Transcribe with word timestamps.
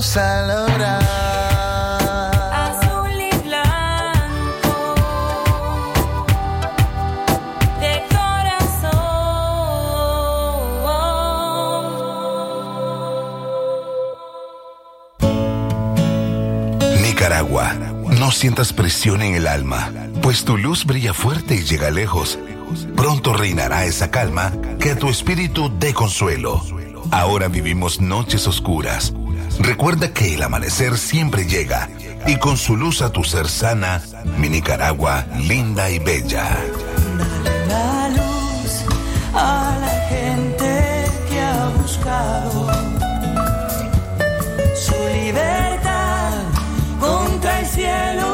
vamos 0.00 0.16
a 0.16 0.46
lograr. 0.46 1.02
Azul 2.54 3.10
y 3.20 3.30
blanco 3.46 4.94
de 7.80 8.02
corazón. 8.08 8.92
Nicaragua, 17.02 17.74
no 17.74 18.30
sientas 18.30 18.72
presión 18.72 19.20
en 19.20 19.34
el 19.34 19.46
alma, 19.46 19.92
pues 20.22 20.46
tu 20.46 20.56
luz 20.56 20.86
brilla 20.86 21.12
fuerte 21.12 21.56
y 21.56 21.64
llega 21.64 21.90
lejos. 21.90 22.38
Pronto 22.96 23.34
reinará 23.34 23.84
esa 23.84 24.10
calma 24.10 24.50
que 24.78 24.92
a 24.92 24.96
tu 24.96 25.10
espíritu 25.10 25.70
dé 25.78 25.92
consuelo. 25.92 26.62
Ahora 27.10 27.48
vivimos 27.48 28.00
noches 28.00 28.46
oscuras. 28.46 29.12
Recuerda 29.60 30.12
que 30.12 30.34
el 30.34 30.42
amanecer 30.42 30.98
siempre 30.98 31.46
llega 31.46 31.88
y 32.26 32.36
con 32.36 32.56
su 32.56 32.76
luz 32.76 33.02
a 33.02 33.12
tu 33.12 33.24
ser 33.24 33.48
sana, 33.48 34.02
mi 34.38 34.48
Nicaragua 34.48 35.26
linda 35.38 35.90
y 35.90 35.98
bella. 35.98 36.48
La 37.68 38.08
luz 38.08 38.84
a 39.34 39.76
la 39.80 40.06
gente 40.08 41.04
que 41.28 41.40
ha 41.40 41.68
buscado 41.80 42.70
su 44.74 44.94
libertad 45.14 45.70
el 47.60 47.66
cielo 47.66 48.29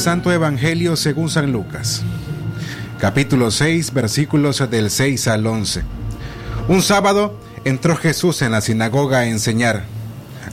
Santo 0.00 0.32
Evangelio 0.32 0.96
según 0.96 1.28
San 1.28 1.52
Lucas. 1.52 2.00
Capítulo 2.98 3.50
6, 3.50 3.92
versículos 3.92 4.64
del 4.70 4.90
6 4.90 5.28
al 5.28 5.46
11. 5.46 5.82
Un 6.68 6.80
sábado 6.80 7.38
entró 7.66 7.94
Jesús 7.96 8.40
en 8.40 8.52
la 8.52 8.62
sinagoga 8.62 9.18
a 9.18 9.26
enseñar. 9.26 9.84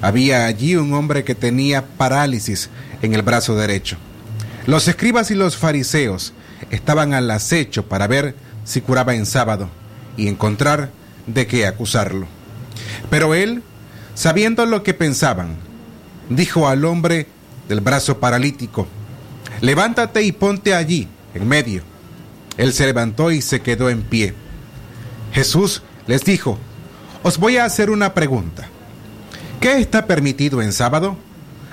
Había 0.02 0.48
allí 0.48 0.76
un 0.76 0.94
hombre 0.94 1.24
que 1.24 1.34
tenía 1.34 1.86
parálisis 1.86 2.70
en 3.02 3.14
el 3.14 3.22
brazo 3.22 3.56
derecho. 3.56 3.96
Los 4.66 4.90
escribas 4.90 5.32
y 5.32 5.36
los 5.36 5.56
fariseos 5.56 6.34
estaban 6.70 7.14
al 7.14 7.32
acecho 7.32 7.86
para 7.86 8.06
ver 8.06 8.36
si 8.66 8.82
curaba 8.82 9.16
en 9.16 9.26
sábado 9.26 9.70
y 10.18 10.28
encontrar 10.28 10.90
de 11.26 11.48
qué 11.48 11.66
acusarlo. 11.66 12.28
Pero 13.10 13.34
él, 13.34 13.64
sabiendo 14.14 14.66
lo 14.66 14.84
que 14.84 14.94
pensaban, 14.94 15.56
dijo 16.30 16.68
al 16.68 16.84
hombre 16.84 17.28
del 17.70 17.80
brazo 17.80 18.20
paralítico, 18.20 18.90
levántate 19.62 20.24
y 20.24 20.32
ponte 20.32 20.74
allí, 20.74 21.08
en 21.34 21.48
medio. 21.48 21.84
Él 22.58 22.74
se 22.74 22.86
levantó 22.86 23.32
y 23.32 23.42
se 23.42 23.62
quedó 23.62 23.90
en 23.90 24.02
pie. 24.02 24.34
Jesús 25.34 25.84
les 26.08 26.24
dijo, 26.24 26.58
os 27.24 27.38
voy 27.38 27.58
a 27.58 27.66
hacer 27.66 27.90
una 27.90 28.14
pregunta. 28.14 28.68
¿Qué 29.60 29.80
está 29.80 30.06
permitido 30.06 30.62
en 30.62 30.72
sábado? 30.72 31.18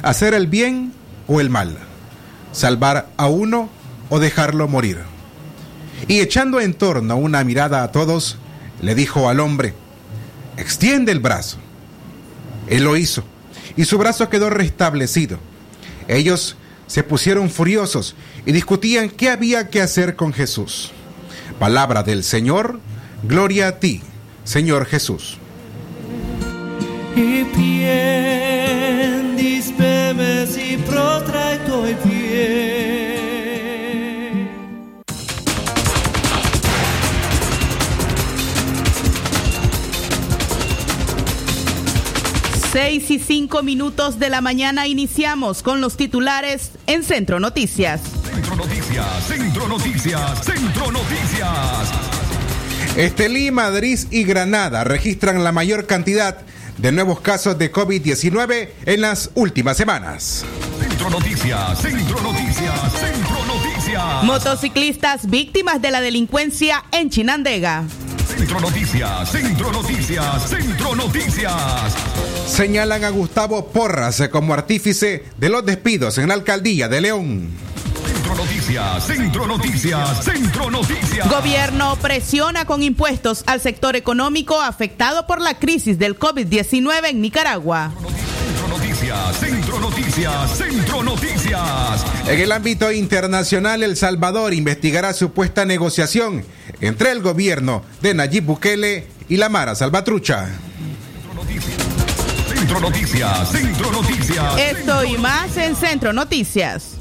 ¿Hacer 0.03 0.35
el 0.35 0.47
bien 0.47 0.93
o 1.27 1.41
el 1.41 1.51
mal? 1.51 1.79
¿Salvar 2.53 3.09
a 3.17 3.27
uno 3.27 3.69
o 4.11 4.19
dejarlo 4.19 4.69
morir? 4.69 4.99
Y 6.09 6.21
echando 6.21 6.61
en 6.61 6.75
torno 6.75 7.17
una 7.17 7.45
mirada 7.45 7.83
a 7.83 7.93
todos, 7.93 8.37
le 8.83 8.95
dijo 8.95 9.29
al 9.29 9.41
hombre, 9.41 9.75
extiende 10.57 11.13
el 11.13 11.21
brazo. 11.21 11.59
Él 12.69 12.85
lo 12.85 12.97
hizo, 12.97 13.25
y 13.77 13.85
su 13.85 13.99
brazo 13.99 14.29
quedó 14.29 14.51
restablecido. 14.51 15.39
Ellos 16.09 16.57
se 16.87 17.03
pusieron 17.03 17.51
furiosos 17.51 18.15
y 18.47 18.53
discutían 18.53 19.11
qué 19.11 19.31
había 19.31 19.69
que 19.69 19.81
hacer 19.81 20.17
con 20.17 20.33
Jesús. 20.33 20.93
Palabra 21.59 22.03
del 22.03 22.25
Señor, 22.25 22.81
gloria 23.23 23.69
a 23.69 23.79
ti, 23.79 24.03
Señor 24.45 24.87
Jesús. 24.87 25.39
I 30.57 30.77
protraito 30.87 31.87
6 42.75 43.09
y 43.13 43.19
5 43.21 43.63
minutos 43.63 44.19
de 44.19 44.29
la 44.31 44.41
mañana 44.41 44.89
iniciamos 44.89 45.63
con 45.63 45.81
los 45.81 45.97
titulares 45.97 46.73
en 46.89 47.05
Centro 47.05 47.39
Noticias. 47.39 48.01
Centro 48.29 48.57
Noticias, 48.57 49.07
Centro 49.29 49.69
Noticias, 49.69 50.45
Centro 50.45 50.91
Noticias. 50.91 51.93
Estelí, 52.97 53.53
Madrid 53.53 54.01
y 54.11 54.25
Granada 54.25 54.83
registran 54.83 55.45
la 55.45 55.53
mayor 55.53 55.87
cantidad 55.87 56.39
de 56.79 56.91
nuevos 56.91 57.21
casos 57.21 57.57
de 57.59 57.71
COVID-19 57.71 58.71
en 58.87 59.01
las 59.01 59.31
últimas 59.37 59.77
semanas. 59.77 60.45
Centro 60.81 61.11
Noticias, 61.11 61.81
Centro 61.81 62.21
Noticias, 62.23 62.93
Centro 62.93 63.37
Noticias. 63.47 64.25
Motociclistas 64.25 65.31
víctimas 65.31 65.81
de 65.81 65.93
la 65.93 66.01
delincuencia 66.01 66.83
en 66.91 67.09
Chinandega. 67.09 67.85
Centro 68.45 68.61
Noticias, 68.61 69.31
Centro 69.31 69.73
Noticias, 69.73 70.51
Centro 70.51 70.95
Noticias. 70.95 71.95
Señalan 72.47 73.03
a 73.03 73.09
Gustavo 73.09 73.69
Porras 73.69 74.29
como 74.31 74.53
artífice 74.53 75.25
de 75.39 75.49
los 75.49 75.65
despidos 75.65 76.19
en 76.19 76.29
la 76.29 76.35
alcaldía 76.35 76.87
de 76.91 77.01
León. 77.01 77.49
Centro 78.05 78.35
Noticias, 78.35 79.07
Centro 79.07 79.47
Noticias, 79.47 80.25
Centro 80.25 80.71
Noticias. 80.71 81.31
Gobierno 81.31 81.97
presiona 81.97 82.67
con 82.67 82.83
impuestos 82.83 83.45
al 83.47 83.63
sector 83.63 83.97
económico 83.97 84.61
afectado 84.61 85.27
por 85.27 85.41
la 85.41 85.59
crisis 85.59 85.99
del 85.99 86.19
COVID-19 86.19 87.09
en 87.09 87.23
Nicaragua. 87.23 87.93
Centro 87.97 88.69
Noticias, 88.69 89.37
Centro 89.39 89.81
Noticias, 89.81 90.59
Centro 90.59 91.03
Noticias. 91.03 92.05
En 92.29 92.39
el 92.39 92.53
ámbito 92.53 92.93
internacional, 92.93 93.83
El 93.83 93.97
Salvador 93.97 94.53
investigará 94.53 95.15
supuesta 95.15 95.65
negociación 95.65 96.45
entre 96.87 97.13
el 97.13 97.23
gobierno 97.23 97.83
de 98.03 98.13
Nayib 98.15 98.45
Bukele 98.45 99.07
y 99.29 99.39
la 99.39 99.49
Mara 99.49 99.75
Salvatrucha. 99.75 100.49
Centro 101.23 101.45
Centro 102.55 102.81
Noticias, 102.81 103.51
Centro 103.51 103.91
Noticias. 103.91 104.59
Esto 104.59 105.05
y 105.05 105.19
más 105.19 105.57
en 105.57 105.77
Centro 105.77 106.13
Noticias. 106.13 106.97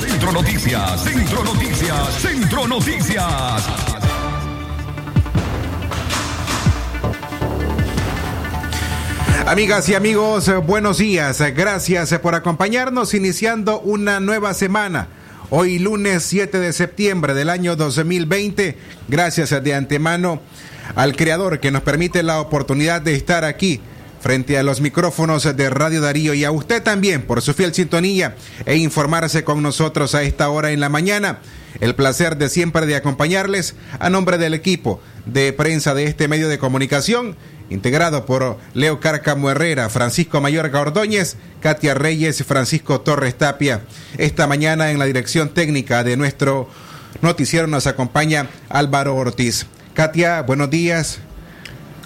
Centro 0.00 0.32
Noticias, 0.32 1.04
Centro 1.04 1.44
Noticias, 1.44 2.14
Centro 2.20 2.66
Noticias. 2.66 3.64
Amigas 9.46 9.88
y 9.88 9.94
amigos, 9.94 10.50
buenos 10.66 10.98
días. 10.98 11.40
Gracias 11.54 12.18
por 12.18 12.34
acompañarnos 12.34 13.14
iniciando 13.14 13.80
una 13.80 14.20
nueva 14.20 14.54
semana. 14.54 15.08
Hoy 15.50 15.78
lunes 15.78 16.24
7 16.24 16.58
de 16.58 16.74
septiembre 16.74 17.32
del 17.32 17.48
año 17.48 17.74
2020. 17.74 18.76
Gracias 19.08 19.48
de 19.64 19.74
antemano 19.74 20.42
al 20.94 21.16
Creador 21.16 21.58
que 21.58 21.70
nos 21.70 21.80
permite 21.80 22.22
la 22.22 22.42
oportunidad 22.42 23.00
de 23.00 23.14
estar 23.14 23.46
aquí 23.46 23.80
frente 24.20 24.58
a 24.58 24.62
los 24.62 24.82
micrófonos 24.82 25.44
de 25.56 25.70
Radio 25.70 26.02
Darío 26.02 26.34
y 26.34 26.44
a 26.44 26.50
usted 26.50 26.82
también 26.82 27.22
por 27.22 27.40
su 27.40 27.54
fiel 27.54 27.72
sintonía 27.72 28.36
e 28.66 28.76
informarse 28.76 29.42
con 29.42 29.62
nosotros 29.62 30.14
a 30.14 30.22
esta 30.22 30.50
hora 30.50 30.70
en 30.70 30.80
la 30.80 30.90
mañana. 30.90 31.38
El 31.80 31.94
placer 31.94 32.36
de 32.36 32.50
siempre 32.50 32.84
de 32.84 32.96
acompañarles 32.96 33.74
a 34.00 34.10
nombre 34.10 34.36
del 34.36 34.52
equipo 34.52 35.00
de 35.28 35.52
prensa 35.52 35.94
de 35.94 36.04
este 36.04 36.28
medio 36.28 36.48
de 36.48 36.58
comunicación, 36.58 37.36
integrado 37.70 38.26
por 38.26 38.58
Leo 38.74 38.98
Cárcamo 39.00 39.50
Herrera, 39.50 39.88
Francisco 39.88 40.40
Mayorga 40.40 40.80
Ordóñez, 40.80 41.36
Katia 41.60 41.94
Reyes, 41.94 42.42
Francisco 42.44 43.00
Torres 43.00 43.36
Tapia. 43.36 43.82
Esta 44.16 44.46
mañana 44.46 44.90
en 44.90 44.98
la 44.98 45.04
dirección 45.04 45.50
técnica 45.50 46.02
de 46.04 46.16
nuestro 46.16 46.68
noticiero 47.20 47.66
nos 47.66 47.86
acompaña 47.86 48.48
Álvaro 48.68 49.16
Ortiz. 49.16 49.66
Katia, 49.94 50.42
buenos 50.42 50.70
días. 50.70 51.18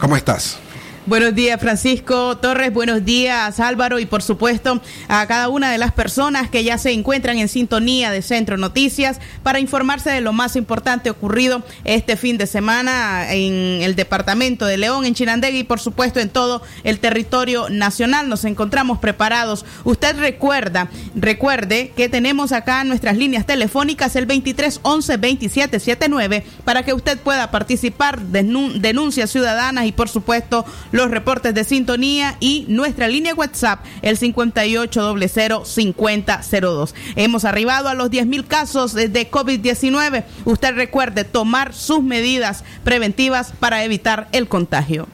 ¿Cómo 0.00 0.16
estás? 0.16 0.61
Buenos 1.04 1.34
días, 1.34 1.60
Francisco 1.60 2.38
Torres. 2.38 2.72
Buenos 2.72 3.04
días, 3.04 3.58
Álvaro. 3.58 3.98
Y 3.98 4.06
por 4.06 4.22
supuesto, 4.22 4.80
a 5.08 5.26
cada 5.26 5.48
una 5.48 5.72
de 5.72 5.76
las 5.76 5.90
personas 5.90 6.48
que 6.48 6.62
ya 6.62 6.78
se 6.78 6.92
encuentran 6.92 7.38
en 7.38 7.48
sintonía 7.48 8.12
de 8.12 8.22
Centro 8.22 8.56
Noticias 8.56 9.18
para 9.42 9.58
informarse 9.58 10.10
de 10.10 10.20
lo 10.20 10.32
más 10.32 10.54
importante 10.54 11.10
ocurrido 11.10 11.64
este 11.82 12.16
fin 12.16 12.38
de 12.38 12.46
semana 12.46 13.32
en 13.32 13.82
el 13.82 13.96
departamento 13.96 14.64
de 14.64 14.76
León, 14.76 15.04
en 15.04 15.14
Chinandegui 15.14 15.58
y 15.58 15.64
por 15.64 15.80
supuesto 15.80 16.20
en 16.20 16.28
todo 16.28 16.62
el 16.84 17.00
territorio 17.00 17.68
nacional. 17.68 18.28
Nos 18.28 18.44
encontramos 18.44 19.00
preparados. 19.00 19.64
Usted 19.82 20.16
recuerda, 20.16 20.88
recuerde 21.16 21.92
que 21.96 22.08
tenemos 22.10 22.52
acá 22.52 22.84
nuestras 22.84 23.16
líneas 23.16 23.44
telefónicas 23.44 24.14
el 24.14 24.26
23 24.26 24.78
11 24.84 25.16
27 25.16 25.80
79 25.80 26.44
para 26.64 26.84
que 26.84 26.94
usted 26.94 27.18
pueda 27.18 27.50
participar, 27.50 28.20
denuncias 28.20 29.30
ciudadanas 29.30 29.86
y 29.86 29.90
por 29.90 30.08
supuesto 30.08 30.64
los 30.92 31.10
reportes 31.10 31.52
de 31.54 31.64
sintonía 31.64 32.36
y 32.38 32.66
nuestra 32.68 33.08
línea 33.08 33.34
WhatsApp, 33.34 33.84
el 34.02 34.16
58005002. 34.18 36.94
Hemos 37.16 37.44
arribado 37.44 37.88
a 37.88 37.94
los 37.94 38.08
10 38.10 38.26
mil 38.26 38.46
casos 38.46 38.94
de 38.94 39.30
COVID-19. 39.30 40.24
Usted 40.44 40.74
recuerde 40.74 41.24
tomar 41.24 41.74
sus 41.74 42.02
medidas 42.02 42.64
preventivas 42.84 43.52
para 43.58 43.82
evitar 43.84 44.28
el 44.32 44.48
contagio. 44.48 45.08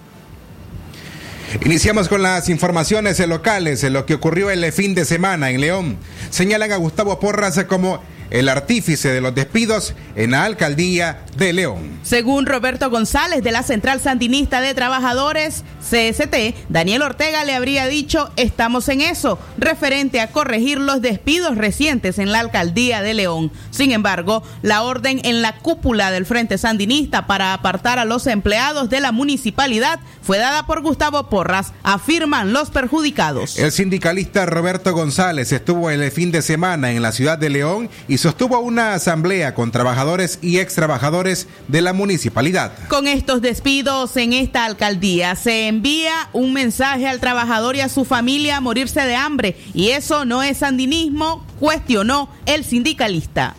Iniciamos 1.64 2.08
con 2.08 2.22
las 2.22 2.50
informaciones 2.50 3.18
locales 3.26 3.82
lo 3.84 4.04
que 4.04 4.12
ocurrió 4.14 4.50
el 4.50 4.70
fin 4.70 4.94
de 4.94 5.06
semana 5.06 5.48
en 5.50 5.62
León. 5.62 5.96
Señalan 6.28 6.72
a 6.72 6.76
Gustavo 6.76 7.18
Porras 7.18 7.64
como 7.64 8.02
el 8.30 8.48
artífice 8.48 9.10
de 9.10 9.20
los 9.20 9.34
despidos 9.34 9.94
en 10.16 10.32
la 10.32 10.44
alcaldía 10.44 11.22
de 11.36 11.52
León. 11.52 11.98
Según 12.02 12.46
Roberto 12.46 12.90
González 12.90 13.42
de 13.42 13.52
la 13.52 13.62
Central 13.62 14.00
Sandinista 14.00 14.60
de 14.60 14.74
Trabajadores, 14.74 15.64
CST, 15.80 16.54
Daniel 16.68 17.02
Ortega 17.02 17.44
le 17.44 17.54
habría 17.54 17.86
dicho, 17.86 18.30
estamos 18.36 18.88
en 18.88 19.00
eso, 19.00 19.38
referente 19.56 20.20
a 20.20 20.28
corregir 20.28 20.78
los 20.78 21.00
despidos 21.00 21.56
recientes 21.56 22.18
en 22.18 22.32
la 22.32 22.40
alcaldía 22.40 23.02
de 23.02 23.14
León. 23.14 23.52
Sin 23.70 23.92
embargo, 23.92 24.42
la 24.62 24.82
orden 24.82 25.20
en 25.24 25.42
la 25.42 25.56
cúpula 25.56 26.10
del 26.10 26.26
Frente 26.26 26.58
Sandinista 26.58 27.26
para 27.26 27.54
apartar 27.54 27.98
a 27.98 28.04
los 28.04 28.26
empleados 28.26 28.90
de 28.90 29.00
la 29.00 29.12
municipalidad 29.12 30.00
fue 30.22 30.38
dada 30.38 30.66
por 30.66 30.82
Gustavo 30.82 31.28
Porras, 31.30 31.72
afirman 31.82 32.52
los 32.52 32.70
perjudicados. 32.70 33.58
El 33.58 33.72
sindicalista 33.72 34.44
Roberto 34.46 34.92
González 34.92 35.52
estuvo 35.52 35.90
el 35.90 36.10
fin 36.10 36.30
de 36.32 36.42
semana 36.42 36.90
en 36.90 37.02
la 37.02 37.12
ciudad 37.12 37.38
de 37.38 37.50
León 37.50 37.88
y 38.08 38.17
sostuvo 38.18 38.58
una 38.58 38.94
asamblea 38.94 39.54
con 39.54 39.70
trabajadores 39.70 40.38
y 40.42 40.58
ex 40.58 40.74
trabajadores 40.74 41.48
de 41.68 41.80
la 41.80 41.92
municipalidad. 41.92 42.72
Con 42.88 43.06
estos 43.06 43.40
despidos 43.40 44.16
en 44.16 44.32
esta 44.32 44.64
alcaldía 44.64 45.34
se 45.36 45.68
envía 45.68 46.28
un 46.32 46.52
mensaje 46.52 47.08
al 47.08 47.20
trabajador 47.20 47.76
y 47.76 47.80
a 47.80 47.88
su 47.88 48.04
familia 48.04 48.58
a 48.58 48.60
morirse 48.60 49.00
de 49.00 49.16
hambre 49.16 49.56
y 49.72 49.90
eso 49.90 50.24
no 50.24 50.42
es 50.42 50.58
sandinismo, 50.58 51.46
cuestionó 51.58 52.28
el 52.46 52.64
sindicalista. 52.64 53.54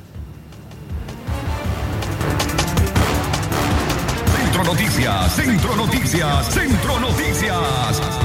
Centro 4.35 4.63
Noticias, 4.63 5.35
Centro 5.35 5.75
Noticias, 5.75 6.53
Centro 6.53 6.99
Noticias. 6.99 8.18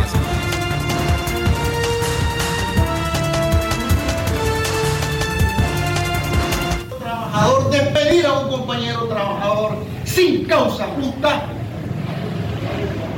Trabajador 7.34 7.70
despedir 7.70 8.26
a 8.26 8.32
un 8.40 8.48
compañero 8.48 9.08
trabajador 9.08 9.76
sin 10.04 10.44
causa 10.44 10.86
justa. 11.00 11.42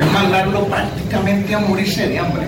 Es 0.00 0.12
mandarlo 0.12 0.64
prácticamente 0.64 1.54
a 1.54 1.58
morirse 1.58 2.08
de 2.08 2.18
hambre. 2.18 2.46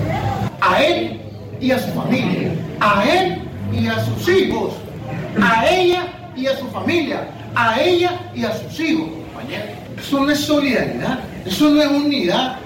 A 0.61 0.83
él 0.83 1.21
y 1.61 1.71
a 1.71 1.79
su 1.79 1.91
familia, 1.93 2.53
a 2.81 3.05
él 3.05 3.43
y 3.73 3.87
a 3.87 4.05
sus 4.05 4.29
hijos, 4.29 4.75
a 5.41 5.67
ella 5.69 6.07
y 6.35 6.47
a 6.47 6.57
su 6.57 6.67
familia, 6.69 7.29
a 7.55 7.81
ella 7.81 8.19
y 8.35 8.45
a 8.45 8.53
sus 8.53 8.81
hijos, 8.81 9.09
compañero. 9.33 9.65
Eso 9.99 10.21
no 10.21 10.31
es 10.31 10.41
solidaridad, 10.41 11.19
eso 11.45 11.69
no 11.71 11.83
es 11.83 11.89
unidad, 11.89 12.59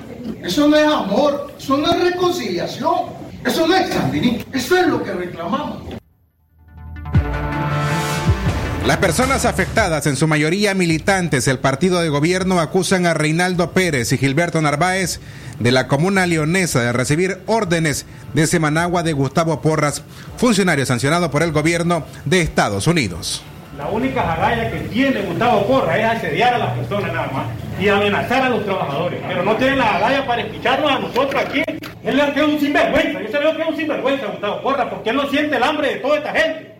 eso 0.44 0.68
no 0.68 0.76
es 0.76 0.86
amor, 0.86 1.52
eso 1.58 1.76
no 1.76 1.92
es 1.92 2.00
reconciliación, 2.12 2.94
eso 3.44 3.66
no 3.66 3.74
es 3.74 3.88
sandinismo, 3.92 4.44
eso 4.52 4.76
es 4.76 4.86
lo 4.86 5.02
que 5.02 5.12
reclamamos. 5.12 6.01
Las 8.86 8.96
personas 8.96 9.44
afectadas, 9.44 10.08
en 10.08 10.16
su 10.16 10.26
mayoría 10.26 10.74
militantes 10.74 11.44
del 11.44 11.60
partido 11.60 12.00
de 12.00 12.08
gobierno, 12.08 12.58
acusan 12.58 13.06
a 13.06 13.14
Reinaldo 13.14 13.70
Pérez 13.70 14.12
y 14.12 14.18
Gilberto 14.18 14.60
Narváez 14.60 15.20
de 15.60 15.70
la 15.70 15.86
comuna 15.86 16.26
leonesa 16.26 16.82
de 16.82 16.92
recibir 16.92 17.38
órdenes 17.46 18.06
de 18.34 18.48
Semanagua 18.48 19.04
de 19.04 19.12
Gustavo 19.12 19.62
Porras, 19.62 20.02
funcionario 20.36 20.84
sancionado 20.84 21.30
por 21.30 21.44
el 21.44 21.52
gobierno 21.52 22.04
de 22.24 22.40
Estados 22.40 22.88
Unidos. 22.88 23.44
La 23.78 23.86
única 23.86 24.32
agallas 24.32 24.72
que 24.72 24.80
tiene 24.88 25.22
Gustavo 25.22 25.64
Porras 25.64 25.98
es 26.00 26.04
asediar 26.04 26.54
a 26.54 26.58
las 26.58 26.76
personas 26.76 27.12
nada 27.12 27.30
más 27.32 27.46
y 27.80 27.88
amenazar 27.88 28.42
a 28.42 28.48
los 28.48 28.64
trabajadores, 28.64 29.20
pero 29.28 29.44
no 29.44 29.56
tiene 29.58 29.76
la 29.76 29.94
agallas 29.94 30.26
para 30.26 30.42
escucharnos 30.42 30.90
a 30.90 30.98
nosotros 30.98 31.40
aquí. 31.40 31.62
Él 32.02 32.18
es 32.18 32.42
un 32.42 32.58
sinvergüenza, 32.58 33.22
yo 33.22 33.28
se 33.28 33.38
veo 33.38 33.56
que 33.56 33.62
es 33.62 33.68
un 33.68 33.76
sinvergüenza 33.76 34.26
Gustavo 34.26 34.60
Porras, 34.60 34.88
porque 34.90 35.10
él 35.10 35.16
no 35.16 35.30
siente 35.30 35.56
el 35.56 35.62
hambre 35.62 35.88
de 35.88 35.96
toda 36.00 36.16
esta 36.18 36.32
gente 36.32 36.71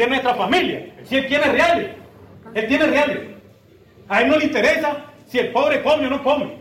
de 0.00 0.06
nuestra 0.06 0.34
familia. 0.34 0.86
Si 1.04 1.16
él 1.16 1.26
tiene 1.26 1.44
reales, 1.44 1.90
él 2.54 2.66
tiene 2.66 2.86
reales. 2.86 3.18
A 4.08 4.22
él 4.22 4.28
no 4.28 4.38
le 4.38 4.46
interesa 4.46 4.96
si 5.26 5.38
el 5.38 5.48
pobre 5.48 5.82
come 5.82 6.06
o 6.06 6.10
no 6.10 6.22
come. 6.22 6.54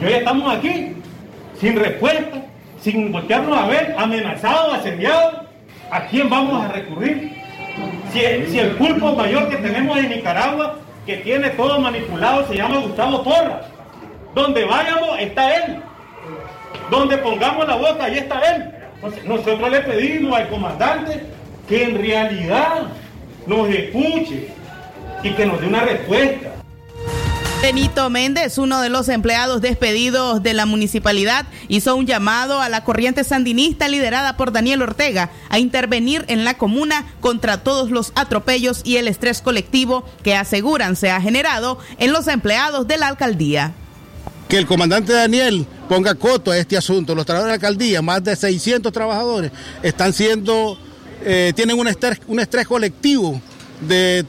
Y 0.00 0.04
hoy 0.04 0.12
estamos 0.14 0.56
aquí, 0.56 0.92
sin 1.60 1.76
respuesta, 1.76 2.44
sin 2.80 3.10
voltearnos 3.12 3.58
a 3.58 3.66
ver, 3.66 3.94
amenazados, 3.98 4.74
asediados. 4.74 5.46
¿A 5.90 6.06
quién 6.06 6.28
vamos 6.30 6.64
a 6.64 6.68
recurrir? 6.68 7.36
Si 8.12 8.58
el, 8.58 8.70
pulpo 8.76 9.12
mayor 9.14 9.48
que 9.50 9.56
tenemos 9.56 9.98
en 9.98 10.08
Nicaragua, 10.08 10.76
que 11.04 11.18
tiene 11.18 11.50
todo 11.50 11.78
manipulado, 11.80 12.46
se 12.46 12.56
llama 12.56 12.78
Gustavo 12.78 13.22
Porras. 13.22 13.66
Donde 14.34 14.64
vayamos 14.64 15.18
está 15.18 15.54
él. 15.56 15.82
Donde 16.90 17.18
pongamos 17.18 17.66
la 17.66 17.74
boca, 17.74 18.04
ahí 18.04 18.18
está 18.18 18.40
él. 18.54 18.72
Nosotros 19.24 19.70
le 19.70 19.80
pedimos 19.80 20.38
al 20.38 20.48
comandante 20.48 21.35
que 21.68 21.84
en 21.84 21.98
realidad 21.98 22.88
nos 23.46 23.68
escuche 23.68 24.48
y 25.22 25.30
que 25.30 25.46
nos 25.46 25.60
dé 25.60 25.66
una 25.66 25.82
respuesta. 25.82 26.52
Benito 27.62 28.10
Méndez, 28.10 28.58
uno 28.58 28.80
de 28.80 28.90
los 28.90 29.08
empleados 29.08 29.60
despedidos 29.60 30.42
de 30.42 30.54
la 30.54 30.66
municipalidad, 30.66 31.46
hizo 31.68 31.96
un 31.96 32.06
llamado 32.06 32.60
a 32.60 32.68
la 32.68 32.84
corriente 32.84 33.24
sandinista 33.24 33.88
liderada 33.88 34.36
por 34.36 34.52
Daniel 34.52 34.82
Ortega 34.82 35.30
a 35.48 35.58
intervenir 35.58 36.24
en 36.28 36.44
la 36.44 36.58
comuna 36.58 37.06
contra 37.20 37.64
todos 37.64 37.90
los 37.90 38.12
atropellos 38.14 38.82
y 38.84 38.98
el 38.98 39.08
estrés 39.08 39.40
colectivo 39.40 40.04
que 40.22 40.36
aseguran 40.36 40.96
se 40.96 41.10
ha 41.10 41.20
generado 41.20 41.78
en 41.98 42.12
los 42.12 42.28
empleados 42.28 42.86
de 42.86 42.98
la 42.98 43.08
alcaldía. 43.08 43.72
Que 44.48 44.58
el 44.58 44.66
comandante 44.66 45.12
Daniel 45.12 45.66
ponga 45.88 46.14
coto 46.14 46.52
a 46.52 46.58
este 46.58 46.76
asunto. 46.76 47.16
Los 47.16 47.26
trabajadores 47.26 47.58
de 47.58 47.58
la 47.58 47.66
alcaldía, 47.66 48.02
más 48.02 48.22
de 48.22 48.36
600 48.36 48.92
trabajadores, 48.92 49.50
están 49.82 50.12
siendo 50.12 50.78
eh, 51.24 51.52
tienen 51.54 51.78
un 51.78 51.88
estrés, 51.88 52.20
un 52.26 52.40
estrés 52.40 52.66
colectivo 52.66 53.40
de 53.86 54.24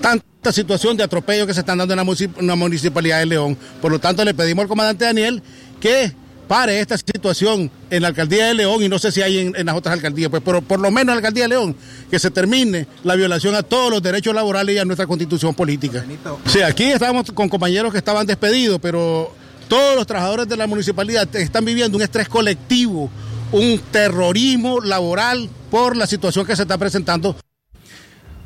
tanta 0.00 0.52
situación 0.52 0.96
de 0.96 1.04
atropello 1.04 1.46
que 1.46 1.54
se 1.54 1.60
están 1.60 1.78
dando 1.78 1.94
en 1.94 2.46
la, 2.46 2.56
municipalidad 2.56 3.18
de 3.18 3.26
León. 3.26 3.56
Por 3.80 3.92
lo 3.92 3.98
tanto, 3.98 4.24
le 4.24 4.34
pedimos 4.34 4.62
al 4.62 4.68
comandante 4.68 5.04
Daniel 5.04 5.42
que 5.80 6.12
pare 6.48 6.80
esta 6.80 6.96
situación 6.96 7.70
en 7.90 8.02
la 8.02 8.08
alcaldía 8.08 8.46
de 8.46 8.54
León 8.54 8.82
y 8.82 8.88
no 8.88 8.98
sé 8.98 9.12
si 9.12 9.20
hay 9.20 9.52
en, 9.54 9.66
las 9.66 9.76
otras 9.76 9.92
alcaldías, 9.92 10.30
pues, 10.30 10.42
pero 10.42 10.62
por 10.62 10.80
lo 10.80 10.90
menos 10.90 11.02
en 11.02 11.06
la 11.08 11.14
alcaldía 11.14 11.44
de 11.44 11.48
León, 11.48 11.76
que 12.10 12.18
se 12.18 12.30
termine 12.30 12.86
la 13.04 13.14
violación 13.14 13.54
a 13.54 13.62
todos 13.62 13.90
los 13.90 14.02
derechos 14.02 14.34
laborales 14.34 14.74
y 14.74 14.78
a 14.78 14.84
nuestra 14.84 15.06
constitución 15.06 15.54
política. 15.54 16.04
Sí, 16.46 16.62
aquí 16.62 16.84
estábamos 16.84 17.30
con 17.32 17.48
compañeros 17.50 17.92
que 17.92 17.98
estaban 17.98 18.26
despedidos, 18.26 18.78
pero 18.80 19.30
todos 19.68 19.94
los 19.94 20.06
trabajadores 20.06 20.48
de 20.48 20.56
la 20.56 20.66
municipalidad 20.66 21.28
están 21.36 21.64
viviendo 21.66 21.98
un 21.98 22.02
estrés 22.02 22.28
colectivo, 22.28 23.10
un 23.52 23.80
terrorismo 23.90 24.80
laboral 24.80 25.48
por 25.70 25.96
la 25.96 26.06
situación 26.06 26.46
que 26.46 26.56
se 26.56 26.62
está 26.62 26.78
presentando. 26.78 27.36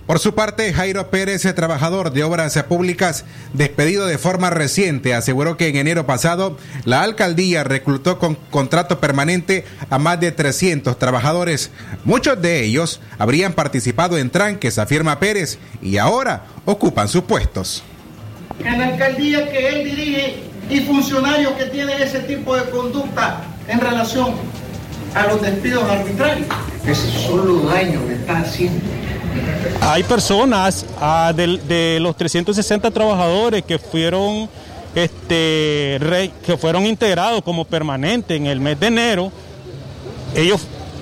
Por 0.07 0.19
su 0.19 0.35
parte, 0.35 0.73
Jairo 0.75 1.11
Pérez, 1.11 1.43
trabajador 1.55 2.13
de 2.13 2.25
obras 2.25 2.61
públicas, 2.65 3.25
despedido 3.53 4.07
de 4.07 4.19
forma 4.19 4.51
reciente, 4.51 5.15
aseguró 5.15 5.57
que 5.57 5.69
en 5.69 5.77
enero 5.77 6.07
pasado 6.07 6.59
la 6.85 7.03
alcaldía 7.03 7.63
reclutó 7.63 8.19
con 8.19 8.35
contrato 8.35 8.99
permanente 8.99 9.65
a 9.91 9.99
más 9.99 10.19
de 10.19 10.33
300 10.33 10.99
trabajadores. 10.99 11.71
Muchos 12.05 12.43
de 12.43 12.65
ellos 12.65 13.01
habrían 13.17 13.53
participado 13.53 14.19
en 14.19 14.31
tranques, 14.31 14.79
afirma 14.79 15.21
Pérez, 15.21 15.59
y 15.81 15.99
ahora 15.99 16.47
ocupan 16.65 17.09
sus 17.09 17.23
puestos. 17.23 17.85
En 18.59 18.81
la 18.81 18.89
alcaldía 18.89 19.51
que 19.51 19.69
él 19.69 19.85
dirige 19.85 20.43
y 20.69 20.81
funcionarios 20.81 21.53
que 21.53 21.67
tienen 21.67 22.03
ese 22.03 22.21
tipo 22.21 22.57
de 22.57 22.69
conducta 22.71 23.45
en 23.69 23.81
relación 23.81 24.35
a 25.15 25.27
los 25.27 25.43
despidos 25.43 25.85
arbitrarios. 25.85 26.47
Ese 26.87 27.11
solo 27.27 27.61
daño 27.69 28.01
le 28.09 28.15
está 28.15 28.39
haciendo. 28.41 28.81
Hay 29.81 30.03
personas 30.03 30.85
ah, 31.01 31.33
de, 31.35 31.59
de 31.59 31.99
los 32.01 32.17
360 32.17 32.91
trabajadores 32.91 33.63
que 33.65 33.79
fueron, 33.79 34.49
este, 34.95 35.97
re- 36.01 36.31
que 36.45 36.57
fueron 36.57 36.87
integrados 36.87 37.43
como 37.43 37.65
permanente 37.65 38.37
en 38.37 38.47
el 38.47 38.61
mes 38.61 38.79
de 38.79 38.87
enero, 38.89 39.33
ellos 40.35 40.61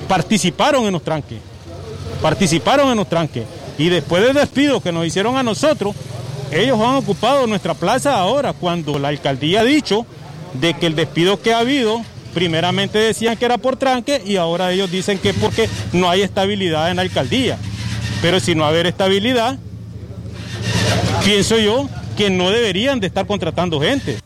participaron 0.08 0.84
en 0.86 0.92
los 0.92 1.02
tranques, 1.02 1.38
participaron 2.22 2.90
en 2.90 2.96
los 2.96 3.08
tranques. 3.08 3.44
Y 3.78 3.88
después 3.88 4.22
del 4.22 4.34
despido 4.34 4.80
que 4.80 4.92
nos 4.92 5.06
hicieron 5.06 5.36
a 5.36 5.42
nosotros, 5.42 5.94
ellos 6.52 6.78
han 6.80 6.96
ocupado 6.96 7.46
nuestra 7.46 7.74
plaza 7.74 8.16
ahora, 8.16 8.52
cuando 8.52 8.98
la 8.98 9.08
alcaldía 9.08 9.60
ha 9.60 9.64
dicho 9.64 10.04
de 10.54 10.74
que 10.74 10.86
el 10.86 10.94
despido 10.96 11.40
que 11.40 11.54
ha 11.54 11.58
habido, 11.60 12.02
primeramente 12.34 12.99
decían 12.99 13.37
que 13.37 13.44
era 13.44 13.58
por 13.58 13.76
tranque 13.76 14.22
y 14.25 14.37
ahora 14.37 14.72
ellos 14.72 14.90
dicen 14.90 15.18
que 15.18 15.30
es 15.30 15.37
porque 15.37 15.68
no 15.92 16.08
hay 16.08 16.22
estabilidad 16.22 16.90
en 16.90 16.96
la 16.96 17.02
alcaldía. 17.02 17.58
Pero 18.22 18.40
si 18.40 18.54
no 18.54 18.64
haber 18.64 18.87
estabilidad, 18.87 19.58
pienso 21.25 21.58
yo 21.58 21.88
que 22.16 22.30
no 22.30 22.50
deberían 22.50 23.00
de 23.00 23.06
estar 23.06 23.26
contratando 23.26 23.80
gente. 23.80 24.18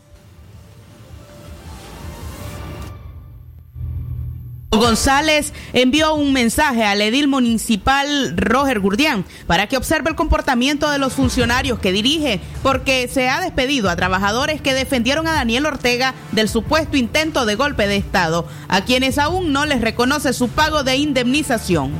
González 4.77 5.53
envió 5.73 6.13
un 6.15 6.33
mensaje 6.33 6.83
al 6.83 7.01
edil 7.01 7.27
municipal 7.27 8.35
Roger 8.35 8.79
Gurdián 8.79 9.25
para 9.47 9.67
que 9.67 9.77
observe 9.77 10.09
el 10.09 10.15
comportamiento 10.15 10.89
de 10.89 10.97
los 10.97 11.13
funcionarios 11.13 11.79
que 11.79 11.91
dirige, 11.91 12.39
porque 12.63 13.07
se 13.07 13.29
ha 13.29 13.41
despedido 13.41 13.89
a 13.89 13.95
trabajadores 13.95 14.61
que 14.61 14.73
defendieron 14.73 15.27
a 15.27 15.33
Daniel 15.33 15.65
Ortega 15.65 16.13
del 16.31 16.49
supuesto 16.49 16.97
intento 16.97 17.45
de 17.45 17.55
golpe 17.55 17.87
de 17.87 17.97
Estado, 17.97 18.47
a 18.67 18.85
quienes 18.85 19.17
aún 19.17 19.51
no 19.51 19.65
les 19.65 19.81
reconoce 19.81 20.33
su 20.33 20.49
pago 20.49 20.83
de 20.83 20.97
indemnización. 20.97 21.91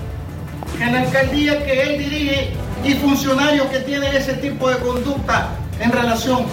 En 0.80 0.94
la 0.94 1.02
alcaldía 1.02 1.64
que 1.66 1.82
él 1.82 2.00
dirige 2.00 2.50
y 2.84 2.94
funcionarios 2.96 3.68
que 3.68 3.80
tienen 3.80 4.16
ese 4.16 4.34
tipo 4.34 4.70
de 4.70 4.78
conducta 4.78 5.50
en 5.80 5.92
relación 5.92 6.46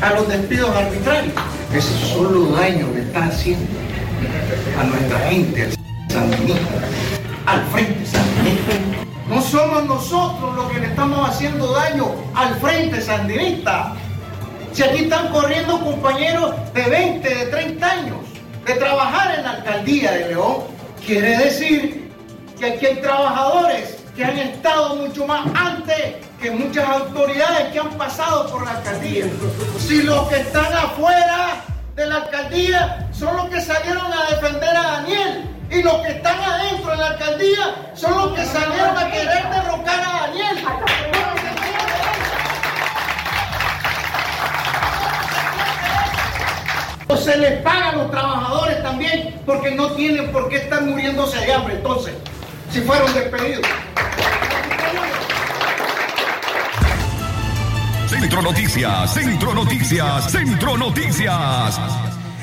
a 0.00 0.14
los 0.14 0.28
despidos 0.28 0.70
arbitrarios. 0.70 1.34
Ese 1.74 2.06
solo 2.12 2.46
daño 2.52 2.88
le 2.94 3.02
está 3.02 3.26
haciendo 3.26 3.66
a 4.78 4.84
nuestra 4.84 5.18
gente, 5.30 5.62
al 5.64 5.72
sandinista, 6.10 6.80
al 7.46 7.64
frente 7.66 8.06
sandinista. 8.06 8.74
No 9.28 9.40
somos 9.40 9.84
nosotros 9.84 10.56
los 10.56 10.72
que 10.72 10.80
le 10.80 10.86
estamos 10.86 11.28
haciendo 11.28 11.72
daño 11.72 12.14
al 12.34 12.54
frente 12.56 13.00
sandinista. 13.00 13.94
Si 14.72 14.82
aquí 14.82 15.04
están 15.04 15.28
corriendo 15.28 15.80
compañeros 15.80 16.54
de 16.74 16.82
20, 16.82 17.28
de 17.28 17.46
30 17.46 17.90
años 17.90 18.18
de 18.66 18.74
trabajar 18.74 19.36
en 19.36 19.44
la 19.44 19.50
alcaldía 19.52 20.12
de 20.12 20.28
León, 20.28 20.56
quiere 21.04 21.38
decir 21.38 22.12
que 22.58 22.66
aquí 22.66 22.86
hay 22.86 22.96
trabajadores 23.00 23.96
que 24.14 24.24
han 24.24 24.38
estado 24.38 24.96
mucho 24.96 25.26
más 25.26 25.46
antes 25.54 26.16
que 26.40 26.50
muchas 26.50 26.88
autoridades 26.88 27.72
que 27.72 27.78
han 27.78 27.90
pasado 27.90 28.50
por 28.50 28.64
la 28.64 28.72
alcaldía. 28.72 29.26
Si 29.78 30.02
los 30.02 30.28
que 30.28 30.40
están 30.40 30.72
afuera 30.72 31.64
de 32.00 32.06
la 32.06 32.16
alcaldía 32.16 33.06
son 33.12 33.36
los 33.36 33.50
que 33.50 33.60
salieron 33.60 34.10
a 34.10 34.30
defender 34.30 34.74
a 34.74 34.82
Daniel 34.82 35.44
y 35.70 35.82
los 35.82 35.96
que 35.96 36.12
están 36.12 36.40
adentro 36.40 36.92
de 36.92 36.96
la 36.96 37.08
alcaldía 37.08 37.92
son 37.92 38.16
los 38.16 38.32
que 38.32 38.46
salieron 38.46 38.96
a 38.96 39.10
querer 39.10 39.50
derrocar 39.50 40.00
a 40.00 40.20
Daniel. 40.22 40.64
Se 47.22 47.36
les 47.36 47.60
paga 47.60 47.90
a 47.90 47.92
los 47.96 48.10
trabajadores 48.10 48.82
también 48.82 49.38
porque 49.44 49.70
no 49.72 49.90
tienen 49.90 50.32
por 50.32 50.48
qué 50.48 50.56
estar 50.56 50.80
muriéndose 50.80 51.38
de 51.38 51.52
hambre 51.52 51.74
entonces, 51.74 52.14
si 52.70 52.80
fueron 52.80 53.12
despedidos. 53.12 53.66
Centro 58.10 58.42
Noticias, 58.42 59.14
Centro 59.14 59.54
Noticias, 59.54 60.32
Centro 60.32 60.76
Noticias. 60.76 61.80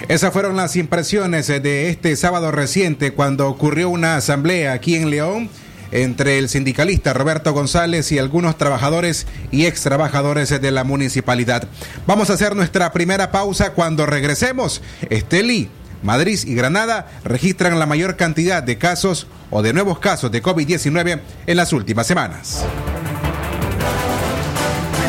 Esas 0.08 0.32
fueron 0.32 0.56
las 0.56 0.78
impresiones 0.78 1.48
de 1.48 1.90
este 1.90 2.16
sábado 2.16 2.52
reciente 2.52 3.12
cuando 3.12 3.50
ocurrió 3.50 3.90
una 3.90 4.16
asamblea 4.16 4.72
aquí 4.72 4.96
en 4.96 5.10
León 5.10 5.50
entre 5.92 6.38
el 6.38 6.48
sindicalista 6.48 7.14
Roberto 7.14 7.52
González 7.52 8.14
y 8.14 8.18
algunos 8.18 8.58
trabajadores 8.58 9.28
y 9.52 9.66
ex 9.66 9.84
trabajadores 9.84 10.50
de 10.50 10.72
la 10.72 10.86
municipalidad. 10.86 11.68
Vamos 12.06 12.30
a 12.30 12.36
hacer 12.36 12.56
nuestra 12.56 12.94
primera 12.94 13.34
pausa 13.34 13.74
cuando 13.74 14.06
regresemos. 14.06 14.82
Esteli, 15.10 15.68
Madrid 16.02 16.40
y 16.46 16.56
Granada 16.56 17.12
registran 17.26 17.78
la 17.78 17.86
mayor 17.86 18.16
cantidad 18.16 18.64
de 18.64 18.78
casos 18.78 19.28
o 19.50 19.62
de 19.62 19.74
nuevos 19.74 20.00
casos 20.00 20.32
de 20.32 20.42
COVID-19 20.42 21.20
en 21.46 21.58
las 21.58 21.74
últimas 21.74 22.08
semanas. 22.08 22.64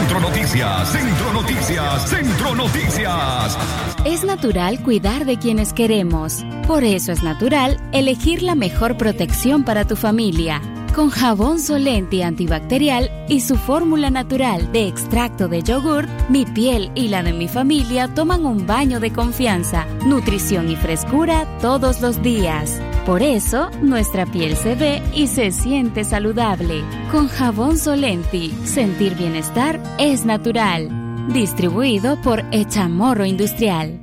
Centro 0.09 0.27
Noticias, 0.27 0.89
Centro 0.91 1.33
Noticias, 1.35 2.09
Centro 2.09 2.55
Noticias. 2.55 3.59
Es 4.07 4.25
natural 4.25 4.83
cuidar 4.83 5.27
de 5.27 5.39
quienes 5.39 5.75
queremos. 5.75 6.47
Por 6.67 6.83
eso 6.83 7.13
es 7.13 7.23
natural 7.23 7.77
elegir 7.93 8.43
la 8.43 8.55
mejor 8.55 8.97
protección 8.97 9.65
para 9.65 9.87
tu 9.87 9.97
familia. 9.97 10.63
Con 10.95 11.11
jabón 11.11 11.61
Solenti 11.61 12.23
antibacterial 12.23 13.11
y 13.29 13.41
su 13.41 13.57
fórmula 13.57 14.09
natural 14.09 14.73
de 14.73 14.89
extracto 14.89 15.47
de 15.47 15.63
yogur, 15.63 16.07
mi 16.31 16.47
piel 16.47 16.91
y 16.95 17.09
la 17.09 17.23
de 17.23 17.35
mi 17.35 17.47
familia 17.47 18.09
toman 18.09 18.47
un 18.47 18.67
baño 18.67 19.01
de 19.01 19.13
confianza, 19.13 19.85
nutrición 20.07 20.71
y 20.71 20.77
frescura 20.77 21.47
todos 21.61 22.01
los 22.01 22.23
días. 22.23 22.81
Por 23.09 23.23
eso, 23.23 23.71
nuestra 23.81 24.27
piel 24.27 24.55
se 24.55 24.75
ve 24.75 25.01
y 25.15 25.29
se 25.29 25.51
siente 25.51 26.05
saludable. 26.05 26.85
Con 27.11 27.27
jabón 27.29 27.79
Solenti, 27.79 28.53
sentir 28.67 29.15
bienestar 29.15 29.81
es 29.99 30.27
natural. 30.27 30.91
Distribuido 31.33 32.21
por 32.21 32.45
Echamorro 32.53 33.25
Industrial. 33.25 33.99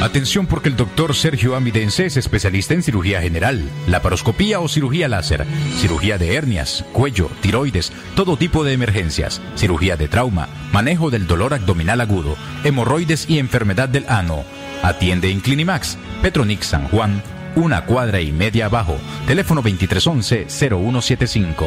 Atención 0.00 0.46
porque 0.46 0.70
el 0.70 0.76
doctor 0.76 1.14
Sergio 1.14 1.54
Amidense 1.54 2.06
es 2.06 2.16
especialista 2.16 2.72
en 2.72 2.82
cirugía 2.82 3.20
general, 3.20 3.68
laparoscopía 3.86 4.60
o 4.60 4.68
cirugía 4.68 5.06
láser, 5.06 5.44
cirugía 5.76 6.16
de 6.16 6.36
hernias, 6.36 6.86
cuello, 6.94 7.28
tiroides, 7.42 7.92
todo 8.16 8.38
tipo 8.38 8.64
de 8.64 8.72
emergencias, 8.72 9.42
cirugía 9.56 9.98
de 9.98 10.08
trauma, 10.08 10.48
manejo 10.72 11.10
del 11.10 11.26
dolor 11.26 11.52
abdominal 11.52 12.00
agudo, 12.00 12.38
hemorroides 12.64 13.28
y 13.28 13.38
enfermedad 13.38 13.90
del 13.90 14.06
ano. 14.08 14.42
Atiende 14.82 15.30
en 15.30 15.40
Clinimax, 15.40 15.98
Petronix 16.22 16.64
San 16.64 16.88
Juan, 16.88 17.22
una 17.56 17.84
cuadra 17.84 18.20
y 18.20 18.32
media 18.32 18.66
abajo, 18.66 18.96
teléfono 19.26 19.62
2311-0175. 19.62 21.66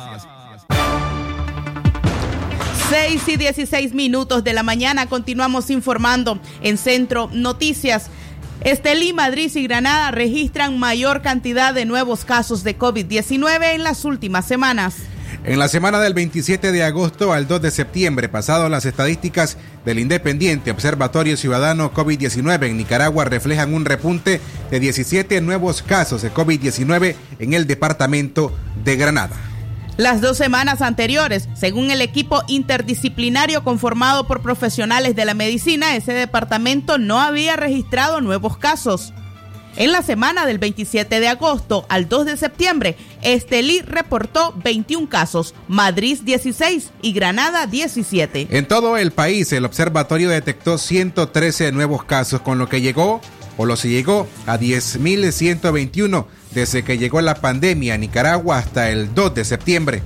6 2.91 3.21
y 3.25 3.37
16 3.37 3.93
minutos 3.93 4.43
de 4.43 4.51
la 4.51 4.63
mañana 4.63 5.05
continuamos 5.07 5.69
informando 5.69 6.41
en 6.61 6.77
Centro 6.77 7.29
Noticias. 7.31 8.07
Estelí, 8.65 9.13
Madrid 9.13 9.49
y 9.55 9.63
Granada 9.63 10.11
registran 10.11 10.77
mayor 10.77 11.21
cantidad 11.21 11.73
de 11.73 11.85
nuevos 11.85 12.25
casos 12.25 12.65
de 12.65 12.77
COVID-19 12.77 13.75
en 13.75 13.85
las 13.85 14.03
últimas 14.03 14.45
semanas. 14.45 14.95
En 15.45 15.57
la 15.57 15.69
semana 15.69 16.01
del 16.01 16.13
27 16.13 16.73
de 16.73 16.83
agosto 16.83 17.31
al 17.31 17.47
2 17.47 17.61
de 17.61 17.71
septiembre, 17.71 18.27
pasado 18.27 18.67
las 18.67 18.83
estadísticas 18.83 19.55
del 19.85 19.97
Independiente 19.97 20.69
Observatorio 20.69 21.37
Ciudadano 21.37 21.93
COVID-19 21.93 22.67
en 22.67 22.75
Nicaragua 22.75 23.23
reflejan 23.23 23.73
un 23.73 23.85
repunte 23.85 24.41
de 24.69 24.79
17 24.81 25.39
nuevos 25.39 25.81
casos 25.81 26.23
de 26.23 26.33
COVID-19 26.33 27.15
en 27.39 27.53
el 27.53 27.67
departamento 27.67 28.53
de 28.83 28.97
Granada. 28.97 29.50
Las 30.01 30.19
dos 30.19 30.35
semanas 30.35 30.81
anteriores, 30.81 31.47
según 31.53 31.91
el 31.91 32.01
equipo 32.01 32.41
interdisciplinario 32.47 33.63
conformado 33.63 34.25
por 34.25 34.41
profesionales 34.41 35.15
de 35.15 35.25
la 35.25 35.35
medicina, 35.35 35.95
ese 35.95 36.11
departamento 36.11 36.97
no 36.97 37.19
había 37.19 37.55
registrado 37.55 38.19
nuevos 38.19 38.57
casos. 38.57 39.13
En 39.75 39.91
la 39.91 40.01
semana 40.01 40.47
del 40.47 40.57
27 40.57 41.19
de 41.19 41.27
agosto 41.27 41.85
al 41.87 42.09
2 42.09 42.25
de 42.25 42.37
septiembre, 42.37 42.97
Estelí 43.21 43.81
reportó 43.81 44.55
21 44.63 45.07
casos, 45.07 45.53
Madrid 45.67 46.17
16 46.23 46.89
y 47.03 47.13
Granada 47.13 47.67
17. 47.67 48.47
En 48.49 48.67
todo 48.67 48.97
el 48.97 49.11
país, 49.11 49.53
el 49.53 49.65
observatorio 49.65 50.29
detectó 50.31 50.79
113 50.79 51.71
nuevos 51.73 52.05
casos, 52.05 52.41
con 52.41 52.57
lo 52.57 52.67
que 52.67 52.81
llegó 52.81 53.21
o 53.57 53.65
lo 53.65 53.75
se 53.75 53.89
llegó 53.89 54.27
a 54.45 54.57
10.121 54.57 56.25
desde 56.53 56.83
que 56.83 56.97
llegó 56.97 57.21
la 57.21 57.35
pandemia 57.35 57.95
a 57.95 57.97
Nicaragua 57.97 58.57
hasta 58.57 58.89
el 58.89 59.13
2 59.13 59.35
de 59.35 59.45
septiembre. 59.45 60.01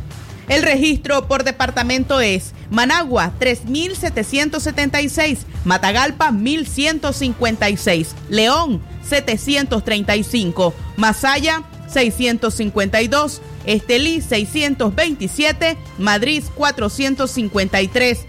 El 0.47 0.61
registro 0.61 1.27
por 1.27 1.43
departamento 1.43 2.21
es 2.21 2.53
Managua 2.69 3.33
3.776, 3.39 5.39
Matagalpa 5.63 6.29
1.156, 6.29 8.09
León 8.29 8.83
735, 9.03 10.75
Masaya 10.97 11.63
652, 11.87 13.41
Estelí 13.65 14.21
627, 14.21 15.77
Madrid 15.97 16.43
453, 16.53 18.19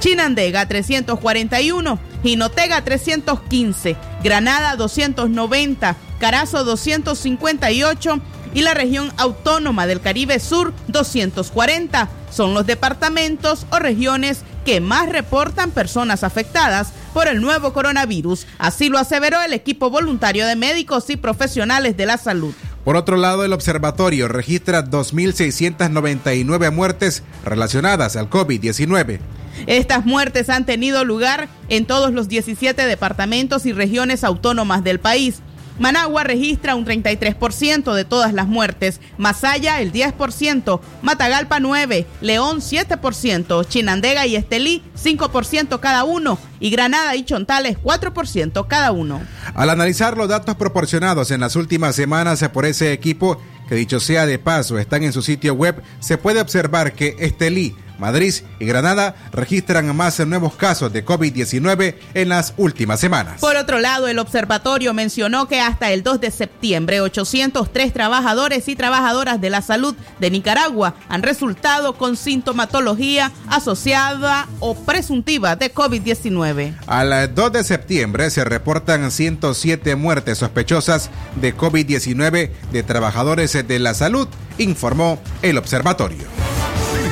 Chinandega 0.00 0.66
341, 0.66 1.98
Jinotega 2.22 2.82
315, 2.82 3.96
Granada 4.22 4.76
290, 4.76 5.96
Carazo 6.18 6.64
258 6.64 8.20
y 8.54 8.62
la 8.62 8.74
región 8.74 9.12
autónoma 9.16 9.86
del 9.86 10.00
Caribe 10.00 10.40
Sur 10.40 10.72
240. 10.88 12.08
Son 12.30 12.54
los 12.54 12.66
departamentos 12.66 13.66
o 13.70 13.78
regiones 13.78 14.42
que 14.64 14.80
más 14.80 15.08
reportan 15.08 15.70
personas 15.70 16.24
afectadas 16.24 16.92
por 17.14 17.28
el 17.28 17.40
nuevo 17.40 17.72
coronavirus. 17.72 18.46
Así 18.58 18.88
lo 18.88 18.98
aseveró 18.98 19.40
el 19.40 19.52
equipo 19.52 19.90
voluntario 19.90 20.46
de 20.46 20.56
médicos 20.56 21.08
y 21.10 21.16
profesionales 21.16 21.96
de 21.96 22.06
la 22.06 22.18
salud. 22.18 22.54
Por 22.88 22.96
otro 22.96 23.18
lado, 23.18 23.44
el 23.44 23.52
observatorio 23.52 24.28
registra 24.28 24.82
2.699 24.82 26.72
muertes 26.72 27.22
relacionadas 27.44 28.16
al 28.16 28.30
COVID-19. 28.30 29.20
Estas 29.66 30.06
muertes 30.06 30.48
han 30.48 30.64
tenido 30.64 31.04
lugar 31.04 31.50
en 31.68 31.84
todos 31.84 32.14
los 32.14 32.28
17 32.28 32.86
departamentos 32.86 33.66
y 33.66 33.74
regiones 33.74 34.24
autónomas 34.24 34.84
del 34.84 35.00
país. 35.00 35.42
Managua 35.78 36.24
registra 36.24 36.74
un 36.74 36.84
33% 36.84 37.94
de 37.94 38.04
todas 38.04 38.32
las 38.32 38.48
muertes, 38.48 39.00
Masaya 39.16 39.80
el 39.80 39.92
10%, 39.92 40.80
Matagalpa 41.02 41.60
9%, 41.60 42.06
León 42.20 42.58
7%, 42.58 43.66
Chinandega 43.68 44.26
y 44.26 44.36
Estelí 44.36 44.82
5% 45.02 45.80
cada 45.80 46.04
uno. 46.04 46.38
Y 46.60 46.70
Granada 46.70 47.14
y 47.14 47.24
Chontales 47.24 47.78
4% 47.78 48.66
cada 48.66 48.90
uno. 48.90 49.20
Al 49.54 49.70
analizar 49.70 50.16
los 50.16 50.28
datos 50.28 50.56
proporcionados 50.56 51.30
en 51.30 51.40
las 51.40 51.54
últimas 51.54 51.94
semanas 51.94 52.44
por 52.52 52.66
ese 52.66 52.92
equipo, 52.92 53.40
que 53.68 53.74
dicho 53.74 54.00
sea 54.00 54.26
de 54.26 54.38
paso 54.38 54.78
están 54.78 55.04
en 55.04 55.12
su 55.12 55.22
sitio 55.22 55.54
web, 55.54 55.82
se 56.00 56.18
puede 56.18 56.40
observar 56.40 56.94
que 56.94 57.14
Estelí, 57.18 57.76
Madrid 57.98 58.34
y 58.58 58.64
Granada 58.64 59.14
registran 59.32 59.94
más 59.94 60.18
nuevos 60.26 60.54
casos 60.54 60.92
de 60.92 61.04
COVID-19 61.04 61.94
en 62.14 62.28
las 62.28 62.54
últimas 62.56 63.00
semanas. 63.00 63.40
Por 63.40 63.56
otro 63.56 63.78
lado, 63.78 64.08
el 64.08 64.18
observatorio 64.18 64.94
mencionó 64.94 65.46
que 65.48 65.60
hasta 65.60 65.90
el 65.92 66.02
2 66.02 66.20
de 66.20 66.30
septiembre, 66.30 67.00
803 67.00 67.92
trabajadores 67.92 68.68
y 68.68 68.76
trabajadoras 68.76 69.40
de 69.40 69.50
la 69.50 69.62
salud 69.62 69.94
de 70.18 70.30
Nicaragua 70.30 70.94
han 71.08 71.22
resultado 71.22 71.94
con 71.94 72.16
sintomatología 72.16 73.32
asociada 73.48 74.48
o 74.60 74.74
presuntiva 74.74 75.56
de 75.56 75.72
COVID-19. 75.72 76.74
Al 76.86 77.34
2 77.34 77.52
de 77.52 77.64
septiembre 77.64 78.30
se 78.30 78.44
reportan 78.44 79.10
107 79.10 79.96
muertes 79.96 80.38
sospechosas 80.38 81.10
de 81.40 81.56
COVID-19 81.56 82.50
de 82.72 82.82
trabajadores 82.82 83.52
de 83.66 83.78
la 83.78 83.94
salud, 83.94 84.28
informó 84.58 85.20
el 85.42 85.58
observatorio. 85.58 86.57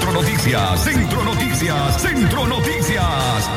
Centro 0.07 0.23
Noticias, 0.23 0.85
Centro 0.85 1.25
Noticias, 1.25 2.01
Centro 2.01 2.47
Noticias. 2.47 3.51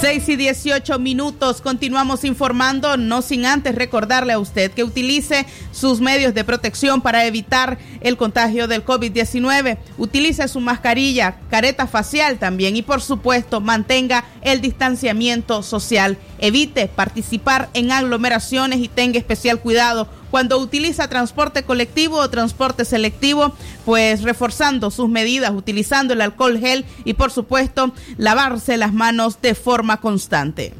6 0.00 0.28
y 0.28 0.36
18 0.36 1.00
minutos, 1.00 1.60
continuamos 1.60 2.22
informando, 2.22 2.96
no 2.96 3.22
sin 3.22 3.44
antes 3.44 3.74
recordarle 3.74 4.32
a 4.32 4.38
usted 4.38 4.70
que 4.70 4.84
utilice 4.84 5.46
sus 5.72 6.00
medios 6.00 6.32
de 6.32 6.44
protección 6.44 7.00
para 7.00 7.26
evitar 7.26 7.76
el 8.02 8.16
contagio 8.16 8.68
del 8.68 8.84
COVID-19. 8.84 9.78
Utilice 9.98 10.46
su 10.46 10.60
mascarilla, 10.60 11.40
careta 11.50 11.88
facial 11.88 12.38
también 12.38 12.76
y 12.76 12.82
por 12.82 13.02
supuesto 13.02 13.60
mantenga 13.60 14.24
el 14.42 14.60
distanciamiento 14.60 15.64
social. 15.64 16.18
Evite 16.38 16.86
participar 16.86 17.68
en 17.74 17.90
aglomeraciones 17.90 18.78
y 18.78 18.86
tenga 18.86 19.18
especial 19.18 19.58
cuidado 19.60 20.08
cuando 20.30 20.58
utiliza 20.58 21.08
transporte 21.08 21.62
colectivo 21.62 22.18
o 22.18 22.30
transporte 22.30 22.84
selectivo, 22.84 23.54
pues 23.84 24.22
reforzando 24.22 24.90
sus 24.90 25.08
medidas, 25.08 25.52
utilizando 25.52 26.14
el 26.14 26.20
alcohol 26.20 26.58
gel 26.58 26.84
y 27.04 27.14
por 27.14 27.30
supuesto 27.30 27.92
lavarse 28.16 28.76
las 28.76 28.92
manos 28.92 29.40
de 29.42 29.54
forma 29.54 30.00
constante. 30.00 30.72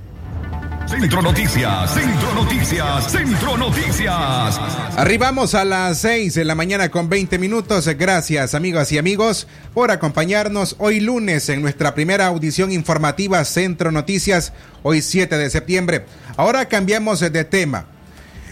Centro 0.90 1.22
Noticias, 1.22 1.94
Centro 1.94 2.34
Noticias, 2.34 3.12
Centro 3.12 3.56
Noticias. 3.56 4.60
Arribamos 4.96 5.54
a 5.54 5.64
las 5.64 5.98
6 5.98 6.34
de 6.34 6.44
la 6.44 6.56
mañana 6.56 6.88
con 6.88 7.08
20 7.08 7.38
minutos. 7.38 7.86
Gracias 7.96 8.56
amigas 8.56 8.90
y 8.90 8.98
amigos 8.98 9.46
por 9.72 9.92
acompañarnos 9.92 10.74
hoy 10.78 10.98
lunes 10.98 11.48
en 11.48 11.62
nuestra 11.62 11.94
primera 11.94 12.26
audición 12.26 12.72
informativa 12.72 13.44
Centro 13.44 13.92
Noticias, 13.92 14.52
hoy 14.82 15.00
7 15.00 15.38
de 15.38 15.50
septiembre. 15.50 16.06
Ahora 16.36 16.66
cambiamos 16.66 17.20
de 17.20 17.44
tema. 17.44 17.86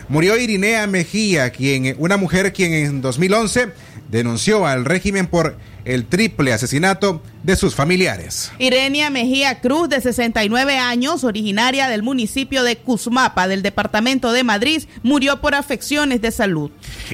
Murió 0.09 0.38
Irinea 0.38 0.87
Mejía, 0.87 1.51
quien, 1.51 1.94
una 1.99 2.16
mujer 2.16 2.55
quien 2.55 2.73
en 2.73 3.03
2011 3.03 3.73
denunció 4.11 4.66
al 4.66 4.87
régimen 4.87 5.27
por 5.27 5.59
el 5.85 6.07
triple 6.07 6.55
asesinato 6.55 7.23
de 7.42 7.57
sus 7.57 7.75
familiares. 7.75 8.51
Irenia 8.59 9.11
Mejía 9.11 9.61
Cruz, 9.61 9.90
de 9.90 10.01
69 10.01 10.79
años, 10.79 11.25
originaria 11.25 11.88
del 11.88 12.03
municipio 12.03 12.62
de 12.62 12.77
Cusmapa, 12.77 13.49
del 13.49 13.62
departamento 13.62 14.33
de 14.33 14.44
Madrid, 14.44 14.85
murió 15.03 15.42
por 15.42 15.55
afecciones 15.55 16.23
de 16.23 16.31
salud. 16.31 16.71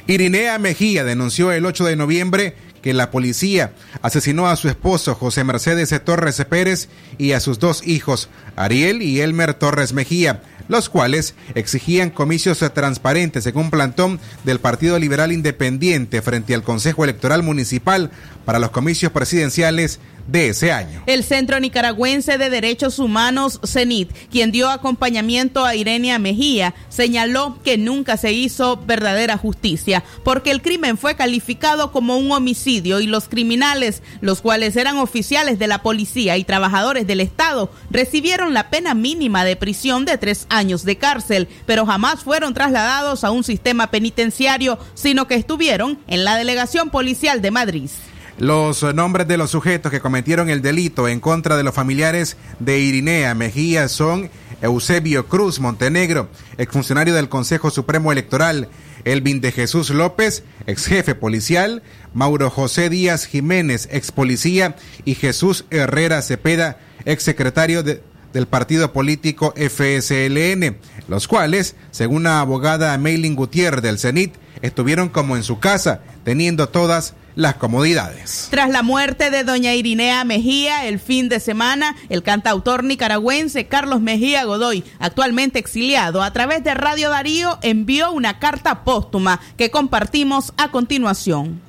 Irinea 0.07 0.57
Mejía 0.57 1.03
denunció 1.03 1.51
el 1.51 1.65
8 1.65 1.85
de 1.85 1.95
noviembre 1.97 2.55
que 2.85 2.93
la 2.93 3.09
policía 3.09 3.73
asesinó 4.03 4.45
a 4.47 4.55
su 4.55 4.69
esposo 4.69 5.15
José 5.15 5.43
Mercedes 5.43 5.91
Torres 6.05 6.45
Pérez 6.47 6.87
y 7.17 7.31
a 7.31 7.39
sus 7.39 7.57
dos 7.57 7.81
hijos, 7.87 8.29
Ariel 8.55 9.01
y 9.01 9.21
Elmer 9.21 9.55
Torres 9.55 9.91
Mejía, 9.91 10.43
los 10.67 10.87
cuales 10.87 11.33
exigían 11.55 12.11
comicios 12.11 12.59
transparentes 12.75 13.47
en 13.47 13.57
un 13.57 13.71
plantón 13.71 14.19
del 14.43 14.59
Partido 14.59 14.99
Liberal 14.99 15.31
Independiente 15.31 16.21
frente 16.21 16.53
al 16.53 16.61
Consejo 16.61 17.03
Electoral 17.03 17.41
Municipal 17.41 18.11
para 18.45 18.59
los 18.59 18.69
comicios 18.69 19.11
presidenciales 19.11 19.99
de 20.27 20.49
ese 20.49 20.71
año. 20.71 21.03
El 21.05 21.23
Centro 21.23 21.59
Nicaragüense 21.59 22.37
de 22.37 22.49
Derechos 22.49 22.99
Humanos, 22.99 23.59
CENIT, 23.63 24.11
quien 24.31 24.51
dio 24.51 24.69
acompañamiento 24.69 25.65
a 25.65 25.75
Irenia 25.75 26.19
Mejía, 26.19 26.73
señaló 26.89 27.59
que 27.63 27.77
nunca 27.77 28.17
se 28.17 28.31
hizo 28.31 28.77
verdadera 28.77 29.37
justicia, 29.37 30.03
porque 30.23 30.51
el 30.51 30.61
crimen 30.61 30.97
fue 30.97 31.15
calificado 31.15 31.91
como 31.91 32.17
un 32.17 32.31
homicidio 32.31 32.99
y 32.99 33.07
los 33.07 33.27
criminales, 33.27 34.01
los 34.21 34.41
cuales 34.41 34.75
eran 34.75 34.97
oficiales 34.97 35.59
de 35.59 35.67
la 35.67 35.83
policía 35.83 36.37
y 36.37 36.43
trabajadores 36.43 37.05
del 37.07 37.21
Estado, 37.21 37.71
recibieron 37.91 38.53
la 38.53 38.69
pena 38.69 38.93
mínima 38.93 39.45
de 39.45 39.55
prisión 39.55 40.05
de 40.05 40.17
tres 40.17 40.47
años 40.49 40.83
de 40.83 40.97
cárcel, 40.97 41.47
pero 41.65 41.85
jamás 41.85 42.23
fueron 42.23 42.53
trasladados 42.53 43.23
a 43.23 43.31
un 43.31 43.43
sistema 43.43 43.91
penitenciario, 43.91 44.79
sino 44.93 45.27
que 45.27 45.35
estuvieron 45.35 45.99
en 46.07 46.23
la 46.23 46.35
delegación 46.35 46.89
policial 46.89 47.41
de 47.41 47.51
Madrid. 47.51 47.89
Los 48.37 48.83
nombres 48.93 49.29
de 49.29 49.37
los 49.37 49.51
sujetos 49.51 49.91
que 49.91 50.01
cometieron 50.01 50.49
el 50.49 50.61
delito 50.61 51.07
en 51.07 51.21
contra 51.21 51.55
de 51.55 51.63
los 51.63 51.73
familiares 51.73 52.35
de 52.59 52.79
Irinea 52.79 53.33
Mejía 53.33 53.87
son 53.87 54.29
Eusebio 54.61 55.27
Cruz 55.27 55.61
Montenegro, 55.61 56.29
exfuncionario 56.57 57.13
del 57.13 57.29
Consejo 57.29 57.71
Supremo 57.71 58.11
Electoral, 58.11 58.67
Elvin 59.05 59.39
de 59.39 59.53
Jesús 59.53 59.89
López, 59.89 60.43
ex 60.67 60.85
jefe 60.85 61.15
policial, 61.15 61.81
Mauro 62.13 62.49
José 62.49 62.89
Díaz 62.89 63.25
Jiménez, 63.25 63.87
ex 63.89 64.11
policía, 64.11 64.75
y 65.05 65.15
Jesús 65.15 65.63
Herrera 65.69 66.21
Cepeda, 66.21 66.79
ex 67.05 67.23
secretario 67.23 67.83
de, 67.83 68.03
del 68.33 68.47
partido 68.47 68.91
político 68.91 69.53
FSLN, 69.55 70.77
los 71.07 71.29
cuales, 71.29 71.77
según 71.91 72.23
la 72.23 72.41
abogada 72.41 72.97
Maylin 72.97 73.35
Gutiérrez 73.35 73.81
del 73.81 73.97
CENIT, 73.97 74.33
estuvieron 74.61 75.07
como 75.07 75.37
en 75.37 75.43
su 75.43 75.59
casa, 75.59 76.01
teniendo 76.25 76.67
todas 76.67 77.13
las 77.35 77.55
comodidades. 77.55 78.47
Tras 78.49 78.69
la 78.69 78.81
muerte 78.81 79.29
de 79.29 79.43
doña 79.43 79.73
Irinea 79.73 80.23
Mejía 80.23 80.87
el 80.87 80.99
fin 80.99 81.29
de 81.29 81.39
semana, 81.39 81.95
el 82.09 82.23
cantautor 82.23 82.83
nicaragüense 82.83 83.67
Carlos 83.67 84.01
Mejía 84.01 84.45
Godoy, 84.45 84.83
actualmente 84.99 85.59
exiliado 85.59 86.23
a 86.23 86.31
través 86.31 86.63
de 86.63 86.73
Radio 86.73 87.09
Darío, 87.09 87.59
envió 87.61 88.11
una 88.11 88.39
carta 88.39 88.83
póstuma 88.83 89.39
que 89.57 89.69
compartimos 89.69 90.53
a 90.57 90.71
continuación. 90.71 91.61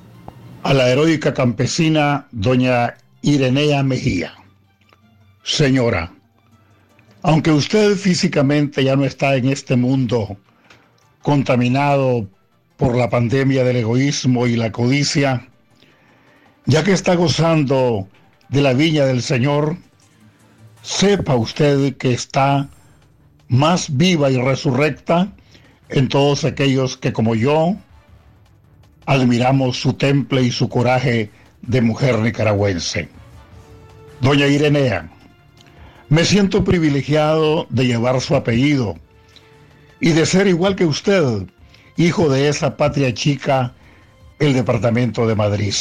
A 0.63 0.73
la 0.73 0.89
heroica 0.89 1.33
campesina 1.33 2.27
doña 2.31 2.95
Irenea 3.21 3.83
Mejía. 3.83 4.33
Señora, 5.43 6.11
aunque 7.21 7.51
usted 7.51 7.95
físicamente 7.95 8.83
ya 8.83 8.95
no 8.95 9.05
está 9.05 9.35
en 9.35 9.49
este 9.49 9.75
mundo 9.75 10.37
contaminado 11.21 12.27
por 12.77 12.95
la 12.95 13.09
pandemia 13.09 13.63
del 13.63 13.77
egoísmo 13.77 14.47
y 14.47 14.55
la 14.55 14.71
codicia, 14.71 15.46
ya 16.67 16.83
que 16.83 16.91
está 16.91 17.15
gozando 17.15 18.07
de 18.49 18.61
la 18.61 18.73
viña 18.73 19.05
del 19.05 19.21
Señor, 19.21 19.77
sepa 20.83 21.35
usted 21.35 21.95
que 21.95 22.13
está 22.13 22.69
más 23.47 23.95
viva 23.95 24.29
y 24.29 24.37
resurrecta 24.37 25.31
en 25.89 26.09
todos 26.09 26.43
aquellos 26.43 26.97
que 26.97 27.13
como 27.13 27.35
yo 27.35 27.77
admiramos 29.05 29.79
su 29.79 29.93
temple 29.93 30.43
y 30.43 30.51
su 30.51 30.67
coraje 30.67 31.31
de 31.61 31.81
mujer 31.81 32.19
nicaragüense. 32.19 33.07
Doña 34.19 34.47
Irenea, 34.47 35.09
me 36.09 36.25
siento 36.25 36.65
privilegiado 36.65 37.65
de 37.69 37.87
llevar 37.87 38.19
su 38.19 38.35
apellido 38.35 38.97
y 40.01 40.09
de 40.09 40.25
ser 40.25 40.47
igual 40.47 40.75
que 40.75 40.85
usted, 40.85 41.47
hijo 41.95 42.27
de 42.27 42.49
esa 42.49 42.75
patria 42.75 43.13
chica, 43.13 43.73
el 44.39 44.53
departamento 44.53 45.25
de 45.25 45.35
Madrid. 45.35 45.73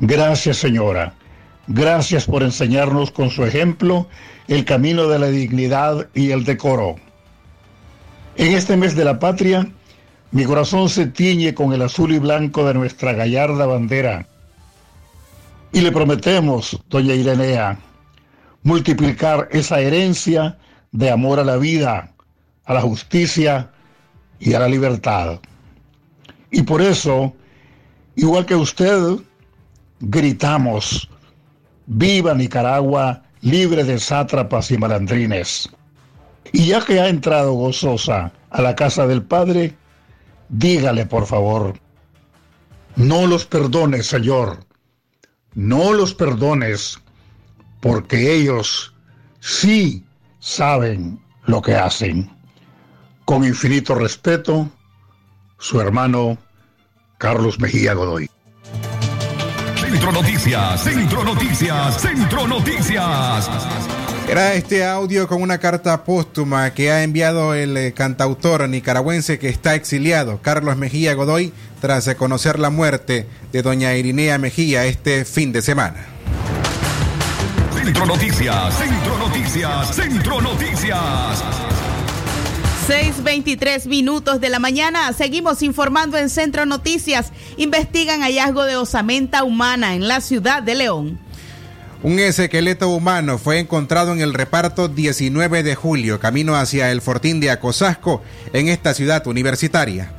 Gracias, 0.00 0.56
señora. 0.56 1.14
Gracias 1.66 2.24
por 2.24 2.42
enseñarnos 2.42 3.10
con 3.10 3.28
su 3.30 3.44
ejemplo 3.44 4.08
el 4.48 4.64
camino 4.64 5.06
de 5.08 5.18
la 5.18 5.26
dignidad 5.26 6.08
y 6.14 6.30
el 6.30 6.44
decoro. 6.44 6.96
En 8.36 8.54
este 8.54 8.78
mes 8.78 8.96
de 8.96 9.04
la 9.04 9.18
patria, 9.18 9.70
mi 10.30 10.44
corazón 10.44 10.88
se 10.88 11.06
tiñe 11.06 11.52
con 11.52 11.74
el 11.74 11.82
azul 11.82 12.12
y 12.12 12.18
blanco 12.18 12.64
de 12.64 12.72
nuestra 12.72 13.12
gallarda 13.12 13.66
bandera. 13.66 14.26
Y 15.72 15.82
le 15.82 15.92
prometemos, 15.92 16.80
doña 16.88 17.14
Irenea, 17.14 17.78
multiplicar 18.62 19.48
esa 19.52 19.80
herencia 19.80 20.56
de 20.92 21.10
amor 21.10 21.38
a 21.40 21.44
la 21.44 21.58
vida, 21.58 22.12
a 22.64 22.74
la 22.74 22.80
justicia 22.80 23.70
y 24.38 24.54
a 24.54 24.60
la 24.60 24.68
libertad. 24.68 25.40
Y 26.50 26.62
por 26.62 26.80
eso, 26.80 27.34
igual 28.16 28.46
que 28.46 28.56
usted, 28.56 29.20
gritamos, 30.00 31.08
viva 31.86 32.34
Nicaragua 32.34 33.22
libre 33.42 33.84
de 33.84 33.98
sátrapas 33.98 34.70
y 34.70 34.78
malandrines. 34.78 35.68
Y 36.52 36.66
ya 36.66 36.84
que 36.84 37.00
ha 37.00 37.08
entrado 37.08 37.52
gozosa 37.52 38.32
a 38.50 38.62
la 38.62 38.74
casa 38.74 39.06
del 39.06 39.22
Padre, 39.22 39.76
dígale 40.48 41.06
por 41.06 41.26
favor, 41.26 41.78
no 42.96 43.26
los 43.26 43.46
perdones, 43.46 44.06
Señor, 44.06 44.64
no 45.54 45.92
los 45.92 46.14
perdones, 46.14 46.98
porque 47.80 48.34
ellos 48.34 48.94
sí 49.40 50.04
saben 50.38 51.20
lo 51.44 51.62
que 51.62 51.74
hacen. 51.74 52.30
Con 53.24 53.44
infinito 53.44 53.94
respeto, 53.94 54.68
su 55.58 55.80
hermano 55.80 56.36
Carlos 57.18 57.60
Mejía 57.60 57.94
Godoy. 57.94 58.28
Centro 59.90 60.12
Noticias, 60.12 60.84
Centro 60.84 61.24
Noticias, 61.24 62.00
Centro 62.00 62.46
Noticias. 62.46 63.50
Era 64.28 64.54
este 64.54 64.84
audio 64.84 65.26
con 65.26 65.42
una 65.42 65.58
carta 65.58 66.04
póstuma 66.04 66.70
que 66.70 66.92
ha 66.92 67.02
enviado 67.02 67.54
el 67.54 67.76
eh, 67.76 67.92
cantautor 67.92 68.68
nicaragüense 68.68 69.40
que 69.40 69.48
está 69.48 69.74
exiliado, 69.74 70.38
Carlos 70.42 70.76
Mejía 70.76 71.14
Godoy, 71.14 71.52
tras 71.80 72.14
conocer 72.14 72.60
la 72.60 72.70
muerte 72.70 73.26
de 73.50 73.62
doña 73.62 73.92
Irinea 73.94 74.38
Mejía 74.38 74.86
este 74.86 75.24
fin 75.24 75.50
de 75.50 75.60
semana. 75.60 76.06
Centro 77.74 78.06
Noticias, 78.06 78.74
Centro 78.78 79.18
Noticias, 79.18 79.96
Centro 79.96 80.40
Noticias. 80.40 81.69
6.23 82.90 83.86
minutos 83.86 84.40
de 84.40 84.48
la 84.48 84.58
mañana. 84.58 85.12
Seguimos 85.12 85.62
informando 85.62 86.18
en 86.18 86.28
Centro 86.28 86.66
Noticias. 86.66 87.30
Investigan 87.56 88.22
hallazgo 88.22 88.64
de 88.64 88.76
osamenta 88.76 89.44
humana 89.44 89.94
en 89.94 90.08
la 90.08 90.20
ciudad 90.20 90.60
de 90.60 90.74
León. 90.74 91.20
Un 92.02 92.18
esqueleto 92.18 92.88
humano 92.88 93.38
fue 93.38 93.60
encontrado 93.60 94.12
en 94.12 94.20
el 94.20 94.34
reparto 94.34 94.88
19 94.88 95.62
de 95.62 95.76
julio, 95.76 96.18
camino 96.18 96.56
hacia 96.56 96.90
el 96.90 97.00
Fortín 97.00 97.38
de 97.38 97.52
Acosasco, 97.52 98.22
en 98.52 98.66
esta 98.66 98.92
ciudad 98.92 99.24
universitaria. 99.28 100.12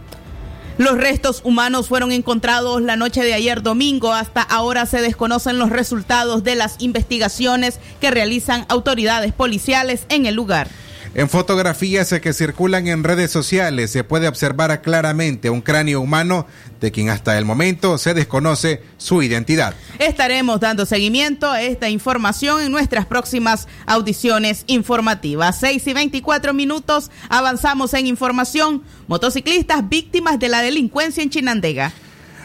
Los 0.77 0.97
restos 0.97 1.41
humanos 1.43 1.89
fueron 1.89 2.13
encontrados 2.13 2.81
la 2.81 2.95
noche 2.95 3.21
de 3.21 3.33
ayer 3.33 3.61
domingo. 3.63 4.13
Hasta 4.13 4.43
ahora 4.43 4.85
se 4.85 5.01
desconocen 5.01 5.59
los 5.59 5.71
resultados 5.71 6.45
de 6.45 6.55
las 6.55 6.77
investigaciones 6.79 7.81
que 7.99 8.11
realizan 8.11 8.65
autoridades 8.69 9.33
policiales 9.33 10.05
en 10.07 10.25
el 10.25 10.35
lugar. 10.35 10.69
En 11.13 11.27
fotografías 11.27 12.13
que 12.21 12.31
circulan 12.31 12.87
en 12.87 13.03
redes 13.03 13.31
sociales 13.31 13.91
se 13.91 14.05
puede 14.05 14.29
observar 14.29 14.81
claramente 14.81 15.49
un 15.49 15.61
cráneo 15.61 15.99
humano 15.99 16.47
de 16.79 16.91
quien 16.93 17.09
hasta 17.09 17.37
el 17.37 17.43
momento 17.43 17.97
se 17.97 18.13
desconoce 18.13 18.81
su 18.97 19.21
identidad. 19.21 19.73
Estaremos 19.99 20.61
dando 20.61 20.85
seguimiento 20.85 21.51
a 21.51 21.61
esta 21.61 21.89
información 21.89 22.61
en 22.61 22.71
nuestras 22.71 23.05
próximas 23.05 23.67
audiciones 23.85 24.63
informativas. 24.67 25.59
6 25.59 25.85
y 25.85 25.93
24 25.93 26.53
minutos, 26.53 27.11
avanzamos 27.27 27.93
en 27.93 28.07
información. 28.07 28.81
Motociclistas 29.07 29.89
víctimas 29.89 30.39
de 30.39 30.47
la 30.47 30.61
delincuencia 30.61 31.21
en 31.21 31.29
Chinandega. 31.29 31.91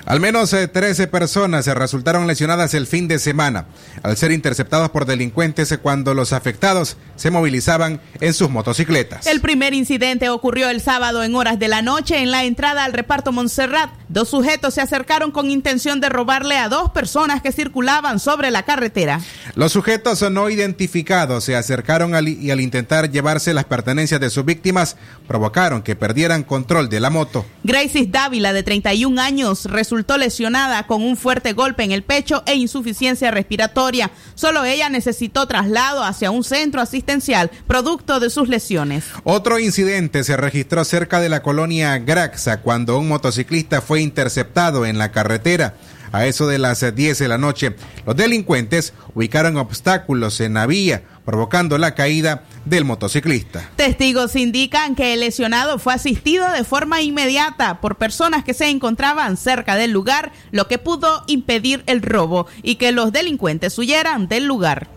Al 0.07 0.21
menos 0.21 0.53
eh, 0.53 0.69
13 0.69 1.09
personas 1.09 1.65
se 1.65 1.75
resultaron 1.75 2.29
lesionadas 2.29 2.75
el 2.75 2.87
fin 2.87 3.09
de 3.09 3.19
semana 3.19 3.67
al 4.05 4.17
ser 4.17 4.31
interceptados 4.31 4.89
por 4.91 5.05
delincuentes 5.05 5.73
eh, 5.73 5.79
cuando 5.79 6.15
los 6.15 6.33
afectados 6.33 6.97
se 7.17 7.33
movilizaban 7.33 8.01
en 8.21 8.33
sus 8.33 8.49
motocicletas. 8.49 9.27
El 9.27 9.41
primer 9.41 9.75
incidente 9.75 10.29
ocurrió 10.29 10.71
el 10.71 10.81
sábado 10.81 11.25
en 11.25 11.35
horas 11.35 11.59
de 11.59 11.67
la 11.67 11.83
noche 11.83 12.19
en 12.19 12.31
la 12.31 12.45
entrada 12.45 12.85
al 12.85 12.93
reparto 12.93 13.33
Montserrat. 13.33 13.91
Dos 14.09 14.29
sujetos 14.29 14.75
se 14.75 14.81
acercaron 14.81 15.33
con 15.33 15.51
intención 15.51 16.01
de 16.01 16.09
robarle 16.09 16.57
a 16.57 16.69
dos 16.69 16.93
personas 16.93 17.43
que 17.43 17.51
circulaban 17.51 18.21
sobre 18.21 18.53
la 18.53 18.63
carretera. 18.65 19.21
Los 19.57 19.73
sujetos 19.73 20.23
no 20.31 20.49
identificados 20.51 21.43
se 21.43 21.57
acercaron 21.57 22.15
al- 22.15 22.29
y 22.29 22.53
al 22.53 22.61
intentar 22.61 23.11
llevarse 23.11 23.53
las 23.55 23.65
pertenencias 23.65 24.21
de 24.21 24.31
sus 24.31 24.45
víctimas 24.45 24.97
provocaron 25.27 25.83
que 25.83 25.97
perdieran 25.97 26.45
control 26.45 26.89
de 26.89 27.01
la 27.01 27.11
moto. 27.11 27.45
Gracie 27.65 28.07
Dávila, 28.07 28.53
de 28.53 28.63
31 28.63 29.21
años, 29.21 29.65
resultó 29.65 29.96
lesionada 30.17 30.87
con 30.87 31.03
un 31.03 31.17
fuerte 31.17 31.53
golpe 31.53 31.85
en 31.85 31.93
el 31.93 32.03
pecho 32.03 32.43
e 32.47 32.55
insuficiencia 32.55 33.31
respiratoria. 33.31 34.11
Solo 34.35 34.65
ella 34.65 34.89
necesitó 34.89 35.47
traslado 35.47 36.03
hacia 36.03 36.31
un 36.31 36.45
centro 36.45 36.81
asistencial, 36.81 37.51
producto 37.67 38.21
de 38.21 38.31
sus 38.31 38.49
lesiones. 38.49 39.05
Otro 39.25 39.59
incidente 39.59 40.25
se 40.25 40.37
registró 40.37 40.85
cerca 40.85 41.21
de 41.21 41.29
la 41.29 41.43
colonia 41.43 41.99
Graxa 41.99 42.61
cuando 42.61 42.99
un 42.99 43.09
motociclista 43.09 43.81
fue 43.81 44.01
interceptado 44.01 44.87
en 44.87 44.99
la 44.99 45.13
carretera. 45.13 45.75
A 46.17 46.25
eso 46.25 46.47
de 46.47 46.59
las 46.59 46.81
10 46.81 47.19
de 47.19 47.29
la 47.29 47.37
noche, 47.37 47.77
los 48.07 48.17
delincuentes 48.17 48.95
ubicaron 49.15 49.59
obstáculos 49.59 50.41
en 50.41 50.55
la 50.55 50.67
vía, 50.67 51.03
provocando 51.27 51.77
la 51.77 51.95
caída 51.95 52.45
del 52.65 52.87
motociclista. 52.87 53.69
Testigos 53.77 54.35
indican 54.35 54.95
que 54.95 55.13
el 55.13 55.21
lesionado 55.21 55.79
fue 55.79 55.93
asistido 55.93 56.51
de 56.51 56.65
forma 56.65 57.03
inmediata 57.03 57.83
por 57.83 57.97
personas 57.97 58.45
que 58.45 58.55
se 58.55 58.71
encontraban 58.71 59.37
cerca 59.37 59.77
del 59.77 59.91
lugar, 59.91 60.33
lo 60.53 60.69
que 60.69 60.79
pudo 60.79 61.23
impedir 61.27 61.85
el 61.85 62.01
robo 62.01 62.47
y 62.63 62.77
que 62.77 62.93
los 62.93 63.13
delincuentes 63.13 63.79
huyeran 63.79 64.27
del 64.27 64.47
lugar. 64.47 64.89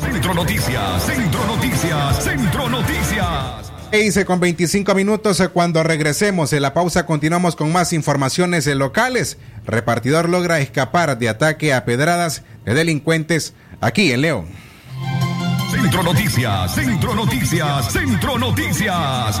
Centro 0.00 0.34
Noticias, 0.34 1.06
Centro 1.06 1.46
Noticias, 1.46 2.24
Centro 2.24 2.68
Noticias. 2.68 3.66
6 3.92 4.24
con 4.26 4.40
25 4.40 4.94
minutos 4.94 5.40
eh, 5.40 5.48
cuando 5.48 5.82
regresemos 5.82 6.52
en 6.52 6.60
la 6.60 6.74
pausa 6.74 7.06
continuamos 7.06 7.56
con 7.56 7.72
más 7.72 7.92
informaciones 7.92 8.66
eh, 8.66 8.74
locales. 8.74 9.38
Repartidor 9.66 10.28
logra 10.28 10.60
escapar 10.60 11.18
de 11.18 11.28
ataque 11.28 11.74
a 11.74 11.84
pedradas 11.84 12.44
de 12.64 12.74
delincuentes 12.74 13.54
aquí 13.80 14.12
en 14.12 14.22
León. 14.22 14.46
Centro 15.70 16.02
Noticias, 16.02 16.74
Centro 16.74 17.14
Noticias, 17.14 17.92
Centro 17.92 18.38
Noticias. 18.38 19.40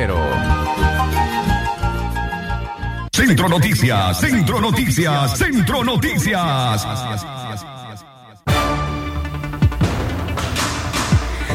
cero. 0.00 0.18
Centro 3.12 3.48
Noticias, 3.48 4.18
Centro 4.18 4.60
Noticias, 4.60 5.38
Centro 5.38 5.84
Noticias. 5.84 6.86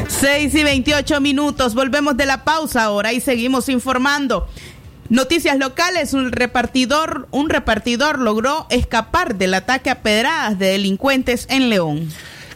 6 0.08 0.54
y 0.54 0.62
28 0.62 1.20
minutos. 1.20 1.74
Volvemos 1.74 2.16
de 2.16 2.26
la 2.26 2.44
pausa 2.44 2.84
ahora 2.84 3.12
y 3.12 3.20
seguimos 3.20 3.68
informando. 3.68 4.48
Noticias 5.08 5.58
locales, 5.58 6.12
un 6.12 6.30
repartidor, 6.30 7.26
un 7.32 7.48
repartidor 7.48 8.20
logró 8.20 8.66
escapar 8.70 9.34
del 9.34 9.54
ataque 9.54 9.90
a 9.90 10.02
pedradas 10.02 10.56
de 10.58 10.66
delincuentes 10.66 11.46
en 11.50 11.68
León. 11.68 12.10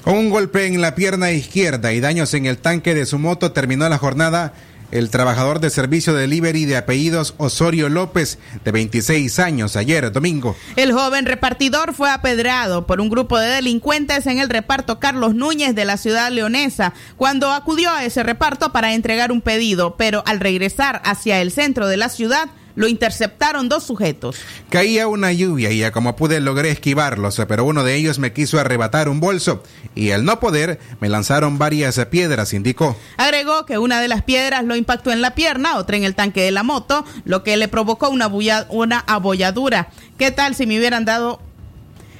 Con 0.04 0.16
un 0.16 0.30
golpe 0.30 0.66
en 0.66 0.80
la 0.80 0.94
pierna 0.94 1.32
izquierda 1.32 1.92
y 1.92 2.00
daños 2.00 2.32
en 2.34 2.46
el 2.46 2.58
tanque 2.58 2.94
de 2.94 3.06
su 3.06 3.18
moto 3.18 3.52
terminó 3.52 3.88
la 3.88 3.98
jornada 3.98 4.54
el 4.90 5.10
trabajador 5.10 5.60
de 5.60 5.70
servicio 5.70 6.14
de 6.14 6.22
delivery 6.22 6.64
de 6.64 6.76
apellidos 6.76 7.34
Osorio 7.38 7.88
López, 7.88 8.38
de 8.64 8.72
26 8.72 9.38
años, 9.38 9.76
ayer 9.76 10.10
domingo. 10.12 10.56
El 10.76 10.92
joven 10.92 11.26
repartidor 11.26 11.94
fue 11.94 12.10
apedrado 12.10 12.86
por 12.86 13.00
un 13.00 13.08
grupo 13.08 13.38
de 13.38 13.48
delincuentes 13.48 14.26
en 14.26 14.38
el 14.38 14.48
reparto 14.48 15.00
Carlos 15.00 15.34
Núñez 15.34 15.74
de 15.74 15.84
la 15.84 15.96
ciudad 15.96 16.30
leonesa, 16.30 16.92
cuando 17.16 17.50
acudió 17.50 17.90
a 17.90 18.04
ese 18.04 18.22
reparto 18.22 18.72
para 18.72 18.94
entregar 18.94 19.32
un 19.32 19.40
pedido, 19.40 19.96
pero 19.96 20.22
al 20.26 20.40
regresar 20.40 21.02
hacia 21.04 21.40
el 21.40 21.50
centro 21.52 21.86
de 21.88 21.96
la 21.96 22.08
ciudad, 22.08 22.48
lo 22.80 22.88
interceptaron 22.88 23.68
dos 23.68 23.84
sujetos. 23.84 24.36
Caía 24.70 25.06
una 25.06 25.30
lluvia 25.32 25.70
y 25.70 25.78
ya 25.80 25.92
como 25.92 26.16
pude 26.16 26.40
logré 26.40 26.70
esquivarlos, 26.70 27.40
pero 27.46 27.64
uno 27.66 27.84
de 27.84 27.94
ellos 27.94 28.18
me 28.18 28.32
quiso 28.32 28.58
arrebatar 28.58 29.10
un 29.10 29.20
bolso 29.20 29.62
y 29.94 30.12
al 30.12 30.24
no 30.24 30.40
poder 30.40 30.80
me 30.98 31.10
lanzaron 31.10 31.58
varias 31.58 31.98
piedras, 32.06 32.54
indicó. 32.54 32.96
Agregó 33.18 33.66
que 33.66 33.76
una 33.76 34.00
de 34.00 34.08
las 34.08 34.22
piedras 34.22 34.64
lo 34.64 34.76
impactó 34.76 35.12
en 35.12 35.20
la 35.20 35.34
pierna, 35.34 35.76
otra 35.76 35.98
en 35.98 36.04
el 36.04 36.14
tanque 36.14 36.40
de 36.42 36.50
la 36.52 36.62
moto, 36.62 37.04
lo 37.26 37.42
que 37.44 37.58
le 37.58 37.68
provocó 37.68 38.08
una, 38.08 38.28
bulla- 38.30 38.66
una 38.70 39.00
abolladura. 39.00 39.88
¿Qué 40.18 40.30
tal 40.30 40.54
si 40.54 40.66
me 40.66 40.78
hubieran 40.78 41.04
dado 41.04 41.40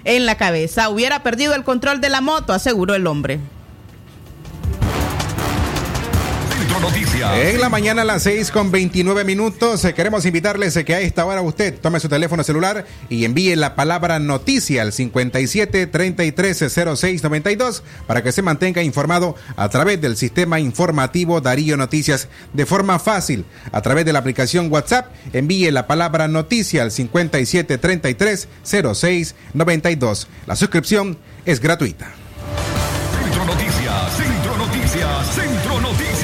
en 0.04 0.26
la 0.26 0.36
cabeza? 0.36 0.90
Hubiera 0.90 1.22
perdido 1.22 1.54
el 1.54 1.64
control 1.64 2.02
de 2.02 2.10
la 2.10 2.20
moto, 2.20 2.52
aseguró 2.52 2.94
el 2.94 3.06
hombre. 3.06 3.40
Noticias. 6.80 7.38
En 7.38 7.60
la 7.60 7.68
mañana 7.68 8.02
a 8.02 8.04
las 8.04 8.22
6 8.22 8.50
con 8.50 8.70
29 8.70 9.24
minutos 9.24 9.84
eh, 9.84 9.94
queremos 9.94 10.24
invitarles 10.24 10.76
a 10.76 10.84
que 10.84 10.94
a 10.94 11.00
esta 11.00 11.24
hora 11.24 11.42
usted 11.42 11.78
tome 11.78 12.00
su 12.00 12.08
teléfono 12.08 12.42
celular 12.42 12.86
y 13.08 13.24
envíe 13.24 13.54
la 13.56 13.74
palabra 13.74 14.18
noticia 14.18 14.82
al 14.82 14.92
57 14.92 15.86
33 15.86 16.64
06 16.96 17.22
92 17.22 17.82
para 18.06 18.22
que 18.22 18.32
se 18.32 18.42
mantenga 18.42 18.82
informado 18.82 19.36
a 19.56 19.68
través 19.68 20.00
del 20.00 20.16
sistema 20.16 20.60
informativo 20.60 21.40
Darío 21.40 21.76
Noticias 21.76 22.28
de 22.52 22.66
forma 22.66 22.98
fácil. 22.98 23.44
A 23.72 23.82
través 23.82 24.04
de 24.04 24.12
la 24.12 24.20
aplicación 24.20 24.72
WhatsApp 24.72 25.12
envíe 25.32 25.70
la 25.70 25.86
palabra 25.86 26.28
noticia 26.28 26.82
al 26.82 26.90
57 26.90 27.78
33 27.78 28.48
06 28.62 29.34
92. 29.54 30.28
La 30.46 30.56
suscripción 30.56 31.18
es 31.44 31.60
gratuita. 31.60 32.12
Centro 33.22 33.44
Noticias, 33.44 34.16
Centro 34.16 34.56
Noticias, 34.56 35.34
Centro 35.34 35.80
Noticias. 35.80 36.19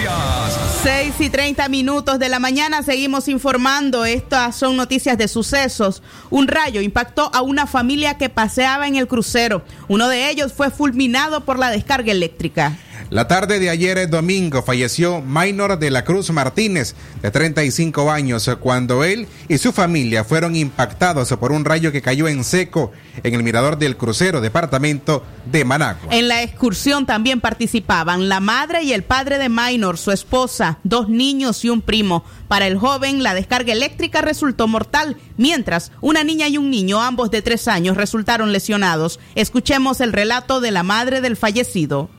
6 0.87 1.15
y 1.19 1.31
30 1.31 1.69
minutos 1.69 2.21
de 2.21 2.29
la 2.29 2.39
mañana 2.39 2.81
seguimos 2.81 3.27
informando. 3.27 4.05
Estas 4.05 4.55
son 4.55 4.77
noticias 4.77 5.19
de 5.19 5.27
sucesos. 5.27 6.01
Un 6.31 6.47
rayo 6.47 6.81
impactó 6.81 7.29
a 7.35 7.43
una 7.43 7.67
familia 7.67 8.19
que 8.19 8.29
paseaba 8.29 8.87
en 8.87 8.95
el 8.95 9.09
crucero. 9.09 9.65
Uno 9.89 10.07
de 10.09 10.31
ellos 10.31 10.53
fue 10.53 10.71
fulminado 10.71 11.45
por 11.45 11.59
la 11.59 11.73
descarga 11.73 12.13
eléctrica. 12.13 12.79
La 13.09 13.29
tarde 13.29 13.61
de 13.61 13.71
ayer 13.71 13.99
eh, 13.99 14.07
domingo 14.09 14.63
falleció 14.63 15.23
Minor 15.23 15.79
de 15.79 15.93
la 15.93 16.05
Cruz 16.05 16.31
Martínez, 16.31 16.97
de 17.23 17.31
35 17.31 18.11
años, 18.11 18.49
eh, 18.49 18.57
cuando 18.57 19.05
él 19.05 19.29
y 19.49 19.59
su 19.59 19.73
familia 19.73 20.25
fueron 20.25 20.57
impactados 20.57 21.29
por 21.39 21.53
un 21.53 21.65
rayo 21.65 21.93
que 21.93 22.03
cayó 22.03 22.27
en 22.27 22.43
seco 22.43 22.91
en 23.23 23.35
el 23.35 23.45
mirador 23.45 23.79
del 23.79 23.97
crucero, 23.97 24.41
departamento 24.41 25.25
de 25.45 25.65
Managua. 25.65 26.09
En 26.11 26.27
la 26.27 26.43
excursión 26.43 27.07
también 27.07 27.41
participaban 27.41 28.29
la 28.29 28.41
madre 28.41 28.83
y 28.83 28.93
el 28.93 29.05
padre 29.05 29.39
de 29.39 29.51
Minor, 29.51 29.99
su 29.99 30.11
esposa, 30.11 30.81
dos 30.83 31.09
niños 31.09 31.65
y 31.65 31.71
un 31.71 31.83
primo. 31.83 32.25
Para 32.49 32.67
el 32.67 32.77
joven, 32.77 33.23
la 33.23 33.35
descarga 33.35 33.73
eléctrica 33.73 34.21
resultó 34.21 34.67
mortal, 34.67 35.17
mientras 35.37 35.93
una 36.01 36.25
niña 36.25 36.49
y 36.49 36.59
un 36.59 36.71
niño, 36.71 37.01
ambos 37.01 37.31
de 37.31 37.41
tres 37.41 37.69
años, 37.69 37.97
resultaron 37.97 38.53
lesionados. 38.53 39.21
Escuchemos 39.37 40.01
el 40.01 40.13
relato 40.13 40.61
de 40.61 40.73
la 40.73 40.83
madre 40.83 41.21
del 41.21 41.37
fallecido. 41.37 42.11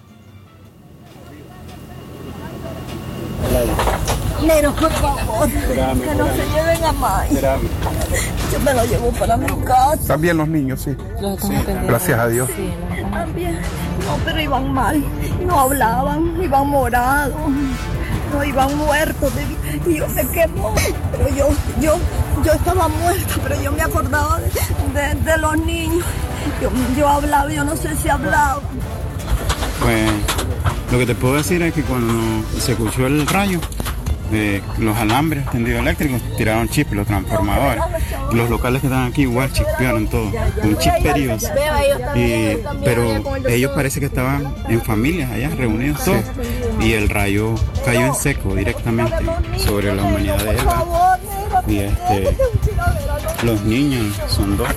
Nero, 4.45 4.71
por 4.73 4.91
favor, 4.91 5.49
que 5.49 6.15
no 6.15 6.27
se 6.27 6.45
lleven 6.53 6.83
a 6.85 6.91
más. 6.93 7.27
Yo 7.31 8.59
me 8.63 8.73
lo 8.73 8.85
llevo 8.85 9.11
para 9.11 9.35
mi 9.37 9.47
casa. 9.63 9.97
También 10.07 10.37
los 10.37 10.47
niños, 10.47 10.81
sí. 10.81 10.95
Sí, 11.41 11.53
Gracias 11.87 12.19
a 12.19 12.27
Dios. 12.27 12.49
También. 13.11 13.55
No, 14.05 14.15
pero 14.23 14.39
iban 14.39 14.71
mal. 14.73 15.03
No 15.45 15.59
hablaban, 15.59 16.41
iban 16.41 16.67
morados. 16.67 17.33
No, 18.33 18.43
iban 18.43 18.77
muertos. 18.77 19.33
de- 19.35 19.91
Y 19.91 19.97
yo 19.97 20.07
me 20.09 20.25
quemó. 20.27 20.73
Pero 21.11 21.29
yo, 21.35 21.47
yo, 21.81 21.95
yo 22.43 22.53
estaba 22.53 22.87
muerta, 22.89 23.35
pero 23.43 23.61
yo 23.61 23.71
me 23.71 23.81
acordaba 23.81 24.39
de, 24.39 24.49
de- 24.99 25.15
de 25.23 25.37
los 25.39 25.57
niños. 25.57 26.05
Yo, 26.61 26.69
yo 26.97 27.07
hablaba, 27.07 27.51
yo 27.51 27.63
no 27.63 27.75
sé 27.75 27.95
si 27.95 28.07
hablaba. 28.07 28.61
Pues 29.81 30.11
lo 30.91 30.99
que 30.99 31.05
te 31.05 31.15
puedo 31.15 31.35
decir 31.35 31.61
es 31.61 31.73
que 31.73 31.81
cuando 31.83 32.43
se 32.59 32.73
escuchó 32.73 33.07
el 33.07 33.25
rayo, 33.27 33.59
eh, 34.31 34.61
los 34.77 34.97
alambres 34.97 35.49
tendidos 35.51 35.79
eléctricos 35.79 36.21
tiraron 36.37 36.67
chip, 36.67 36.91
los 36.91 37.07
transformadores. 37.07 37.81
Los 38.33 38.49
locales 38.49 38.81
que 38.81 38.87
están 38.87 39.07
aquí 39.07 39.21
igual 39.21 39.51
chispearon 39.53 40.07
todo, 40.07 40.29
con 40.61 40.77
chisperíos. 40.77 41.43
Y, 42.15 42.57
pero 42.83 43.23
ellos 43.47 43.71
parece 43.73 43.99
que 43.99 44.07
estaban 44.07 44.53
en 44.67 44.81
familia 44.81 45.31
allá, 45.31 45.49
reunidos 45.49 46.03
todos. 46.03 46.23
Y 46.81 46.93
el 46.93 47.09
rayo 47.09 47.55
cayó 47.85 48.07
en 48.07 48.15
seco 48.15 48.55
directamente 48.55 49.15
sobre 49.57 49.95
la 49.95 50.03
humanidad 50.03 50.43
de 50.43 50.51
ella. 50.51 51.19
Y 51.67 51.79
este, 51.79 52.37
los 53.43 53.61
niños, 53.63 54.15
son 54.27 54.57
dos, 54.57 54.67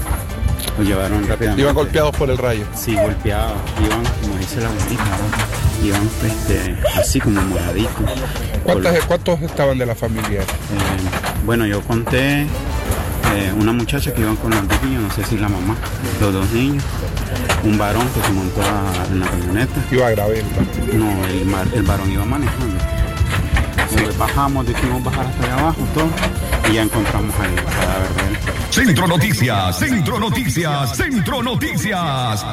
los 0.79 0.87
llevaron 0.87 1.27
rápidamente. 1.27 1.63
Iban 1.63 1.75
golpeados 1.75 2.17
por 2.17 2.31
el 2.31 2.39
rayo. 2.39 2.65
Sí, 2.75 2.95
golpeados. 2.95 3.59
Iban, 3.85 4.03
como 4.23 4.37
dice 4.39 4.61
la 4.61 4.69
abuelita, 4.69 5.05
¿no? 5.05 5.50
Iban 5.89 6.09
este, 6.27 6.77
así 6.99 7.21
como 7.21 7.41
moraditos. 7.43 7.93
¿Cuántos, 8.65 8.93
¿Cuántos 9.07 9.43
estaban 9.43 9.79
de 9.79 9.87
la 9.87 9.95
familia? 9.95 10.41
Eh, 10.41 10.45
bueno, 11.45 11.67
yo 11.67 11.81
conté 11.83 12.43
eh, 12.43 13.53
una 13.59 13.73
muchacha 13.73 14.13
que 14.13 14.21
iban 14.23 14.37
con 14.37 14.51
los 14.51 14.69
dos 14.69 14.83
niños, 14.83 15.03
no 15.03 15.11
sé 15.15 15.25
si 15.25 15.37
la 15.39 15.49
mamá, 15.49 15.75
los 16.21 16.33
dos 16.33 16.51
niños, 16.51 16.83
un 17.65 17.79
varón 17.79 18.07
que 18.09 18.21
se 18.27 18.33
montó 18.33 18.61
a- 18.63 19.07
en 19.11 19.21
la 19.21 19.27
camioneta. 19.27 19.81
Iba 19.91 20.11
grave. 20.11 20.43
No, 20.93 21.25
el, 21.27 21.45
mar- 21.47 21.69
el 21.75 21.83
varón 21.83 22.11
iba 22.11 22.25
manejando. 22.25 22.77
Entonces 23.91 24.17
bajamos, 24.19 24.67
decidimos 24.67 25.03
bajar 25.03 25.27
hasta 25.27 25.45
allá 25.45 25.59
abajo, 25.59 25.79
todo, 25.95 26.09
y 26.71 26.75
ya 26.75 26.83
encontramos 26.83 27.35
ahí 27.41 27.53
el 27.57 27.65
cadáver 27.65 28.09
de 28.15 28.29
él. 28.29 28.39
Centro 28.71 29.07
Noticias, 29.09 29.79
Centro 29.79 30.21
Noticias, 30.21 30.97
Centro 30.97 31.43
Noticias. 31.43 32.45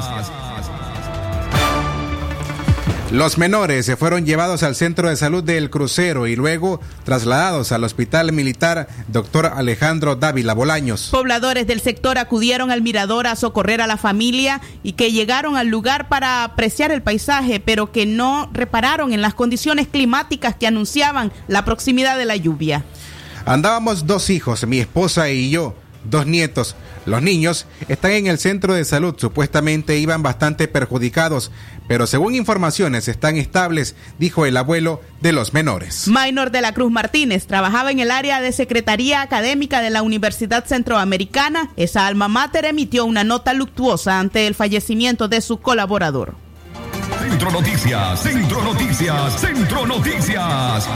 Los 3.11 3.37
menores 3.37 3.85
se 3.85 3.95
fueron 3.95 4.25
llevados 4.25 4.63
al 4.63 4.75
centro 4.75 5.07
de 5.07 5.15
salud 5.15 5.41
del 5.41 5.69
crucero 5.69 6.27
y 6.27 6.35
luego 6.35 6.81
trasladados 7.05 7.71
al 7.71 7.85
hospital 7.85 8.33
militar 8.33 8.89
Dr. 9.07 9.45
Alejandro 9.45 10.17
Dávila 10.17 10.53
Bolaños. 10.53 11.07
Pobladores 11.09 11.67
del 11.67 11.79
sector 11.79 12.17
acudieron 12.17 12.69
al 12.69 12.81
mirador 12.81 13.25
a 13.27 13.37
socorrer 13.37 13.79
a 13.79 13.87
la 13.87 13.95
familia 13.95 14.59
y 14.83 14.91
que 14.93 15.13
llegaron 15.13 15.55
al 15.55 15.67
lugar 15.67 16.09
para 16.09 16.43
apreciar 16.43 16.91
el 16.91 17.01
paisaje, 17.01 17.61
pero 17.61 17.93
que 17.93 18.05
no 18.05 18.49
repararon 18.51 19.13
en 19.13 19.21
las 19.21 19.33
condiciones 19.33 19.87
climáticas 19.87 20.57
que 20.57 20.67
anunciaban 20.67 21.31
la 21.47 21.63
proximidad 21.63 22.17
de 22.17 22.25
la 22.25 22.35
lluvia. 22.35 22.83
Andábamos 23.45 24.05
dos 24.05 24.29
hijos, 24.29 24.67
mi 24.67 24.79
esposa 24.79 25.29
y 25.29 25.49
yo, 25.49 25.75
dos 26.03 26.27
nietos. 26.27 26.75
Los 27.05 27.21
niños 27.21 27.67
están 27.87 28.11
en 28.11 28.27
el 28.27 28.37
centro 28.37 28.73
de 28.73 28.83
salud, 28.83 29.15
supuestamente 29.17 29.97
iban 29.97 30.23
bastante 30.23 30.67
perjudicados, 30.67 31.51
pero 31.87 32.07
según 32.07 32.35
informaciones 32.35 33.07
están 33.07 33.37
estables, 33.37 33.95
dijo 34.19 34.45
el 34.45 34.57
abuelo 34.57 35.01
de 35.21 35.31
los 35.31 35.53
menores. 35.53 36.07
Minor 36.07 36.51
de 36.51 36.61
la 36.61 36.73
Cruz 36.73 36.91
Martínez 36.91 37.47
trabajaba 37.47 37.91
en 37.91 37.99
el 37.99 38.11
área 38.11 38.41
de 38.41 38.51
Secretaría 38.51 39.21
Académica 39.21 39.81
de 39.81 39.89
la 39.89 40.01
Universidad 40.01 40.65
Centroamericana. 40.65 41.69
Esa 41.77 42.07
alma 42.07 42.27
mater 42.27 42.65
emitió 42.65 43.05
una 43.05 43.23
nota 43.23 43.53
luctuosa 43.53 44.19
ante 44.19 44.47
el 44.47 44.55
fallecimiento 44.55 45.27
de 45.27 45.41
su 45.41 45.59
colaborador. 45.59 46.35
Centro 47.21 47.51
Noticias, 47.51 48.21
Centro 48.21 48.63
Noticias, 48.63 49.39
Centro 49.39 49.85
Noticias. 49.85 50.87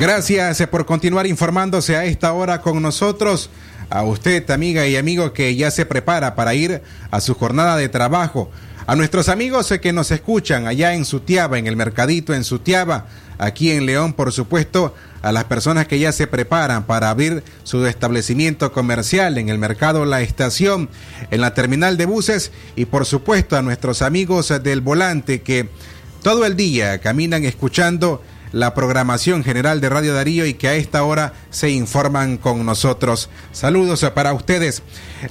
Gracias 0.00 0.66
por 0.66 0.86
continuar 0.86 1.26
informándose 1.26 1.96
a 1.96 2.04
esta 2.04 2.32
hora 2.32 2.60
con 2.60 2.82
nosotros. 2.82 3.50
A 3.88 4.02
usted, 4.02 4.50
amiga 4.50 4.86
y 4.86 4.96
amigo, 4.96 5.32
que 5.32 5.54
ya 5.54 5.70
se 5.70 5.84
prepara 5.84 6.34
para 6.34 6.54
ir 6.54 6.82
a 7.10 7.20
su 7.20 7.34
jornada 7.34 7.76
de 7.76 7.88
trabajo. 7.88 8.50
A 8.84 8.96
nuestros 8.96 9.28
amigos 9.28 9.72
que 9.80 9.92
nos 9.92 10.10
escuchan 10.10 10.66
allá 10.66 10.94
en 10.94 11.04
Sutiaba, 11.04 11.56
en 11.56 11.68
el 11.68 11.76
mercadito 11.76 12.34
en 12.34 12.42
Sutiaba, 12.42 13.06
aquí 13.38 13.70
en 13.70 13.86
León, 13.86 14.12
por 14.12 14.32
supuesto, 14.32 14.92
a 15.22 15.30
las 15.30 15.44
personas 15.44 15.86
que 15.86 16.00
ya 16.00 16.10
se 16.10 16.26
preparan 16.26 16.84
para 16.84 17.08
abrir 17.08 17.44
su 17.62 17.86
establecimiento 17.86 18.72
comercial 18.72 19.38
en 19.38 19.48
el 19.48 19.58
mercado 19.58 20.04
La 20.04 20.20
Estación, 20.20 20.88
en 21.30 21.40
la 21.40 21.54
terminal 21.54 21.96
de 21.96 22.06
buses 22.06 22.50
y 22.74 22.86
por 22.86 23.06
supuesto 23.06 23.56
a 23.56 23.62
nuestros 23.62 24.02
amigos 24.02 24.52
del 24.64 24.80
volante 24.80 25.42
que 25.42 25.68
todo 26.22 26.44
el 26.44 26.56
día 26.56 26.98
caminan 26.98 27.44
escuchando 27.44 28.20
la 28.52 28.74
programación 28.74 29.42
general 29.42 29.80
de 29.80 29.88
Radio 29.88 30.14
Darío 30.14 30.46
y 30.46 30.54
que 30.54 30.68
a 30.68 30.74
esta 30.74 31.02
hora 31.02 31.32
se 31.50 31.70
informan 31.70 32.36
con 32.36 32.64
nosotros. 32.64 33.28
Saludos 33.52 34.08
para 34.14 34.32
ustedes. 34.32 34.82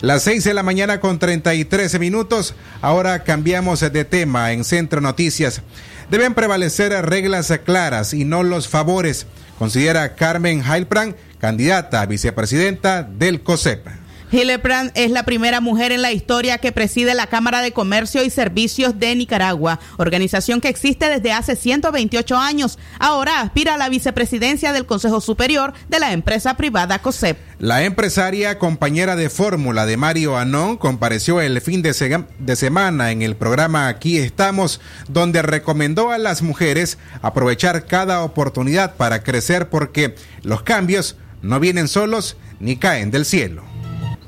Las 0.02 0.24
6 0.24 0.44
de 0.44 0.54
la 0.54 0.64
mañana 0.64 1.00
con 1.00 1.20
33 1.20 2.00
minutos. 2.00 2.56
Ahora 2.82 3.24
cambiamos 3.24 3.80
de 3.80 4.06
tema 4.06 4.52
en 4.52 4.64
Centro 4.64 5.02
Noticias. 5.02 5.62
Deben 6.10 6.34
prevalecer 6.34 6.92
reglas 7.06 7.54
claras 7.64 8.14
y 8.14 8.26
no 8.26 8.44
los 8.44 8.68
favores, 8.68 9.28
considera 9.58 10.16
Carmen 10.16 10.62
Heilpran, 10.62 11.16
candidata 11.40 12.02
a 12.02 12.06
vicepresidenta 12.06 13.04
del 13.04 13.42
COSEP. 13.42 14.01
Hillebrand 14.32 14.92
es 14.96 15.12
la 15.12 15.24
primera 15.24 15.60
mujer 15.60 15.92
en 15.92 16.02
la 16.02 16.14
historia 16.14 16.58
que 16.60 16.72
preside 16.72 17.14
la 17.16 17.28
Cámara 17.28 17.62
de 17.62 17.74
Comercio 17.74 18.24
y 18.24 18.30
Servicios 18.30 18.98
de 18.98 19.14
Nicaragua, 19.14 19.82
organización 19.98 20.62
que 20.62 20.70
existe 20.70 21.10
desde 21.10 21.34
hace 21.34 21.58
128 21.58 22.38
años. 22.38 22.80
Ahora 22.98 23.42
aspira 23.42 23.74
a 23.74 23.78
la 23.78 23.90
vicepresidencia 23.90 24.72
del 24.72 24.86
Consejo 24.86 25.20
Superior 25.20 25.74
de 25.90 26.00
la 26.00 26.14
empresa 26.14 26.56
privada 26.56 27.00
COSEP. 27.00 27.38
La 27.60 27.84
empresaria 27.84 28.58
compañera 28.58 29.18
de 29.18 29.30
fórmula 29.30 29.86
de 29.86 29.98
Mario 29.98 30.38
Anón 30.38 30.78
compareció 30.78 31.42
el 31.42 31.60
fin 31.60 31.82
de, 31.82 32.26
de 32.40 32.56
semana 32.56 33.12
en 33.12 33.24
el 33.24 33.36
programa 33.36 33.90
Aquí 33.90 34.18
estamos, 34.18 34.80
donde 35.10 35.42
recomendó 35.42 36.10
a 36.10 36.18
las 36.18 36.42
mujeres 36.42 36.98
aprovechar 37.22 37.86
cada 37.86 38.24
oportunidad 38.24 38.96
para 38.96 39.24
crecer 39.24 39.70
porque 39.70 40.16
los 40.42 40.64
cambios 40.64 41.18
no 41.42 41.60
vienen 41.60 41.90
solos 41.90 42.38
ni 42.62 42.78
caen 42.78 43.12
del 43.12 43.26
cielo. 43.26 43.71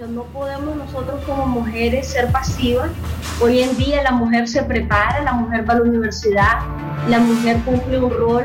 No 0.10 0.24
podemos 0.26 0.76
nosotros 0.76 1.24
como 1.26 1.46
mujeres 1.46 2.08
ser 2.08 2.30
pasivas. 2.32 2.90
Hoy 3.42 3.62
en 3.62 3.78
día 3.78 4.04
la 4.04 4.12
mujer 4.12 4.50
se 4.50 4.62
prepara, 4.64 5.24
la 5.24 5.32
mujer 5.32 5.68
va 5.68 5.76
a 5.76 5.78
la 5.78 5.84
universidad, 5.84 6.60
la 7.08 7.20
mujer 7.20 7.58
cumple 7.64 8.00
un 8.00 8.12
rol 8.12 8.44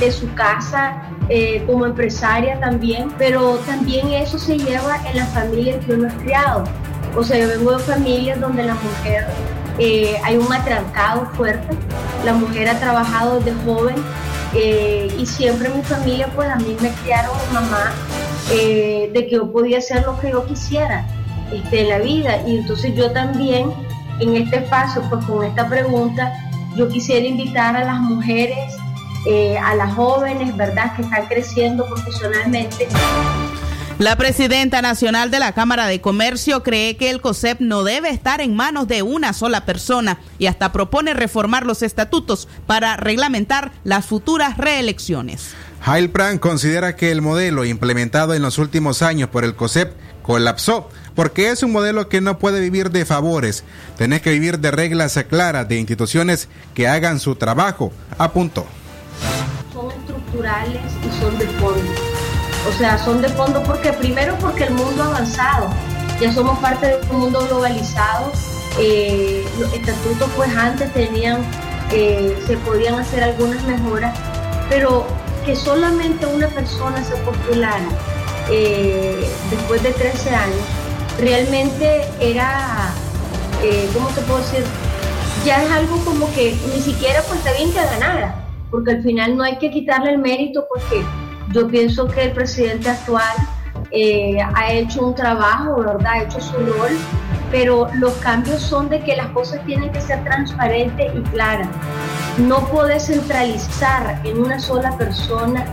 de 0.00 0.12
su 0.12 0.32
casa 0.34 1.02
eh, 1.30 1.62
como 1.66 1.86
empresaria 1.86 2.60
también, 2.60 3.10
pero 3.16 3.56
también 3.58 4.08
eso 4.08 4.38
se 4.38 4.58
lleva 4.58 5.00
en 5.08 5.16
la 5.16 5.26
familia 5.26 5.80
que 5.80 5.94
uno 5.94 6.08
es 6.08 6.14
criado. 6.14 6.64
O 7.16 7.24
sea, 7.24 7.38
yo 7.38 7.48
vengo 7.48 7.72
de 7.72 7.78
familias 7.78 8.38
donde 8.38 8.64
la 8.64 8.74
mujer 8.74 9.26
eh, 9.78 10.16
hay 10.24 10.36
un 10.36 10.48
matrancado 10.48 11.26
fuerte, 11.34 11.76
la 12.24 12.32
mujer 12.32 12.68
ha 12.68 12.78
trabajado 12.80 13.38
desde 13.38 13.54
joven 13.64 13.94
eh, 14.54 15.14
y 15.16 15.24
siempre 15.24 15.68
mi 15.68 15.82
familia 15.82 16.28
pues 16.34 16.48
a 16.48 16.56
mí 16.56 16.76
me 16.80 16.90
criaron 16.90 17.36
mamá 17.52 17.92
eh, 18.50 19.10
de 19.12 19.26
que 19.26 19.36
yo 19.36 19.52
podía 19.52 19.78
hacer 19.78 20.04
lo 20.04 20.18
que 20.18 20.30
yo 20.30 20.44
quisiera 20.46 21.06
este, 21.52 21.82
en 21.82 21.88
la 21.90 21.98
vida. 21.98 22.42
Y 22.46 22.58
entonces 22.58 22.94
yo 22.96 23.12
también, 23.12 23.70
en 24.18 24.36
este 24.36 24.56
espacio, 24.56 25.02
pues 25.08 25.24
con 25.26 25.44
esta 25.44 25.68
pregunta, 25.68 26.32
yo 26.76 26.88
quisiera 26.88 27.26
invitar 27.26 27.76
a 27.76 27.84
las 27.84 28.00
mujeres, 28.00 28.76
a 29.62 29.74
las 29.74 29.94
jóvenes, 29.94 30.56
¿verdad?, 30.56 30.94
que 30.96 31.02
están 31.02 31.26
creciendo 31.26 31.86
profesionalmente. 31.86 32.88
La 33.98 34.14
presidenta 34.14 34.80
nacional 34.80 35.32
de 35.32 35.40
la 35.40 35.50
Cámara 35.50 35.88
de 35.88 36.00
Comercio 36.00 36.62
cree 36.62 36.96
que 36.96 37.10
el 37.10 37.20
COSEP 37.20 37.58
no 37.58 37.82
debe 37.82 38.10
estar 38.10 38.40
en 38.40 38.54
manos 38.54 38.86
de 38.86 39.02
una 39.02 39.32
sola 39.32 39.64
persona 39.64 40.20
y 40.38 40.46
hasta 40.46 40.70
propone 40.70 41.14
reformar 41.14 41.66
los 41.66 41.82
estatutos 41.82 42.46
para 42.68 42.96
reglamentar 42.96 43.72
las 43.82 44.06
futuras 44.06 44.56
reelecciones. 44.56 45.50
Heilpran 45.84 46.38
considera 46.38 46.94
que 46.94 47.10
el 47.10 47.22
modelo 47.22 47.64
implementado 47.64 48.34
en 48.34 48.42
los 48.42 48.58
últimos 48.58 49.02
años 49.02 49.30
por 49.30 49.42
el 49.42 49.56
COSEP 49.56 49.92
colapsó 50.22 50.88
porque 51.16 51.50
es 51.50 51.64
un 51.64 51.72
modelo 51.72 52.08
que 52.08 52.20
no 52.20 52.38
puede 52.38 52.60
vivir 52.60 52.92
de 52.92 53.04
favores. 53.04 53.64
Tenés 53.96 54.22
que 54.22 54.30
vivir 54.30 54.60
de 54.60 54.70
reglas 54.70 55.18
claras 55.28 55.68
de 55.68 55.76
instituciones 55.76 56.48
que 56.72 56.86
hagan 56.86 57.18
su 57.18 57.34
trabajo, 57.34 57.90
apuntó. 58.16 58.64
Son 59.72 59.90
estructurales 59.90 60.82
y 61.04 61.20
son 61.20 61.36
de 61.36 61.46
fondo. 61.46 62.17
O 62.68 62.72
sea, 62.72 62.98
son 62.98 63.22
de 63.22 63.28
fondo 63.30 63.62
porque 63.62 63.92
primero 63.94 64.36
porque 64.40 64.64
el 64.64 64.74
mundo 64.74 65.02
ha 65.02 65.06
avanzado. 65.06 65.68
Ya 66.20 66.32
somos 66.32 66.58
parte 66.58 66.86
de 66.86 67.00
un 67.10 67.20
mundo 67.20 67.46
globalizado. 67.48 68.30
Eh, 68.78 69.44
los 69.58 69.72
estatutos 69.72 70.28
pues 70.36 70.54
antes 70.54 70.92
tenían, 70.92 71.40
eh, 71.90 72.36
se 72.46 72.56
podían 72.58 72.96
hacer 72.96 73.22
algunas 73.22 73.62
mejoras, 73.64 74.16
pero 74.68 75.06
que 75.46 75.56
solamente 75.56 76.26
una 76.26 76.48
persona 76.48 77.02
se 77.02 77.16
postulara 77.16 77.88
eh, 78.50 79.26
después 79.50 79.82
de 79.82 79.92
13 79.92 80.30
años, 80.30 80.60
realmente 81.18 82.06
era, 82.20 82.92
¿cómo 83.94 84.08
te 84.10 84.20
puedo 84.22 84.40
decir? 84.40 84.62
Ya 85.44 85.62
es 85.64 85.70
algo 85.70 85.96
como 86.04 86.32
que 86.34 86.56
ni 86.74 86.82
siquiera 86.82 87.22
pues 87.22 87.38
está 87.38 87.52
bien 87.54 87.72
que 87.72 87.80
ganara, 87.80 88.44
porque 88.70 88.92
al 88.92 89.02
final 89.02 89.36
no 89.36 89.42
hay 89.42 89.56
que 89.58 89.70
quitarle 89.70 90.10
el 90.10 90.18
mérito 90.18 90.66
porque 90.68 91.04
yo 91.52 91.68
pienso 91.68 92.06
que 92.06 92.24
el 92.24 92.32
presidente 92.32 92.90
actual 92.90 93.36
eh, 93.90 94.38
ha 94.54 94.72
hecho 94.72 95.06
un 95.06 95.14
trabajo, 95.14 95.80
¿verdad? 95.80 96.12
Ha 96.12 96.22
hecho 96.24 96.40
su 96.40 96.56
rol, 96.56 96.90
pero 97.50 97.88
los 97.94 98.12
cambios 98.16 98.60
son 98.60 98.88
de 98.88 99.00
que 99.00 99.16
las 99.16 99.28
cosas 99.28 99.64
tienen 99.64 99.90
que 99.92 100.00
ser 100.00 100.22
transparentes 100.24 101.10
y 101.14 101.20
claras. 101.30 101.68
No 102.38 102.66
puedes 102.68 103.06
centralizar 103.06 104.20
en 104.24 104.38
una 104.38 104.58
sola 104.58 104.96
persona 104.98 105.64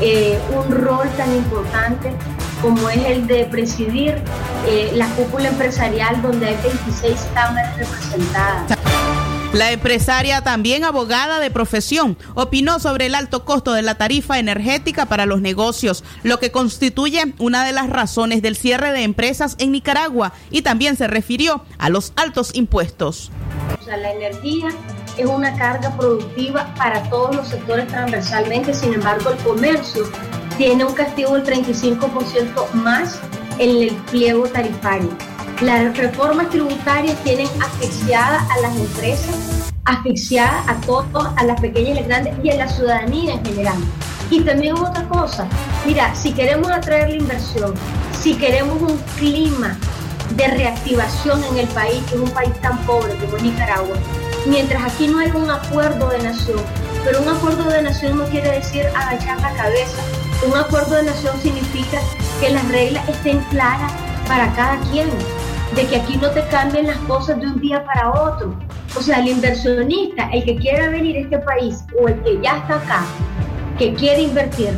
eh, 0.00 0.38
un 0.56 0.70
rol 0.72 1.08
tan 1.16 1.34
importante 1.34 2.12
como 2.60 2.90
es 2.90 3.04
el 3.06 3.26
de 3.26 3.44
presidir 3.44 4.20
eh, 4.66 4.90
la 4.94 5.06
cúpula 5.10 5.48
empresarial 5.48 6.20
donde 6.20 6.46
hay 6.46 6.56
26 6.62 7.28
cámaras 7.34 7.76
representadas. 7.76 8.78
La 9.52 9.72
empresaria, 9.72 10.42
también 10.42 10.84
abogada 10.84 11.40
de 11.40 11.50
profesión, 11.50 12.16
opinó 12.34 12.78
sobre 12.78 13.06
el 13.06 13.16
alto 13.16 13.44
costo 13.44 13.72
de 13.72 13.82
la 13.82 13.96
tarifa 13.96 14.38
energética 14.38 15.06
para 15.06 15.26
los 15.26 15.40
negocios, 15.40 16.04
lo 16.22 16.38
que 16.38 16.52
constituye 16.52 17.34
una 17.38 17.64
de 17.64 17.72
las 17.72 17.90
razones 17.90 18.42
del 18.42 18.54
cierre 18.54 18.92
de 18.92 19.02
empresas 19.02 19.56
en 19.58 19.72
Nicaragua 19.72 20.32
y 20.52 20.62
también 20.62 20.96
se 20.96 21.08
refirió 21.08 21.64
a 21.78 21.88
los 21.90 22.12
altos 22.14 22.54
impuestos. 22.54 23.32
O 23.80 23.84
sea, 23.84 23.96
la 23.96 24.12
energía 24.12 24.68
es 25.18 25.26
una 25.26 25.52
carga 25.56 25.96
productiva 25.96 26.72
para 26.76 27.02
todos 27.10 27.34
los 27.34 27.48
sectores 27.48 27.88
transversalmente, 27.88 28.72
sin 28.72 28.94
embargo 28.94 29.30
el 29.30 29.38
comercio 29.38 30.04
tiene 30.58 30.84
un 30.84 30.94
castigo 30.94 31.34
del 31.34 31.44
35% 31.44 32.70
más 32.74 33.18
en 33.58 33.70
el 33.82 33.96
pliego 34.12 34.44
tarifario. 34.44 35.10
Las 35.60 35.94
reformas 35.94 36.48
tributarias 36.48 37.22
tienen 37.22 37.46
asfixiada 37.60 38.46
a 38.50 38.60
las 38.62 38.74
empresas, 38.76 39.36
asfixiada 39.84 40.64
a 40.66 40.80
todos, 40.80 41.28
a 41.36 41.44
las 41.44 41.60
pequeñas 41.60 41.90
y 41.90 41.94
las 42.00 42.06
grandes 42.06 42.34
y 42.42 42.50
a 42.50 42.56
la 42.56 42.68
ciudadanía 42.68 43.34
en 43.34 43.44
general. 43.44 43.76
Y 44.30 44.40
también 44.40 44.78
otra 44.78 45.06
cosa, 45.08 45.46
mira, 45.84 46.14
si 46.14 46.32
queremos 46.32 46.70
atraer 46.70 47.10
la 47.10 47.16
inversión, 47.16 47.74
si 48.18 48.36
queremos 48.36 48.80
un 48.80 48.96
clima 49.18 49.76
de 50.34 50.46
reactivación 50.48 51.44
en 51.44 51.58
el 51.58 51.68
país, 51.68 52.02
que 52.08 52.14
es 52.14 52.20
un 52.22 52.30
país 52.30 52.54
tan 52.62 52.78
pobre 52.86 53.14
como 53.16 53.36
Nicaragua, 53.36 53.96
mientras 54.46 54.82
aquí 54.82 55.08
no 55.08 55.18
hay 55.18 55.30
un 55.32 55.50
acuerdo 55.50 56.08
de 56.08 56.22
nación, 56.22 56.60
pero 57.04 57.20
un 57.20 57.28
acuerdo 57.28 57.64
de 57.64 57.82
nación 57.82 58.16
no 58.16 58.24
quiere 58.24 58.50
decir 58.50 58.86
agachar 58.96 59.38
la 59.42 59.52
cabeza, 59.52 60.00
un 60.46 60.56
acuerdo 60.56 60.94
de 60.94 61.02
nación 61.02 61.38
significa 61.42 61.98
que 62.40 62.48
las 62.48 62.66
reglas 62.68 63.06
estén 63.10 63.40
claras 63.50 63.92
para 64.26 64.50
cada 64.54 64.78
quien, 64.90 65.10
de 65.74 65.86
que 65.86 65.96
aquí 65.96 66.16
no 66.16 66.30
te 66.30 66.44
cambien 66.48 66.86
las 66.86 66.98
cosas 66.98 67.40
de 67.40 67.46
un 67.46 67.60
día 67.60 67.84
para 67.84 68.10
otro. 68.10 68.54
O 68.96 69.02
sea, 69.02 69.20
el 69.20 69.28
inversionista, 69.28 70.28
el 70.32 70.44
que 70.44 70.56
quiera 70.56 70.88
venir 70.88 71.16
a 71.16 71.20
este 71.20 71.38
país 71.38 71.84
o 72.00 72.08
el 72.08 72.20
que 72.22 72.40
ya 72.42 72.56
está 72.58 72.76
acá, 72.76 73.04
que 73.78 73.94
quiere 73.94 74.22
invertir, 74.22 74.70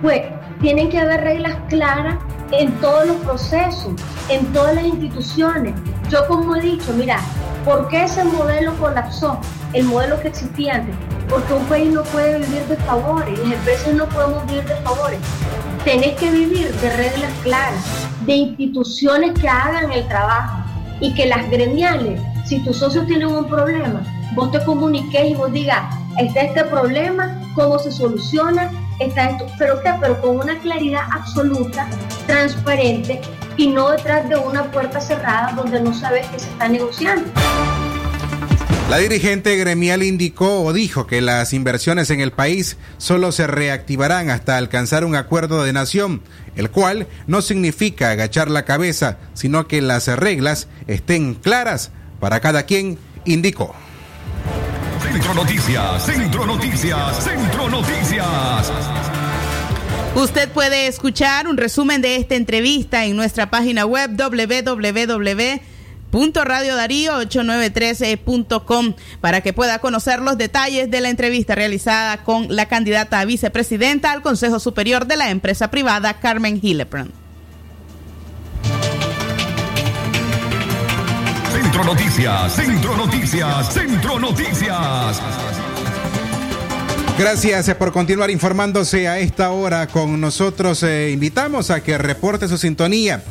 pues 0.00 0.22
tienen 0.60 0.88
que 0.88 0.98
haber 0.98 1.20
reglas 1.20 1.56
claras 1.68 2.16
en 2.52 2.72
todos 2.80 3.06
los 3.06 3.16
procesos, 3.18 3.92
en 4.28 4.44
todas 4.52 4.74
las 4.74 4.84
instituciones. 4.84 5.74
Yo 6.08 6.26
como 6.26 6.56
he 6.56 6.60
dicho, 6.62 6.92
mira, 6.94 7.18
¿por 7.64 7.88
qué 7.88 8.04
ese 8.04 8.24
modelo 8.24 8.74
colapsó? 8.76 9.38
El 9.74 9.84
modelo 9.84 10.20
que 10.20 10.28
existía 10.28 10.76
antes. 10.76 10.94
Porque 11.28 11.52
un 11.52 11.64
país 11.66 11.92
no 11.92 12.02
puede 12.04 12.38
vivir 12.38 12.62
de 12.62 12.76
favores, 12.76 13.38
las 13.40 13.52
empresas 13.52 13.92
no 13.92 14.08
podemos 14.08 14.46
vivir 14.46 14.64
de 14.64 14.76
favores. 14.76 15.20
Tenés 15.84 16.16
que 16.16 16.30
vivir 16.30 16.72
de 16.72 16.96
reglas 16.96 17.32
claras, 17.42 18.07
de 18.28 18.34
instituciones 18.34 19.32
que 19.40 19.48
hagan 19.48 19.90
el 19.90 20.06
trabajo 20.06 20.62
y 21.00 21.14
que 21.14 21.26
las 21.26 21.50
gremiales, 21.50 22.20
si 22.44 22.62
tus 22.62 22.76
socios 22.76 23.06
tienen 23.06 23.28
un 23.28 23.46
problema, 23.46 24.02
vos 24.34 24.52
te 24.52 24.62
comuniques 24.64 25.30
y 25.30 25.34
vos 25.34 25.50
digas, 25.50 25.82
está 26.18 26.42
este 26.42 26.64
problema, 26.64 27.40
cómo 27.54 27.78
se 27.78 27.90
soluciona, 27.90 28.70
está 28.98 29.30
esto, 29.30 29.46
pero 29.58 29.80
qué, 29.82 29.94
pero 29.98 30.20
con 30.20 30.40
una 30.40 30.58
claridad 30.58 31.04
absoluta, 31.10 31.88
transparente 32.26 33.18
y 33.56 33.68
no 33.68 33.92
detrás 33.92 34.28
de 34.28 34.36
una 34.36 34.70
puerta 34.70 35.00
cerrada 35.00 35.52
donde 35.56 35.80
no 35.80 35.94
sabes 35.94 36.26
qué 36.26 36.38
se 36.38 36.50
está 36.50 36.68
negociando. 36.68 37.30
La 38.88 38.96
dirigente 38.96 39.54
gremial 39.56 40.02
indicó 40.02 40.62
o 40.62 40.72
dijo 40.72 41.06
que 41.06 41.20
las 41.20 41.52
inversiones 41.52 42.08
en 42.08 42.20
el 42.20 42.32
país 42.32 42.78
solo 42.96 43.32
se 43.32 43.46
reactivarán 43.46 44.30
hasta 44.30 44.56
alcanzar 44.56 45.04
un 45.04 45.14
acuerdo 45.14 45.62
de 45.62 45.74
nación, 45.74 46.22
el 46.56 46.70
cual 46.70 47.06
no 47.26 47.42
significa 47.42 48.10
agachar 48.10 48.50
la 48.50 48.64
cabeza, 48.64 49.18
sino 49.34 49.68
que 49.68 49.82
las 49.82 50.06
reglas 50.08 50.68
estén 50.86 51.34
claras 51.34 51.90
para 52.18 52.40
cada 52.40 52.62
quien, 52.62 52.98
indicó. 53.26 53.74
Centro 55.02 55.34
Noticias, 55.34 56.06
Centro 56.06 56.46
Noticias, 56.46 57.24
Centro 57.24 57.68
Noticias. 57.68 58.72
Usted 60.14 60.48
puede 60.48 60.86
escuchar 60.86 61.46
un 61.46 61.58
resumen 61.58 62.00
de 62.00 62.16
esta 62.16 62.36
entrevista 62.36 63.04
en 63.04 63.16
nuestra 63.16 63.50
página 63.50 63.84
web 63.84 64.12
www.radiodarío8913.com 66.10 68.94
para 69.20 69.40
que 69.40 69.52
pueda 69.52 69.78
conocer 69.78 70.18
los 70.20 70.36
detalles 70.38 70.90
de 70.90 71.00
la 71.00 71.10
entrevista 71.10 71.54
realizada 71.54 72.24
con 72.24 72.54
la 72.54 72.66
candidata 72.66 73.20
a 73.20 73.24
vicepresidenta 73.24 74.10
al 74.12 74.20
Consejo 74.22 74.58
Superior 74.60 75.06
de 75.06 75.16
la 75.16 75.30
empresa 75.30 75.70
privada 75.70 76.20
Carmen 76.20 76.60
Hillebrand. 76.62 77.12
Centro 81.52 81.84
Noticias, 81.84 82.54
Centro 82.54 82.96
Noticias, 82.96 83.72
Centro 83.72 84.18
Noticias. 84.18 85.22
Gracias 87.18 87.68
eh, 87.68 87.74
por 87.74 87.92
continuar 87.92 88.30
informándose 88.30 89.08
a 89.08 89.18
esta 89.18 89.50
hora 89.50 89.88
con 89.88 90.20
nosotros. 90.20 90.84
Eh, 90.84 91.10
invitamos 91.10 91.70
a 91.70 91.82
que 91.82 91.98
reporte 91.98 92.46
su 92.46 92.58
sintonía 92.58 93.24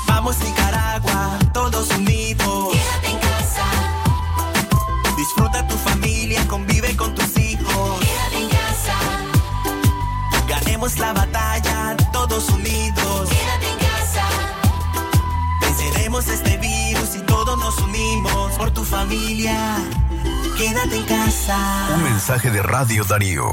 Vamos 0.08 0.38
Nicaragua, 0.40 0.67
Quédate 20.58 20.98
en 20.98 21.06
casa. 21.06 21.58
Un 21.96 22.04
mensaje 22.04 22.52
de 22.52 22.62
Radio 22.62 23.04
Darío. 23.06 23.46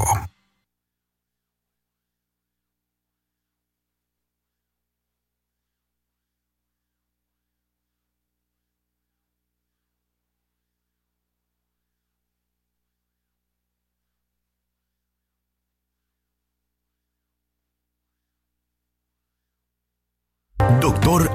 Doctor 20.81 21.34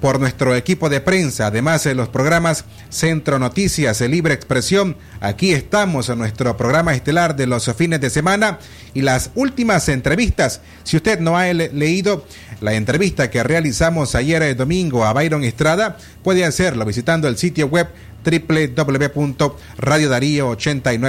por 0.00 0.20
nuestro 0.20 0.54
equipo 0.54 0.88
de 0.88 1.00
prensa, 1.00 1.46
además 1.46 1.84
de 1.84 1.94
los 1.94 2.08
programas 2.08 2.64
Centro 2.90 3.38
Noticias, 3.38 4.00
Libre 4.02 4.34
Expresión. 4.34 4.96
Aquí 5.20 5.52
estamos 5.52 6.08
en 6.08 6.18
nuestro 6.18 6.56
programa 6.56 6.94
estelar 6.94 7.34
de 7.36 7.46
los 7.46 7.72
fines 7.76 8.00
de 8.00 8.10
semana 8.10 8.58
y 8.94 9.02
las 9.02 9.30
últimas 9.34 9.88
entrevistas. 9.88 10.60
Si 10.84 10.96
usted 10.96 11.18
no 11.20 11.36
ha 11.38 11.44
le- 11.52 11.70
leído 11.72 12.24
la 12.60 12.74
entrevista 12.74 13.30
que 13.30 13.42
realizamos 13.42 14.14
ayer 14.14 14.42
eh, 14.42 14.54
domingo 14.54 15.04
a 15.04 15.12
Byron 15.12 15.44
Estrada, 15.44 15.96
puede 16.22 16.44
hacerlo 16.44 16.84
visitando 16.84 17.26
el 17.28 17.36
sitio 17.38 17.66
web 17.66 17.88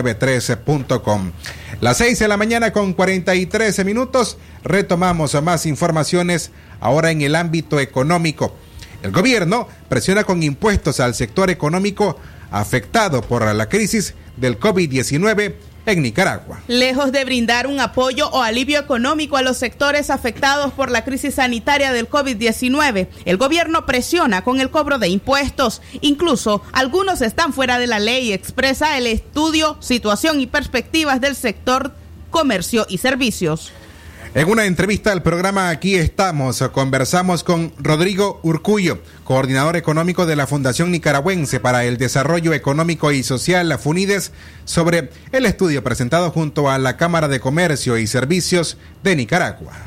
www.radiodarío8913.com. 0.08 1.32
Las 1.82 1.98
6 1.98 2.20
de 2.20 2.28
la 2.28 2.38
mañana 2.38 2.72
con 2.72 2.94
43 2.94 3.84
minutos, 3.86 4.38
retomamos 4.64 5.42
más 5.44 5.66
informaciones 5.66 6.52
ahora 6.80 7.12
en 7.12 7.22
el 7.22 7.36
ámbito 7.36 7.80
económico. 7.80 8.56
El 9.04 9.12
gobierno 9.12 9.68
presiona 9.90 10.24
con 10.24 10.42
impuestos 10.44 11.00
al 11.00 11.16
sector 11.16 11.50
económico 11.50 12.18
afectado 12.52 13.22
por 13.22 13.44
la 13.54 13.70
crisis 13.70 14.16
del 14.38 14.60
COVID-19 14.60 15.54
en 15.86 16.02
Nicaragua. 16.02 16.60
Lejos 16.68 17.12
de 17.12 17.24
brindar 17.24 17.66
un 17.66 17.80
apoyo 17.80 18.30
o 18.30 18.42
alivio 18.42 18.80
económico 18.80 19.38
a 19.38 19.42
los 19.42 19.58
sectores 19.58 20.10
afectados 20.10 20.74
por 20.74 20.92
la 20.92 21.06
crisis 21.06 21.36
sanitaria 21.36 21.94
del 21.94 22.10
COVID-19, 22.10 23.08
el 23.26 23.38
gobierno 23.38 23.86
presiona 23.86 24.44
con 24.44 24.60
el 24.60 24.70
cobro 24.70 25.00
de 25.00 25.08
impuestos. 25.08 25.82
Incluso 26.02 26.62
algunos 26.74 27.22
están 27.22 27.54
fuera 27.54 27.80
de 27.80 27.88
la 27.88 28.00
ley, 28.00 28.34
expresa 28.34 28.98
el 28.98 29.08
estudio 29.08 29.78
Situación 29.80 30.42
y 30.42 30.48
Perspectivas 30.48 31.22
del 31.22 31.36
Sector 31.36 31.94
Comercio 32.32 32.86
y 32.90 32.98
Servicios. 32.98 33.72
En 34.38 34.48
una 34.50 34.66
entrevista 34.66 35.12
al 35.12 35.24
programa 35.24 35.70
Aquí 35.70 35.96
estamos, 35.96 36.62
conversamos 36.72 37.44
con 37.44 37.74
Rodrigo 37.80 38.40
Urcullo, 38.44 39.02
coordinador 39.24 39.78
económico 39.78 40.28
de 40.28 40.36
la 40.36 40.46
Fundación 40.46 40.92
Nicaragüense 40.92 41.60
para 41.60 41.86
el 41.86 41.98
Desarrollo 41.98 42.54
Económico 42.54 43.12
y 43.12 43.24
Social, 43.24 43.68
la 43.68 43.80
FUNIDES, 43.80 44.34
sobre 44.64 45.10
el 45.32 45.48
estudio 45.48 45.84
presentado 45.84 46.30
junto 46.30 46.70
a 46.70 46.78
la 46.78 46.98
Cámara 46.98 47.28
de 47.28 47.40
Comercio 47.40 47.98
y 47.98 48.06
Servicios 48.06 48.78
de 49.02 49.16
Nicaragua. 49.16 49.87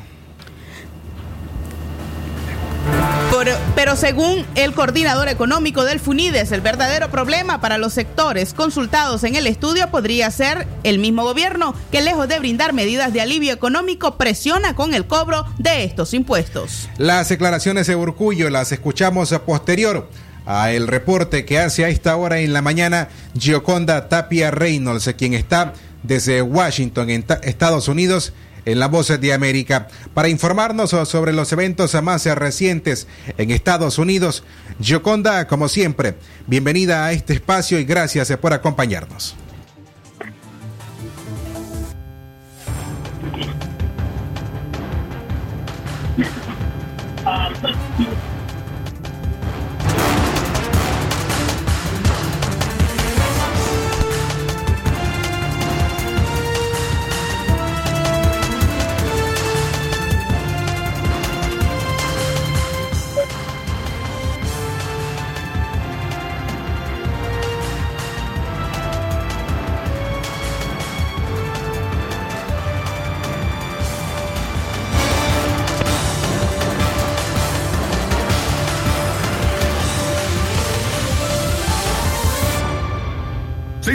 Pero 3.75 3.97
según 3.97 4.45
el 4.57 4.75
coordinador 4.75 5.29
económico 5.29 5.85
del 5.85 6.01
FUNIDES, 6.01 6.53
el 6.53 6.61
verdadero 6.61 7.11
problema 7.11 7.61
para 7.61 7.79
los 7.79 7.95
sectores 7.95 8.53
consultados 8.53 9.25
en 9.25 9.35
el 9.37 9.47
estudio 9.47 9.91
podría 9.91 10.31
ser 10.31 10.67
el 10.83 10.99
mismo 10.99 11.23
gobierno 11.25 11.75
que 11.91 12.03
lejos 12.03 12.29
de 12.29 12.39
brindar 12.39 12.75
medidas 12.75 13.13
de 13.15 13.23
alivio 13.23 13.53
económico 13.55 14.17
presiona 14.19 14.75
con 14.75 14.93
el 14.93 15.07
cobro 15.07 15.47
de 15.57 15.85
estos 15.85 16.13
impuestos. 16.13 16.89
Las 16.99 17.31
declaraciones 17.31 17.87
de 17.87 17.97
Urcullo 17.97 18.51
las 18.51 18.71
escuchamos 18.73 19.33
a 19.33 19.43
posterior 19.45 20.11
a 20.45 20.73
el 20.73 20.87
reporte 20.87 21.47
que 21.47 21.59
hace 21.59 21.85
a 21.85 21.89
esta 21.89 22.17
hora 22.17 22.41
en 22.41 22.53
la 22.53 22.61
mañana 22.61 23.09
Gioconda 23.39 24.09
Tapia 24.11 24.51
Reynolds, 24.51 25.11
quien 25.17 25.33
está 25.33 25.73
desde 26.03 26.43
Washington, 26.43 27.09
en 27.09 27.23
ta- 27.23 27.41
Estados 27.43 27.89
Unidos, 27.89 28.35
en 28.65 28.79
La 28.79 28.89
Voz 28.89 29.09
de 29.21 29.33
América, 29.33 29.89
para 30.15 30.29
informarnos 30.29 30.91
sobre 30.91 31.33
los 31.33 31.53
eventos 31.53 32.01
más 32.03 32.25
recientes 32.27 33.07
en 33.39 33.51
Estados 33.51 33.99
Unidos. 33.99 34.45
Gioconda, 34.81 35.47
como 35.47 35.69
siempre, 35.69 36.15
bienvenida 36.47 37.05
a 37.05 37.13
este 37.13 37.35
espacio 37.35 37.79
y 37.79 37.85
gracias 37.85 38.31
por 38.39 38.53
acompañarnos. 38.53 39.37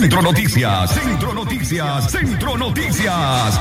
Centro 0.06 0.22
Noticias, 0.22 0.91
Centro 0.91 1.34
Noticias, 1.34 2.12
Centro 2.12 2.58
Noticias. 2.60 3.60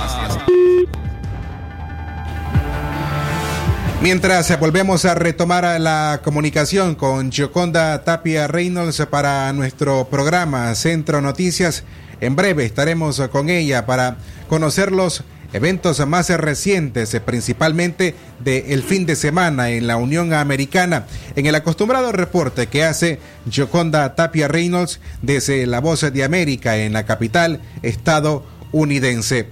Mientras 4.02 4.60
volvemos 4.60 5.06
a 5.06 5.14
retomar 5.14 5.80
la 5.80 6.20
comunicación 6.22 6.96
con 6.96 7.32
Gioconda 7.32 8.04
Tapia 8.04 8.46
Reynolds 8.46 9.06
para 9.06 9.50
nuestro 9.54 10.06
programa 10.10 10.74
Centro 10.74 11.22
Noticias, 11.22 11.82
en 12.20 12.36
breve 12.36 12.66
estaremos 12.66 13.22
con 13.32 13.48
ella 13.48 13.86
para 13.86 14.18
conocer 14.46 14.92
los 14.92 15.24
eventos 15.54 16.04
más 16.06 16.28
recientes, 16.28 17.18
principalmente 17.24 18.14
del 18.40 18.82
fin 18.82 19.06
de 19.06 19.16
semana 19.16 19.70
en 19.70 19.86
la 19.86 19.96
Unión 19.96 20.34
Americana, 20.34 21.06
en 21.36 21.46
el 21.46 21.54
acostumbrado 21.54 22.10
reporte 22.10 22.66
que 22.66 22.84
hace 22.84 23.20
Gioconda 23.48 24.16
Tapia 24.16 24.48
Reynolds 24.48 25.00
desde 25.22 25.66
La 25.66 25.80
Voz 25.80 26.00
de 26.12 26.24
América 26.24 26.76
en 26.76 26.92
la 26.92 27.06
capital 27.06 27.60
estadounidense. 27.82 29.48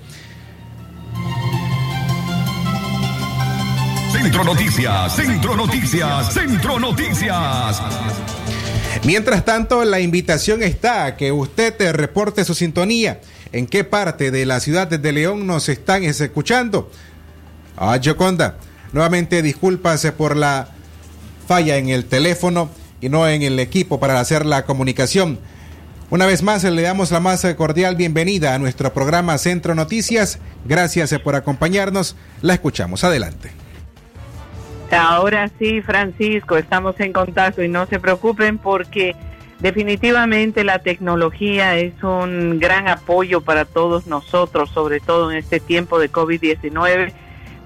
Centro 4.11 4.45
Noticias, 4.45 5.17
Centro 5.17 5.57
Noticias, 5.57 6.35
Centro 6.35 6.79
Noticias. 6.81 7.81
Mientras 9.05 9.45
tanto, 9.45 9.85
la 9.85 10.01
invitación 10.01 10.63
está 10.63 11.07
a 11.07 11.17
que 11.17 11.33
usted 11.33 11.75
te 11.75 11.93
reporte 11.93 12.45
su 12.45 12.55
sintonía. 12.55 13.21
¿En 13.53 13.67
qué 13.67 13.85
parte 13.85 14.31
de 14.31 14.47
la 14.47 14.61
ciudad 14.61 14.87
de 14.87 15.13
León 15.13 15.47
nos 15.47 15.69
están 15.69 16.05
escuchando? 16.05 16.91
Ah, 17.77 17.99
Joconda, 18.03 18.57
nuevamente 18.93 19.43
disculpas 19.43 20.07
por 20.17 20.37
la 20.37 20.69
falla 21.49 21.77
en 21.77 21.89
el 21.89 22.05
teléfono 22.05 22.71
y 23.01 23.09
no 23.09 23.27
en 23.29 23.43
el 23.43 23.59
equipo 23.59 23.99
para 23.99 24.21
hacer 24.21 24.47
la 24.47 24.65
comunicación. 24.65 25.39
Una 26.11 26.27
vez 26.27 26.43
más 26.43 26.63
le 26.63 26.83
damos 26.83 27.11
la 27.11 27.21
más 27.21 27.45
cordial 27.57 27.97
bienvenida 27.97 28.55
a 28.55 28.59
nuestro 28.59 28.93
programa 28.93 29.37
Centro 29.39 29.75
Noticias. 29.75 30.39
Gracias 30.65 31.13
por 31.21 31.35
acompañarnos. 31.35 32.17
La 32.43 32.55
escuchamos. 32.55 33.03
Adelante. 33.03 33.51
Ahora 34.99 35.49
sí, 35.59 35.81
Francisco, 35.81 36.59
estamos 36.59 37.01
en 37.01 37.15
contacto 37.15 37.63
y 37.63 37.69
no 37.69 37.87
se 37.87 37.99
preocupen 37.99 38.59
porque 38.59 39.17
definitivamente 39.61 40.65
la 40.65 40.81
tecnología 40.81 41.79
es 41.79 42.03
un 42.03 42.59
gran 42.59 42.89
apoyo 42.89 43.41
para 43.41 43.65
todos 43.65 44.07
nosotros, 44.07 44.69
sobre 44.71 45.01
todo 45.01 45.31
en 45.31 45.39
este 45.39 45.61
tiempo 45.61 45.99
de 45.99 46.13
COVID-19, 46.13 47.13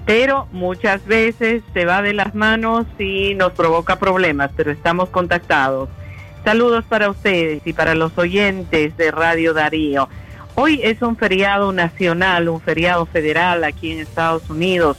pero 0.04 0.46
muchas 0.52 1.04
veces 1.04 1.64
se 1.74 1.84
va 1.84 2.00
de 2.00 2.14
las 2.14 2.34
manos 2.36 2.86
y 2.96 3.34
nos 3.34 3.52
provoca 3.52 3.98
problemas, 3.98 4.52
pero 4.56 4.70
estamos 4.70 5.08
contactados. 5.08 5.88
Saludos 6.44 6.84
para 6.84 7.10
ustedes 7.10 7.66
y 7.66 7.72
para 7.72 7.96
los 7.96 8.16
oyentes 8.18 8.96
de 8.96 9.10
Radio 9.10 9.52
Darío. 9.52 10.08
Hoy 10.54 10.80
es 10.84 11.02
un 11.02 11.16
feriado 11.16 11.72
nacional, 11.72 12.48
un 12.48 12.60
feriado 12.60 13.04
federal 13.04 13.64
aquí 13.64 13.90
en 13.90 13.98
Estados 13.98 14.48
Unidos 14.48 14.96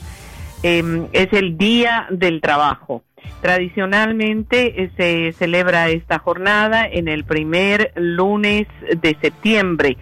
eh, 0.62 1.08
es 1.12 1.32
el 1.32 1.58
Día 1.58 2.06
del 2.10 2.40
Trabajo. 2.40 3.02
Tradicionalmente 3.40 4.82
eh, 4.82 4.90
se 4.96 5.32
celebra 5.32 5.88
esta 5.88 6.18
jornada 6.18 6.86
en 6.86 7.08
el 7.08 7.24
primer 7.24 7.92
lunes 7.96 8.66
de 9.00 9.16
septiembre 9.20 9.96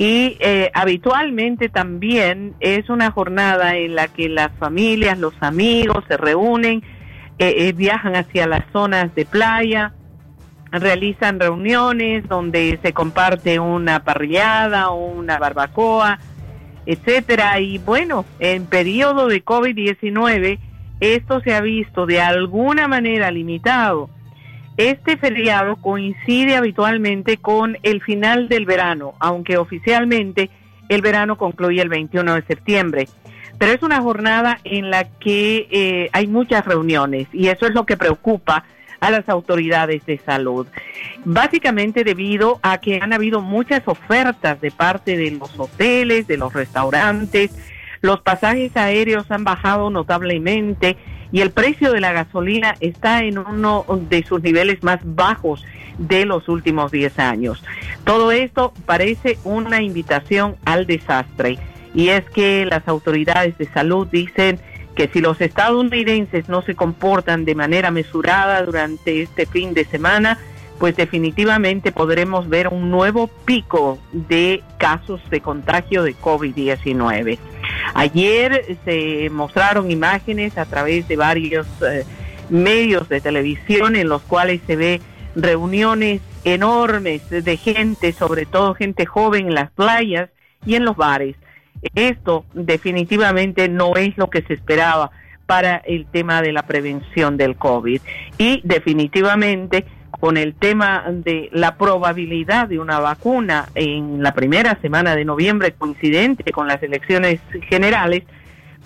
y 0.00 0.38
eh, 0.40 0.70
habitualmente 0.72 1.68
también 1.68 2.54
es 2.60 2.88
una 2.88 3.10
jornada 3.10 3.76
en 3.76 3.94
la 3.94 4.08
que 4.08 4.30
las 4.30 4.50
familias, 4.58 5.18
los 5.18 5.34
amigos 5.40 6.02
se 6.08 6.16
reúnen, 6.16 6.82
eh, 7.38 7.70
viajan 7.74 8.16
hacia 8.16 8.46
las 8.46 8.64
zonas 8.72 9.14
de 9.14 9.26
playa, 9.26 9.92
realizan 10.72 11.38
reuniones 11.38 12.26
donde 12.28 12.78
se 12.82 12.94
comparte 12.94 13.60
una 13.60 14.02
parrillada 14.02 14.88
o 14.88 15.04
una 15.04 15.38
barbacoa, 15.38 16.18
etcétera. 16.86 17.60
Y 17.60 17.78
bueno, 17.78 18.24
en 18.38 18.66
periodo 18.66 19.28
de 19.28 19.44
COVID-19 19.44 20.58
esto 21.00 21.40
se 21.40 21.54
ha 21.54 21.62
visto 21.62 22.04
de 22.06 22.20
alguna 22.20 22.86
manera 22.86 23.30
limitado. 23.30 24.10
Este 24.76 25.16
feriado 25.16 25.76
coincide 25.76 26.56
habitualmente 26.56 27.38
con 27.38 27.78
el 27.82 28.02
final 28.02 28.48
del 28.48 28.66
verano, 28.66 29.14
aunque 29.18 29.56
oficialmente 29.56 30.50
el 30.88 31.00
verano 31.00 31.36
concluye 31.36 31.80
el 31.80 31.88
21 31.88 32.34
de 32.34 32.42
septiembre. 32.42 33.08
Pero 33.58 33.72
es 33.72 33.82
una 33.82 34.00
jornada 34.00 34.58
en 34.64 34.90
la 34.90 35.04
que 35.04 35.68
eh, 35.70 36.10
hay 36.12 36.26
muchas 36.26 36.64
reuniones 36.64 37.28
y 37.32 37.48
eso 37.48 37.66
es 37.66 37.74
lo 37.74 37.84
que 37.84 37.96
preocupa 37.96 38.64
a 39.00 39.10
las 39.10 39.28
autoridades 39.28 40.04
de 40.06 40.18
salud. 40.18 40.66
Básicamente 41.24 42.04
debido 42.04 42.60
a 42.62 42.78
que 42.78 43.00
han 43.00 43.12
habido 43.12 43.40
muchas 43.40 43.82
ofertas 43.86 44.60
de 44.60 44.70
parte 44.70 45.16
de 45.16 45.30
los 45.32 45.58
hoteles, 45.58 46.26
de 46.26 46.36
los 46.36 46.52
restaurantes, 46.52 47.56
los 48.02 48.20
pasajes 48.20 48.76
aéreos 48.76 49.30
han 49.30 49.44
bajado 49.44 49.90
notablemente 49.90 50.96
y 51.32 51.40
el 51.40 51.50
precio 51.50 51.92
de 51.92 52.00
la 52.00 52.12
gasolina 52.12 52.74
está 52.80 53.22
en 53.22 53.38
uno 53.38 53.84
de 54.08 54.24
sus 54.24 54.42
niveles 54.42 54.82
más 54.82 55.00
bajos 55.04 55.64
de 55.98 56.24
los 56.24 56.48
últimos 56.48 56.90
10 56.90 57.18
años. 57.18 57.62
Todo 58.04 58.32
esto 58.32 58.72
parece 58.86 59.38
una 59.44 59.82
invitación 59.82 60.56
al 60.64 60.86
desastre 60.86 61.58
y 61.94 62.08
es 62.08 62.28
que 62.30 62.64
las 62.66 62.86
autoridades 62.88 63.56
de 63.58 63.66
salud 63.66 64.08
dicen 64.10 64.58
que 65.00 65.08
si 65.08 65.22
los 65.22 65.40
estadounidenses 65.40 66.50
no 66.50 66.60
se 66.60 66.74
comportan 66.74 67.46
de 67.46 67.54
manera 67.54 67.90
mesurada 67.90 68.62
durante 68.62 69.22
este 69.22 69.46
fin 69.46 69.72
de 69.72 69.86
semana, 69.86 70.38
pues 70.78 70.94
definitivamente 70.94 71.90
podremos 71.90 72.50
ver 72.50 72.68
un 72.68 72.90
nuevo 72.90 73.28
pico 73.46 73.98
de 74.12 74.62
casos 74.76 75.22
de 75.30 75.40
contagio 75.40 76.02
de 76.02 76.14
COVID-19. 76.14 77.38
Ayer 77.94 78.76
se 78.84 79.30
mostraron 79.30 79.90
imágenes 79.90 80.58
a 80.58 80.66
través 80.66 81.08
de 81.08 81.16
varios 81.16 81.66
eh, 81.80 82.04
medios 82.50 83.08
de 83.08 83.22
televisión 83.22 83.96
en 83.96 84.06
los 84.06 84.20
cuales 84.20 84.60
se 84.66 84.76
ve 84.76 85.00
reuniones 85.34 86.20
enormes 86.44 87.26
de 87.30 87.56
gente, 87.56 88.12
sobre 88.12 88.44
todo 88.44 88.74
gente 88.74 89.06
joven 89.06 89.46
en 89.46 89.54
las 89.54 89.70
playas 89.70 90.28
y 90.66 90.74
en 90.74 90.84
los 90.84 90.94
bares. 90.94 91.36
Esto 91.94 92.44
definitivamente 92.54 93.68
no 93.68 93.96
es 93.96 94.16
lo 94.16 94.28
que 94.30 94.42
se 94.42 94.54
esperaba 94.54 95.10
para 95.46 95.76
el 95.78 96.06
tema 96.06 96.42
de 96.42 96.52
la 96.52 96.62
prevención 96.62 97.36
del 97.36 97.56
COVID. 97.56 98.00
Y 98.38 98.60
definitivamente 98.64 99.84
con 100.20 100.36
el 100.36 100.54
tema 100.54 101.04
de 101.08 101.48
la 101.52 101.76
probabilidad 101.76 102.68
de 102.68 102.78
una 102.78 103.00
vacuna 103.00 103.68
en 103.74 104.22
la 104.22 104.34
primera 104.34 104.78
semana 104.80 105.16
de 105.16 105.24
noviembre 105.24 105.72
coincidente 105.72 106.52
con 106.52 106.68
las 106.68 106.82
elecciones 106.82 107.40
generales, 107.68 108.24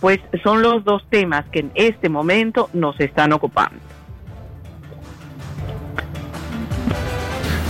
pues 0.00 0.20
son 0.42 0.62
los 0.62 0.84
dos 0.84 1.04
temas 1.10 1.44
que 1.50 1.60
en 1.60 1.72
este 1.74 2.08
momento 2.08 2.70
nos 2.72 2.98
están 3.00 3.32
ocupando. 3.32 3.80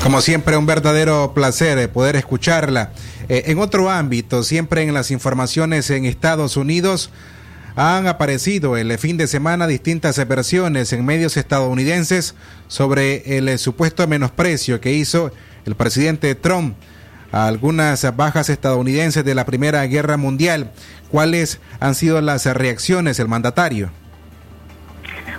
Como 0.02 0.20
siempre, 0.20 0.56
un 0.58 0.66
verdadero 0.66 1.32
placer 1.32 1.90
poder 1.90 2.16
escucharla. 2.16 2.90
Eh, 3.28 3.44
en 3.46 3.58
otro 3.58 3.90
ámbito, 3.90 4.42
siempre 4.42 4.82
en 4.82 4.94
las 4.94 5.10
informaciones 5.10 5.90
en 5.90 6.04
Estados 6.04 6.56
Unidos, 6.56 7.10
han 7.76 8.06
aparecido 8.06 8.76
el 8.76 8.96
fin 8.98 9.16
de 9.16 9.26
semana 9.26 9.66
distintas 9.66 10.16
versiones 10.28 10.92
en 10.92 11.04
medios 11.04 11.36
estadounidenses 11.36 12.34
sobre 12.68 13.38
el 13.38 13.58
supuesto 13.58 14.06
menosprecio 14.06 14.80
que 14.80 14.92
hizo 14.92 15.32
el 15.66 15.74
presidente 15.74 16.34
Trump 16.34 16.76
a 17.32 17.48
algunas 17.48 18.14
bajas 18.16 18.48
estadounidenses 18.48 19.24
de 19.24 19.34
la 19.34 19.44
Primera 19.44 19.84
Guerra 19.86 20.16
Mundial. 20.16 20.70
¿Cuáles 21.10 21.60
han 21.80 21.96
sido 21.96 22.20
las 22.20 22.46
reacciones 22.46 23.16
del 23.16 23.28
mandatario? 23.28 23.90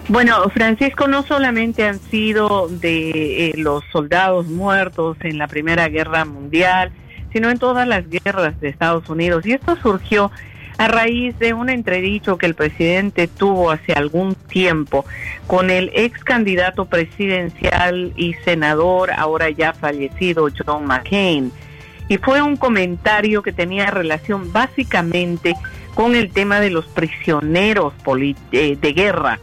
Bueno, 0.07 0.49
Francisco, 0.49 1.07
no 1.07 1.23
solamente 1.23 1.87
han 1.87 1.99
sido 1.99 2.67
de 2.67 3.49
eh, 3.49 3.53
los 3.55 3.83
soldados 3.91 4.45
muertos 4.45 5.17
en 5.21 5.37
la 5.37 5.47
Primera 5.47 5.87
Guerra 5.87 6.25
Mundial, 6.25 6.91
sino 7.35 7.49
en 7.49 7.59
todas 7.59 7.85
las 7.85 8.09
guerras 8.09 8.57
de 8.61 8.69
Estados 8.69 9.09
Unidos. 9.09 9.45
Y 9.45 9.51
esto 9.51 9.75
surgió 9.75 10.31
a 10.77 10.87
raíz 10.87 11.37
de 11.37 11.53
un 11.53 11.69
entredicho 11.69 12.37
que 12.37 12.45
el 12.45 12.55
presidente 12.55 13.27
tuvo 13.27 13.71
hace 13.71 13.91
algún 13.91 14.35
tiempo 14.35 15.03
con 15.45 15.69
el 15.69 15.91
ex 15.93 16.23
candidato 16.23 16.85
presidencial 16.85 18.13
y 18.15 18.35
senador, 18.45 19.11
ahora 19.11 19.49
ya 19.49 19.73
fallecido, 19.73 20.47
John 20.65 20.85
McCain. 20.85 21.51
Y 22.07 22.19
fue 22.19 22.41
un 22.41 22.55
comentario 22.55 23.43
que 23.43 23.51
tenía 23.51 23.87
relación 23.87 24.53
básicamente 24.53 25.55
con 25.93 26.15
el 26.15 26.31
tema 26.31 26.61
de 26.61 26.69
los 26.69 26.85
prisioneros 26.85 27.91
eh, 28.53 28.77
de 28.79 28.93
guerra. 28.93 29.41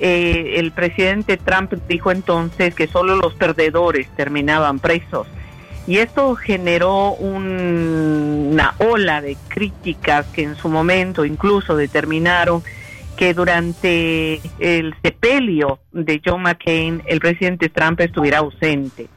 Eh, 0.00 0.54
el 0.56 0.72
presidente 0.72 1.36
Trump 1.36 1.72
dijo 1.88 2.10
entonces 2.10 2.74
que 2.74 2.88
solo 2.88 3.14
los 3.14 3.34
perdedores 3.34 4.08
terminaban 4.16 4.80
presos 4.80 5.28
y 5.88 6.00
esto 6.00 6.34
generó 6.34 7.12
una 7.14 8.74
ola 8.78 9.22
de 9.22 9.38
críticas 9.48 10.26
que 10.26 10.42
en 10.42 10.54
su 10.54 10.68
momento 10.68 11.24
incluso 11.24 11.76
determinaron 11.76 12.62
que 13.16 13.32
durante 13.32 14.38
el 14.58 14.94
sepelio 15.02 15.80
de 15.90 16.20
John 16.22 16.42
McCain 16.42 17.02
el 17.06 17.20
presidente 17.20 17.70
Trump 17.70 18.00
estuviera 18.00 18.40
ausente. 18.40 19.08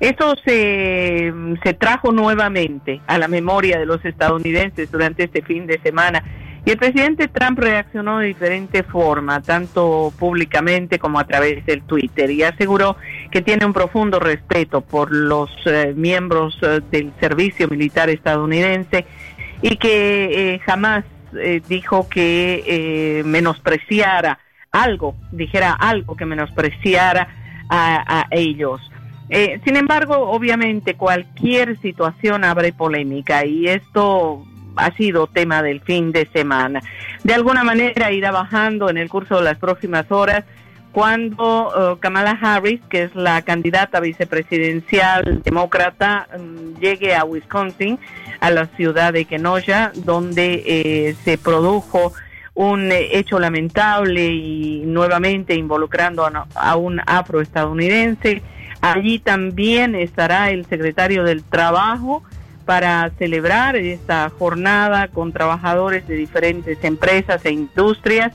Esto 0.00 0.34
se, 0.44 1.32
se 1.62 1.74
trajo 1.74 2.10
nuevamente 2.10 3.00
a 3.06 3.16
la 3.16 3.28
memoria 3.28 3.78
de 3.78 3.86
los 3.86 4.04
estadounidenses 4.04 4.90
durante 4.90 5.22
este 5.22 5.42
fin 5.42 5.68
de 5.68 5.78
semana. 5.78 6.24
Y 6.64 6.70
el 6.70 6.76
presidente 6.76 7.28
Trump 7.28 7.58
reaccionó 7.58 8.18
de 8.18 8.26
diferente 8.26 8.82
forma, 8.82 9.40
tanto 9.40 10.12
públicamente 10.18 10.98
como 10.98 11.18
a 11.18 11.26
través 11.26 11.64
del 11.64 11.82
Twitter, 11.82 12.30
y 12.30 12.42
aseguró 12.42 12.96
que 13.30 13.42
tiene 13.42 13.64
un 13.64 13.72
profundo 13.72 14.18
respeto 14.18 14.80
por 14.82 15.10
los 15.10 15.50
eh, 15.66 15.94
miembros 15.96 16.58
eh, 16.62 16.80
del 16.90 17.12
servicio 17.20 17.68
militar 17.68 18.10
estadounidense 18.10 19.06
y 19.62 19.76
que 19.76 20.54
eh, 20.54 20.58
jamás 20.60 21.04
eh, 21.36 21.60
dijo 21.68 22.08
que 22.08 23.22
menospreciara 23.24 24.38
algo, 24.70 25.14
dijera 25.32 25.72
algo 25.72 26.16
que 26.16 26.26
menospreciara 26.26 27.28
a, 27.68 28.20
a 28.20 28.26
ellos. 28.30 28.80
Eh, 29.30 29.60
sin 29.64 29.76
embargo, 29.76 30.16
obviamente 30.30 30.94
cualquier 30.94 31.78
situación 31.80 32.44
abre 32.44 32.72
polémica 32.72 33.44
y 33.44 33.68
esto 33.68 34.46
ha 34.78 34.94
sido 34.96 35.26
tema 35.26 35.62
del 35.62 35.80
fin 35.80 36.12
de 36.12 36.28
semana. 36.32 36.80
De 37.24 37.34
alguna 37.34 37.64
manera 37.64 38.12
irá 38.12 38.30
bajando 38.30 38.88
en 38.88 38.96
el 38.96 39.08
curso 39.08 39.36
de 39.36 39.44
las 39.44 39.58
próximas 39.58 40.10
horas 40.10 40.44
cuando 40.92 41.94
eh, 41.94 41.96
Kamala 42.00 42.38
Harris, 42.40 42.80
que 42.88 43.04
es 43.04 43.14
la 43.14 43.42
candidata 43.42 44.00
vicepresidencial 44.00 45.42
demócrata, 45.44 46.26
mm, 46.36 46.80
llegue 46.80 47.14
a 47.14 47.24
Wisconsin, 47.24 47.98
a 48.40 48.50
la 48.50 48.66
ciudad 48.66 49.12
de 49.12 49.24
Kenosha, 49.24 49.92
donde 49.94 50.62
eh, 50.66 51.14
se 51.24 51.38
produjo 51.38 52.12
un 52.54 52.90
eh, 52.90 53.16
hecho 53.18 53.38
lamentable 53.38 54.26
y 54.26 54.82
nuevamente 54.86 55.54
involucrando 55.54 56.24
a, 56.24 56.46
a 56.54 56.76
un 56.76 57.00
afroestadounidense. 57.06 58.42
Allí 58.80 59.18
también 59.18 59.94
estará 59.94 60.50
el 60.50 60.64
secretario 60.66 61.22
del 61.24 61.44
Trabajo 61.44 62.22
para 62.68 63.10
celebrar 63.18 63.76
esta 63.76 64.28
jornada 64.28 65.08
con 65.08 65.32
trabajadores 65.32 66.06
de 66.06 66.16
diferentes 66.16 66.76
empresas 66.84 67.42
e 67.46 67.50
industrias. 67.50 68.34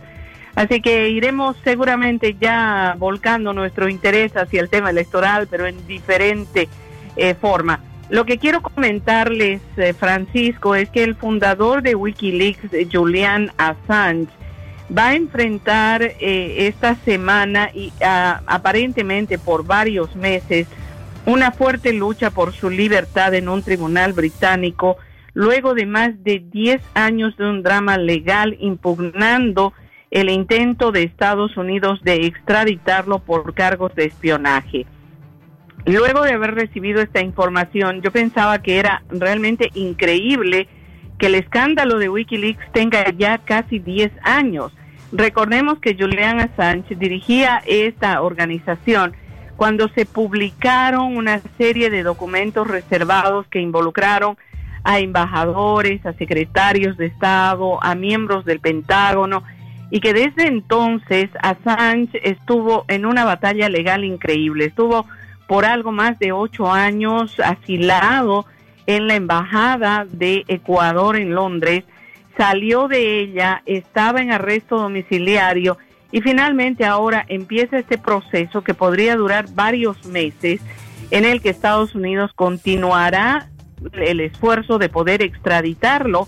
Así 0.55 0.81
que 0.81 1.09
iremos 1.09 1.55
seguramente 1.63 2.35
ya 2.41 2.95
volcando 2.97 3.53
nuestro 3.53 3.87
interés 3.89 4.35
hacia 4.35 4.61
el 4.61 4.69
tema 4.71 4.89
electoral, 4.89 5.45
pero 5.51 5.67
en 5.67 5.85
diferente 5.85 6.67
eh, 7.15 7.35
forma. 7.35 7.79
Lo 8.09 8.25
que 8.25 8.39
quiero 8.39 8.63
comentarles, 8.63 9.61
eh, 9.77 9.93
Francisco, 9.93 10.73
es 10.73 10.89
que 10.89 11.03
el 11.03 11.13
fundador 11.13 11.83
de 11.83 11.93
Wikileaks, 11.93 12.71
Julian 12.91 13.51
Assange, 13.59 14.33
va 14.89 15.09
a 15.09 15.15
enfrentar 15.15 16.01
eh, 16.01 16.67
esta 16.67 16.95
semana 17.05 17.69
y 17.71 17.93
ah, 18.03 18.41
aparentemente 18.47 19.37
por 19.37 19.63
varios 19.63 20.15
meses 20.15 20.65
una 21.25 21.51
fuerte 21.51 21.93
lucha 21.93 22.31
por 22.31 22.53
su 22.53 22.69
libertad 22.69 23.33
en 23.33 23.49
un 23.49 23.63
tribunal 23.63 24.13
británico 24.13 24.97
luego 25.33 25.73
de 25.73 25.85
más 25.85 26.23
de 26.23 26.39
10 26.39 26.81
años 26.93 27.35
de 27.37 27.49
un 27.49 27.63
drama 27.63 27.97
legal 27.97 28.55
impugnando 28.59 29.73
el 30.11 30.29
intento 30.29 30.91
de 30.91 31.03
Estados 31.03 31.57
Unidos 31.57 31.99
de 32.03 32.27
extraditarlo 32.27 33.19
por 33.19 33.53
cargos 33.55 33.95
de 33.95 34.05
espionaje. 34.05 34.85
Luego 35.85 36.21
de 36.21 36.33
haber 36.33 36.53
recibido 36.53 37.01
esta 37.01 37.21
información, 37.21 38.01
yo 38.01 38.11
pensaba 38.11 38.61
que 38.61 38.77
era 38.77 39.03
realmente 39.09 39.69
increíble 39.73 40.67
que 41.17 41.25
el 41.27 41.35
escándalo 41.35 41.97
de 41.97 42.09
Wikileaks 42.09 42.71
tenga 42.73 43.11
ya 43.11 43.39
casi 43.39 43.79
10 43.79 44.11
años. 44.23 44.71
Recordemos 45.11 45.79
que 45.79 45.95
Julian 45.95 46.39
Assange 46.39 46.95
dirigía 46.95 47.61
esta 47.65 48.21
organización 48.21 49.15
cuando 49.55 49.87
se 49.89 50.05
publicaron 50.05 51.15
una 51.15 51.41
serie 51.57 51.89
de 51.89 52.03
documentos 52.03 52.67
reservados 52.67 53.47
que 53.47 53.59
involucraron 53.59 54.37
a 54.83 54.99
embajadores, 54.99 56.05
a 56.05 56.13
secretarios 56.13 56.97
de 56.97 57.05
Estado, 57.05 57.81
a 57.83 57.95
miembros 57.95 58.45
del 58.45 58.59
Pentágono, 58.59 59.43
y 59.89 59.99
que 59.99 60.13
desde 60.13 60.47
entonces 60.47 61.29
Assange 61.41 62.19
estuvo 62.29 62.83
en 62.87 63.05
una 63.05 63.25
batalla 63.25 63.69
legal 63.69 64.03
increíble. 64.03 64.65
Estuvo 64.65 65.05
por 65.47 65.65
algo 65.65 65.91
más 65.91 66.17
de 66.19 66.31
ocho 66.31 66.71
años 66.71 67.39
asilado 67.39 68.45
en 68.87 69.07
la 69.07 69.15
embajada 69.15 70.05
de 70.09 70.43
Ecuador 70.47 71.15
en 71.15 71.35
Londres, 71.35 71.83
salió 72.37 72.87
de 72.87 73.19
ella, 73.19 73.61
estaba 73.65 74.21
en 74.21 74.31
arresto 74.31 74.77
domiciliario 74.77 75.77
y 76.13 76.21
finalmente 76.21 76.85
ahora 76.85 77.25
empieza 77.27 77.79
este 77.79 77.97
proceso 77.97 78.63
que 78.63 78.75
podría 78.75 79.15
durar 79.15 79.47
varios 79.53 80.05
meses 80.05 80.61
en 81.09 81.25
el 81.25 81.41
que 81.41 81.49
Estados 81.49 81.95
Unidos 81.95 82.31
continuará 82.35 83.49
el 83.93 84.19
esfuerzo 84.19 84.77
de 84.77 84.89
poder 84.89 85.23
extraditarlo 85.23 86.27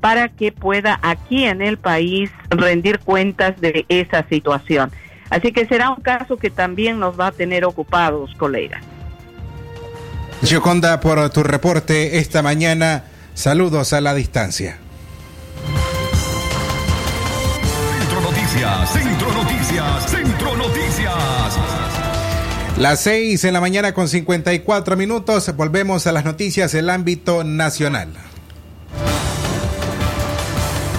para 0.00 0.30
que 0.30 0.52
pueda 0.52 0.98
aquí 1.02 1.44
en 1.44 1.60
el 1.60 1.76
país 1.76 2.30
rendir 2.48 2.98
cuentas 2.98 3.60
de 3.60 3.84
esa 3.90 4.26
situación. 4.26 4.90
Así 5.28 5.52
que 5.52 5.66
será 5.66 5.90
un 5.90 6.00
caso 6.00 6.38
que 6.38 6.48
también 6.48 6.98
nos 6.98 7.20
va 7.20 7.26
a 7.26 7.32
tener 7.32 7.66
ocupados, 7.66 8.32
colegas. 8.38 8.82
Gioconda, 10.42 10.98
por 11.00 11.28
tu 11.28 11.42
reporte 11.42 12.18
esta 12.18 12.40
mañana. 12.42 13.04
Saludos 13.34 13.92
a 13.92 14.00
la 14.00 14.14
distancia. 14.14 14.78
Centro 18.56 19.32
Noticias, 19.34 20.10
Centro 20.10 20.56
Noticias. 20.56 21.12
Las 22.78 23.00
6 23.00 23.44
en 23.44 23.52
la 23.52 23.60
mañana 23.60 23.92
con 23.92 24.08
54 24.08 24.96
minutos. 24.96 25.54
Volvemos 25.54 26.06
a 26.06 26.12
las 26.12 26.24
noticias 26.24 26.72
del 26.72 26.88
ámbito 26.88 27.44
nacional. 27.44 28.14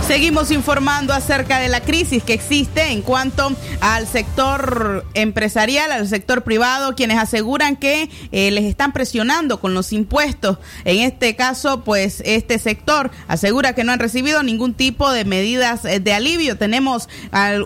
Seguimos 0.07 0.51
informando 0.51 1.13
acerca 1.13 1.59
de 1.59 1.67
la 1.67 1.81
crisis 1.81 2.23
que 2.23 2.31
existe 2.31 2.93
en 2.93 3.01
cuanto 3.01 3.51
al 3.81 4.07
sector 4.07 5.05
empresarial, 5.13 5.91
al 5.91 6.07
sector 6.07 6.45
privado, 6.45 6.95
quienes 6.95 7.17
aseguran 7.17 7.75
que 7.75 8.09
eh, 8.31 8.51
les 8.51 8.63
están 8.63 8.93
presionando 8.93 9.59
con 9.59 9.73
los 9.73 9.91
impuestos. 9.91 10.59
En 10.85 10.99
este 10.99 11.35
caso, 11.35 11.83
pues 11.83 12.23
este 12.25 12.57
sector 12.57 13.11
asegura 13.27 13.75
que 13.75 13.83
no 13.83 13.91
han 13.91 13.99
recibido 13.99 14.43
ningún 14.43 14.75
tipo 14.75 15.11
de 15.11 15.25
medidas 15.25 15.83
eh, 15.83 15.99
de 15.99 16.13
alivio. 16.13 16.57
Tenemos 16.57 17.09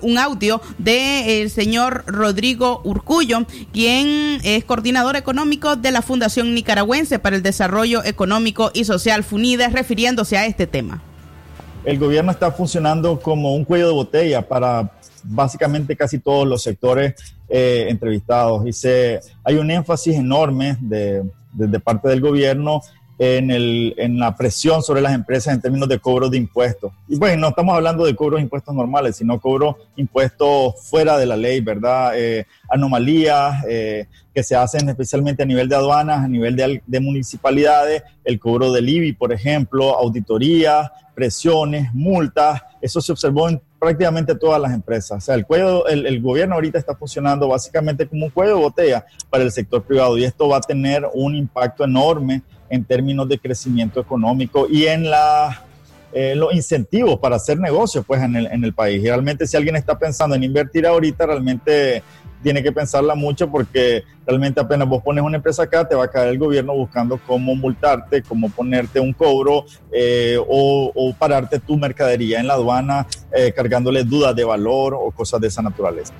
un 0.01 0.17
audio 0.17 0.63
del 0.79 1.51
señor 1.51 2.03
Rodrigo 2.07 2.81
Urcullo, 2.83 3.45
quien 3.71 4.41
es 4.43 4.65
coordinador 4.65 5.15
económico 5.15 5.75
de 5.75 5.91
la 5.91 6.01
Fundación 6.01 6.55
Nicaragüense 6.55 7.19
para 7.19 7.35
el 7.35 7.43
Desarrollo 7.43 8.03
Económico 8.03 8.71
y 8.73 8.85
Social 8.85 9.23
FUNIDA, 9.23 9.69
refiriéndose 9.69 10.39
a 10.39 10.47
este 10.47 10.65
tema. 10.65 11.03
El 11.83 11.97
gobierno 11.97 12.31
está 12.31 12.51
funcionando 12.51 13.19
como 13.19 13.55
un 13.55 13.65
cuello 13.65 13.87
de 13.87 13.93
botella 13.93 14.47
para 14.47 14.91
básicamente 15.23 15.95
casi 15.95 16.19
todos 16.19 16.47
los 16.47 16.61
sectores 16.61 17.15
eh, 17.49 17.87
entrevistados. 17.89 18.65
Y 18.67 18.73
se, 18.73 19.19
hay 19.43 19.55
un 19.55 19.71
énfasis 19.71 20.15
enorme 20.15 20.77
de, 20.79 21.23
parte 21.83 22.09
del 22.09 22.21
gobierno 22.21 22.81
en, 23.17 23.51
el, 23.51 23.95
la 24.17 24.35
presión 24.35 24.81
sobre 24.81 25.01
las 25.01 25.13
empresas 25.13 25.53
en 25.53 25.61
términos 25.61 25.87
de 25.87 25.99
cobro 25.99 26.29
de 26.29 26.37
impuestos. 26.37 26.91
Y 27.07 27.17
bueno, 27.17 27.41
no 27.41 27.49
estamos 27.49 27.75
hablando 27.75 28.05
de 28.05 28.15
cobros 28.15 28.37
de 28.37 28.43
impuestos 28.43 28.73
normales, 28.73 29.15
sino 29.17 29.39
cobros 29.39 29.75
impuestos 29.95 30.75
fuera 30.89 31.17
de 31.17 31.25
la 31.27 31.37
ley, 31.37 31.61
¿verdad? 31.61 32.13
Eh, 32.15 32.45
anomalías 32.69 33.63
eh, 33.67 34.07
que 34.33 34.43
se 34.43 34.55
hacen 34.55 34.89
especialmente 34.89 35.43
a 35.43 35.45
nivel 35.45 35.69
de 35.69 35.75
aduanas, 35.75 36.23
a 36.23 36.27
nivel 36.27 36.55
de, 36.55 36.81
de 36.85 36.99
municipalidades, 36.99 38.01
el 38.23 38.39
cobro 38.39 38.71
del 38.71 38.89
IBI, 38.89 39.13
por 39.13 39.33
ejemplo, 39.33 39.95
auditorías, 39.97 40.89
presiones, 41.13 41.93
multas, 41.93 42.61
eso 42.81 43.01
se 43.01 43.11
observó 43.11 43.49
en 43.49 43.61
prácticamente 43.79 44.35
todas 44.35 44.61
las 44.61 44.73
empresas. 44.73 45.17
O 45.17 45.21
sea, 45.21 45.35
el, 45.35 45.45
cuello, 45.45 45.87
el, 45.87 46.21
gobierno 46.21 46.55
ahorita 46.55 46.77
está 46.77 46.95
funcionando 46.95 47.47
básicamente 47.47 48.07
como 48.07 48.25
un 48.25 48.31
cuello 48.31 48.55
de 48.55 48.61
botella 48.61 49.05
para 49.29 49.43
el 49.43 49.51
sector 49.51 49.83
privado 49.83 50.17
y 50.17 50.23
esto 50.23 50.47
va 50.47 50.57
a 50.57 50.61
tener 50.61 51.07
un 51.13 51.35
impacto 51.35 51.83
enorme 51.83 52.43
en 52.69 52.83
términos 52.85 53.27
de 53.27 53.39
crecimiento 53.39 53.99
económico 53.99 54.67
y 54.69 54.85
en 54.85 55.09
la, 55.09 55.63
eh, 56.13 56.35
los 56.35 56.53
incentivos 56.53 57.19
para 57.19 57.37
hacer 57.37 57.59
negocios 57.59 58.05
pues, 58.05 58.21
en, 58.21 58.35
el, 58.35 58.47
en 58.47 58.63
el 58.63 58.73
país. 58.73 59.01
Realmente 59.01 59.47
si 59.47 59.57
alguien 59.57 59.75
está 59.75 59.97
pensando 59.97 60.35
en 60.35 60.43
invertir 60.43 60.85
ahorita, 60.85 61.25
realmente 61.25 62.03
tiene 62.41 62.63
que 62.63 62.71
pensarla 62.71 63.15
mucho 63.15 63.49
porque 63.49 64.03
realmente 64.25 64.59
apenas 64.59 64.87
vos 64.87 65.01
pones 65.03 65.23
una 65.23 65.37
empresa 65.37 65.63
acá, 65.63 65.87
te 65.87 65.95
va 65.95 66.05
a 66.05 66.07
caer 66.07 66.29
el 66.29 66.37
gobierno 66.37 66.73
buscando 66.73 67.19
cómo 67.25 67.55
multarte, 67.55 68.21
cómo 68.23 68.49
ponerte 68.49 68.99
un 68.99 69.13
cobro 69.13 69.65
eh, 69.91 70.37
o, 70.37 70.91
o 70.93 71.13
pararte 71.13 71.59
tu 71.59 71.77
mercadería 71.77 72.39
en 72.39 72.47
la 72.47 72.53
aduana 72.53 73.07
eh, 73.33 73.51
cargándole 73.53 74.03
dudas 74.03 74.35
de 74.35 74.43
valor 74.43 74.93
o 74.93 75.11
cosas 75.11 75.39
de 75.41 75.47
esa 75.47 75.61
naturaleza. 75.61 76.13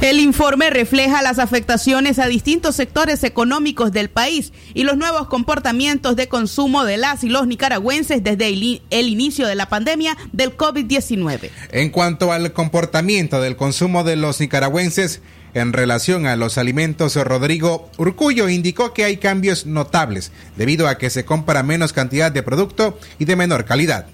El 0.00 0.18
informe 0.18 0.70
refleja 0.70 1.20
las 1.20 1.38
afectaciones 1.38 2.18
a 2.18 2.26
distintos 2.26 2.76
sectores 2.76 3.22
económicos 3.22 3.92
del 3.92 4.08
país 4.08 4.52
y 4.72 4.84
los 4.84 4.96
nuevos 4.96 5.28
comportamientos 5.28 6.16
de 6.16 6.28
consumo 6.28 6.84
de 6.84 6.96
las 6.96 7.22
y 7.22 7.28
los 7.28 7.46
nicaragüenses 7.46 8.24
desde 8.24 8.48
el, 8.48 8.82
el 8.90 9.08
inicio 9.08 9.46
de 9.46 9.54
la 9.54 9.68
pandemia 9.68 10.16
del 10.32 10.56
COVID-19. 10.56 11.50
En 11.72 11.90
cuanto 11.90 12.32
al 12.32 12.52
comportamiento 12.52 13.40
del 13.42 13.56
consumo 13.56 14.02
de 14.02 14.16
los 14.16 14.40
nicaragüenses 14.40 15.20
en 15.52 15.72
relación 15.72 16.26
a 16.26 16.36
los 16.36 16.58
alimentos, 16.58 17.16
Rodrigo 17.16 17.90
Urcullo 17.98 18.48
indicó 18.48 18.94
que 18.94 19.04
hay 19.04 19.16
cambios 19.16 19.66
notables 19.66 20.32
debido 20.56 20.88
a 20.88 20.96
que 20.96 21.10
se 21.10 21.24
compra 21.24 21.62
menos 21.62 21.92
cantidad 21.92 22.32
de 22.32 22.42
producto 22.42 22.98
y 23.18 23.24
de 23.24 23.36
menor 23.36 23.64
calidad. 23.64 24.06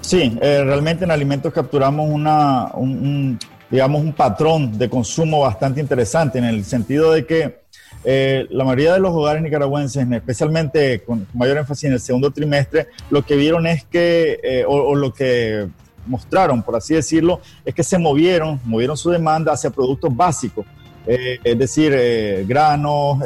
Sí, 0.00 0.38
eh, 0.40 0.62
realmente 0.64 1.04
en 1.04 1.10
alimentos 1.10 1.52
capturamos 1.52 2.08
una, 2.10 2.70
un, 2.74 2.90
un, 2.90 3.38
digamos, 3.70 4.02
un 4.02 4.12
patrón 4.12 4.78
de 4.78 4.88
consumo 4.88 5.40
bastante 5.40 5.80
interesante 5.80 6.38
en 6.38 6.44
el 6.44 6.64
sentido 6.64 7.12
de 7.12 7.26
que 7.26 7.68
eh, 8.04 8.46
la 8.50 8.64
mayoría 8.64 8.94
de 8.94 9.00
los 9.00 9.12
hogares 9.12 9.42
nicaragüenses, 9.42 10.10
especialmente 10.10 11.02
con 11.02 11.26
mayor 11.34 11.58
énfasis 11.58 11.84
en 11.84 11.92
el 11.94 12.00
segundo 12.00 12.30
trimestre, 12.30 12.88
lo 13.10 13.24
que 13.24 13.36
vieron 13.36 13.66
es 13.66 13.84
que, 13.84 14.38
eh, 14.42 14.64
o, 14.66 14.94
lo 14.94 15.12
que 15.12 15.68
mostraron, 16.06 16.62
por 16.62 16.76
así 16.76 16.94
decirlo, 16.94 17.40
es 17.64 17.74
que 17.74 17.82
se 17.82 17.98
movieron, 17.98 18.60
movieron 18.64 18.96
su 18.96 19.10
demanda 19.10 19.52
hacia 19.52 19.70
productos 19.70 20.14
básicos, 20.16 20.64
eh, 21.06 21.38
es 21.42 21.58
decir, 21.58 22.46
granos 22.46 23.18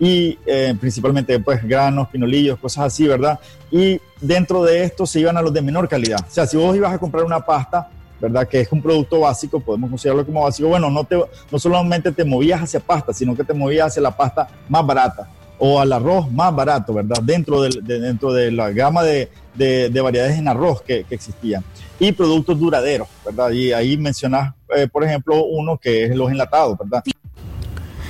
y 0.00 0.38
principalmente 0.80 1.40
pues 1.40 1.66
granos, 1.66 2.08
pinolillos, 2.08 2.58
cosas 2.58 2.86
así, 2.86 3.06
¿verdad? 3.06 3.38
Y 3.70 4.00
dentro 4.20 4.62
de 4.62 4.84
esto 4.84 5.06
se 5.06 5.20
iban 5.20 5.36
a 5.36 5.42
los 5.42 5.52
de 5.52 5.60
menor 5.60 5.88
calidad. 5.88 6.20
O 6.26 6.30
sea, 6.30 6.46
si 6.46 6.56
vos 6.56 6.74
ibas 6.76 6.92
a 6.94 6.98
comprar 6.98 7.24
una 7.24 7.40
pasta, 7.40 7.90
¿verdad? 8.20 8.48
Que 8.48 8.60
es 8.60 8.72
un 8.72 8.82
producto 8.82 9.20
básico, 9.20 9.60
podemos 9.60 9.90
considerarlo 9.90 10.26
como 10.26 10.42
básico. 10.42 10.68
Bueno, 10.68 10.90
no, 10.90 11.04
te, 11.04 11.16
no 11.50 11.58
solamente 11.58 12.12
te 12.12 12.24
movías 12.24 12.62
hacia 12.62 12.80
pasta, 12.80 13.12
sino 13.12 13.36
que 13.36 13.44
te 13.44 13.54
movías 13.54 13.88
hacia 13.88 14.02
la 14.02 14.16
pasta 14.16 14.48
más 14.68 14.86
barata 14.86 15.28
o 15.58 15.80
al 15.80 15.92
arroz 15.92 16.30
más 16.30 16.54
barato, 16.54 16.94
¿verdad? 16.94 17.18
Dentro 17.22 17.62
de, 17.62 17.70
de 17.82 18.00
dentro 18.00 18.32
de 18.32 18.50
la 18.52 18.70
gama 18.70 19.02
de, 19.02 19.28
de, 19.54 19.90
de 19.90 20.00
variedades 20.00 20.38
en 20.38 20.48
arroz 20.48 20.82
que, 20.82 21.04
que, 21.04 21.14
existían. 21.14 21.64
Y 21.98 22.12
productos 22.12 22.58
duraderos, 22.58 23.08
¿verdad? 23.24 23.50
Y 23.50 23.72
ahí 23.72 23.96
mencionas, 23.96 24.54
eh, 24.74 24.86
por 24.86 25.04
ejemplo, 25.04 25.44
uno 25.44 25.76
que 25.76 26.04
es 26.04 26.16
los 26.16 26.30
enlatados, 26.30 26.78
¿verdad? 26.78 27.02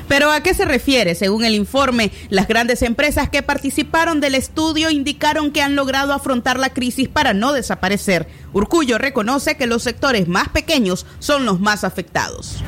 Pero 0.09 0.33
¿a 0.33 0.43
qué 0.43 0.55
se 0.55 0.65
refiere? 0.65 1.15
Según 1.15 1.45
el 1.45 1.55
informe, 1.55 2.11
las 2.31 2.49
grandes 2.49 2.83
empresas 2.83 3.29
que 3.29 3.43
participaron 3.43 4.21
del 4.21 4.35
estudio 4.35 4.91
indicaron 4.91 5.53
que 5.53 5.63
han 5.63 5.77
logrado 5.77 6.15
afrontar 6.15 6.59
la 6.59 6.71
crisis 6.71 7.09
para 7.09 7.35
no 7.35 7.53
desaparecer. 7.53 8.27
Urcullo 8.53 8.97
reconoce 8.97 9.57
que 9.57 9.67
los 9.67 9.83
sectores 9.83 10.27
más 10.27 10.49
pequeños 10.49 11.05
son 11.19 11.45
los 11.45 11.61
más 11.61 11.85
afectados. 11.85 12.63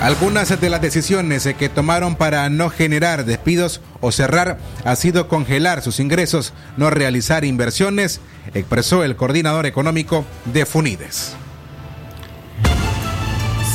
Algunas 0.00 0.60
de 0.60 0.70
las 0.70 0.82
decisiones 0.82 1.48
que 1.58 1.68
tomaron 1.68 2.16
para 2.16 2.48
no 2.50 2.70
generar 2.70 3.24
despidos 3.24 3.80
o 4.00 4.12
cerrar 4.12 4.58
ha 4.84 4.96
sido 4.96 5.28
congelar 5.28 5.82
sus 5.82 6.00
ingresos, 6.00 6.52
no 6.76 6.90
realizar 6.90 7.44
inversiones, 7.44 8.20
expresó 8.54 9.04
el 9.04 9.16
coordinador 9.16 9.66
económico 9.66 10.24
de 10.44 10.66
Funides. 10.66 11.34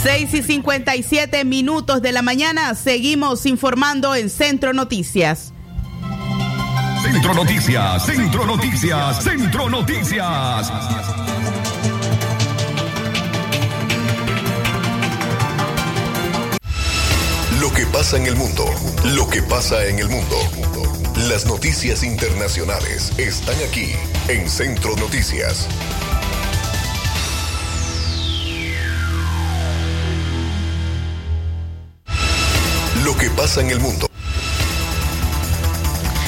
6 0.03 0.33
y 0.33 0.41
57 0.41 1.45
minutos 1.45 2.01
de 2.01 2.11
la 2.11 2.23
mañana, 2.23 2.73
seguimos 2.73 3.45
informando 3.45 4.15
en 4.15 4.31
Centro 4.31 4.73
Noticias. 4.73 5.53
Centro 7.03 7.35
Noticias, 7.35 8.03
Centro 8.03 8.47
Noticias, 8.47 9.23
Centro 9.23 9.69
Noticias. 9.69 10.71
Lo 17.59 17.71
que 17.71 17.85
pasa 17.85 18.17
en 18.17 18.25
el 18.25 18.35
mundo, 18.35 18.65
lo 19.13 19.29
que 19.29 19.43
pasa 19.43 19.85
en 19.85 19.99
el 19.99 20.09
mundo. 20.09 20.35
Las 21.29 21.45
noticias 21.45 22.01
internacionales 22.01 23.11
están 23.19 23.55
aquí 23.69 23.91
en 24.29 24.49
Centro 24.49 24.95
Noticias. 24.95 25.67
Lo 33.11 33.17
que 33.17 33.29
pasa 33.29 33.59
en 33.59 33.69
el 33.71 33.79
mundo. 33.81 34.07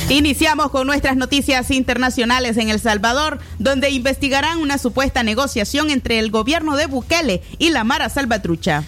Iniciamos 0.09 0.69
con 0.69 0.85
nuestras 0.85 1.15
noticias 1.15 1.71
internacionales 1.71 2.57
en 2.57 2.69
El 2.69 2.77
Salvador, 2.81 3.39
donde 3.57 3.89
investigarán 3.89 4.57
una 4.57 4.77
supuesta 4.77 5.23
negociación 5.23 5.91
entre 5.91 6.19
el 6.19 6.29
gobierno 6.29 6.75
de 6.75 6.87
Bukele 6.87 7.41
y 7.57 7.69
la 7.69 7.85
Mara 7.85 8.09
Salvatrucha. 8.09 8.83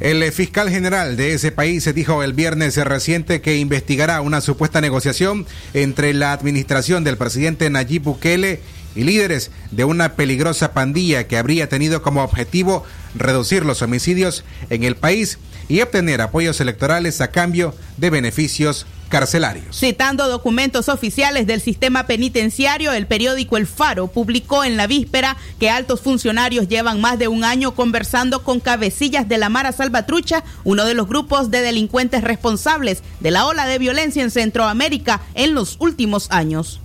El 0.00 0.32
fiscal 0.32 0.70
general 0.70 1.18
de 1.18 1.34
ese 1.34 1.52
país 1.52 1.84
se 1.84 1.92
dijo 1.92 2.22
el 2.22 2.32
viernes 2.32 2.74
reciente 2.78 3.42
que 3.42 3.58
investigará 3.58 4.22
una 4.22 4.40
supuesta 4.40 4.80
negociación 4.80 5.46
entre 5.74 6.14
la 6.14 6.32
administración 6.32 7.04
del 7.04 7.18
presidente 7.18 7.68
Nayib 7.68 8.04
Bukele 8.04 8.60
y 8.96 9.04
líderes 9.04 9.50
de 9.70 9.84
una 9.84 10.14
peligrosa 10.14 10.72
pandilla 10.72 11.28
que 11.28 11.36
habría 11.36 11.68
tenido 11.68 12.00
como 12.00 12.24
objetivo 12.24 12.82
reducir 13.14 13.66
los 13.66 13.82
homicidios 13.82 14.42
en 14.70 14.84
el 14.84 14.96
país 14.96 15.38
y 15.68 15.82
obtener 15.82 16.22
apoyos 16.22 16.62
electorales 16.62 17.20
a 17.20 17.30
cambio 17.30 17.74
de 17.98 18.08
beneficios 18.08 18.86
carcelarios. 19.10 19.76
Citando 19.76 20.28
documentos 20.28 20.88
oficiales 20.88 21.46
del 21.46 21.60
sistema 21.60 22.06
penitenciario, 22.06 22.92
el 22.92 23.06
periódico 23.06 23.58
El 23.58 23.66
Faro 23.66 24.06
publicó 24.06 24.64
en 24.64 24.78
la 24.78 24.86
víspera 24.86 25.36
que 25.58 25.68
altos 25.68 26.00
funcionarios 26.00 26.68
llevan 26.68 27.02
más 27.02 27.18
de 27.18 27.28
un 27.28 27.44
año 27.44 27.74
conversando 27.74 28.42
con 28.42 28.60
cabecillas 28.60 29.28
de 29.28 29.36
la 29.36 29.50
Mara 29.50 29.72
Salvatrucha, 29.72 30.44
uno 30.64 30.86
de 30.86 30.94
los 30.94 31.08
grupos 31.08 31.50
de 31.50 31.60
delincuentes 31.60 32.24
responsables 32.24 33.02
de 33.18 33.30
la 33.30 33.46
ola 33.46 33.66
de 33.66 33.78
violencia 33.78 34.22
en 34.22 34.30
Centroamérica 34.30 35.20
en 35.34 35.54
los 35.54 35.76
últimos 35.80 36.30
años. 36.30 36.80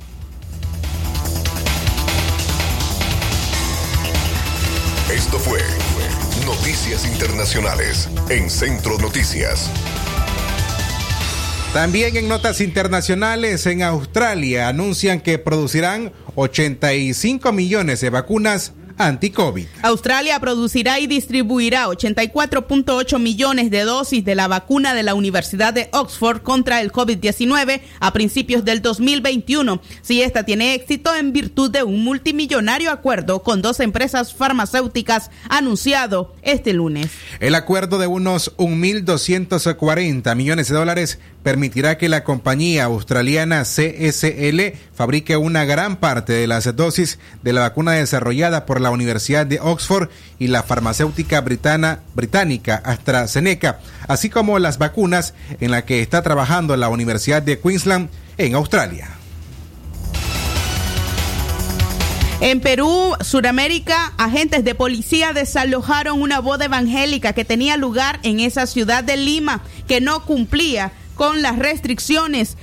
Esto 5.13 5.39
fue 5.39 5.59
Noticias 6.45 7.05
Internacionales 7.05 8.09
en 8.29 8.49
Centro 8.49 8.97
Noticias. 8.97 9.69
También 11.75 12.15
en 12.15 12.29
notas 12.29 12.61
internacionales, 12.61 13.65
en 13.65 13.83
Australia 13.83 14.69
anuncian 14.69 15.19
que 15.19 15.39
producirán 15.39 16.13
85 16.35 17.51
millones 17.51 17.99
de 17.99 18.09
vacunas 18.09 18.71
anti-COVID. 18.97 19.65
Australia 19.81 20.39
producirá 20.39 20.99
y 20.99 21.07
distribuirá 21.07 21.87
84.8 21.87 23.19
millones 23.19 23.71
de 23.71 23.81
dosis 23.81 24.23
de 24.23 24.35
la 24.35 24.47
vacuna 24.47 24.93
de 24.93 25.03
la 25.03 25.15
Universidad 25.15 25.73
de 25.73 25.89
Oxford 25.91 26.43
contra 26.43 26.81
el 26.81 26.91
COVID-19 26.91 27.81
a 27.99 28.13
principios 28.13 28.63
del 28.63 28.81
2021, 28.81 29.81
si 30.01 30.21
esta 30.21 30.43
tiene 30.43 30.75
éxito 30.75 31.13
en 31.13 31.33
virtud 31.33 31.71
de 31.71 31.83
un 31.83 32.03
multimillonario 32.03 32.91
acuerdo 32.91 33.43
con 33.43 33.61
dos 33.61 33.79
empresas 33.79 34.33
farmacéuticas 34.33 35.29
anunciado 35.49 36.33
este 36.41 36.73
lunes. 36.73 37.11
El 37.39 37.55
acuerdo 37.55 37.97
de 37.97 38.07
unos 38.07 38.55
1.240 38.57 40.35
millones 40.35 40.69
de 40.69 40.75
dólares 40.75 41.19
permitirá 41.45 41.99
que 41.99 42.09
la 42.09 42.23
compañía 42.23 42.85
australiana 42.85 43.61
CSL 43.61 44.73
fabrique 44.95 45.37
una 45.37 45.63
gran 45.63 45.97
parte 45.97 46.33
de 46.33 46.47
las 46.47 46.75
dosis 46.75 47.19
de 47.43 47.53
la 47.53 47.61
vacuna 47.61 47.91
desarrollada 47.91 48.65
por 48.65 48.81
la 48.81 48.89
Universidad 48.89 49.45
de 49.45 49.59
Oxford 49.59 50.09
y 50.39 50.47
la 50.47 50.63
farmacéutica 50.63 51.41
británica 51.41 52.81
AstraZeneca, 52.83 53.79
así 54.07 54.31
como 54.31 54.57
las 54.57 54.79
vacunas 54.79 55.35
en 55.59 55.69
las 55.69 55.83
que 55.83 56.01
está 56.01 56.23
trabajando 56.23 56.75
la 56.77 56.89
Universidad 56.89 57.43
de 57.43 57.59
Queensland 57.59 58.09
en 58.39 58.55
Australia. 58.55 59.09
En 62.41 62.59
Perú, 62.59 63.13
Suramérica, 63.21 64.13
agentes 64.17 64.63
de 64.63 64.73
policía 64.73 65.31
desalojaron 65.31 66.19
una 66.19 66.39
boda 66.39 66.65
evangélica 66.65 67.33
que 67.33 67.45
tenía 67.45 67.77
lugar 67.77 68.19
en 68.23 68.39
esa 68.39 68.65
ciudad 68.65 69.03
de 69.03 69.15
Lima, 69.15 69.61
que 69.87 70.01
no 70.01 70.25
cumplía 70.25 70.91
con 71.15 71.41
las 71.41 71.57
restricciones 71.57 72.57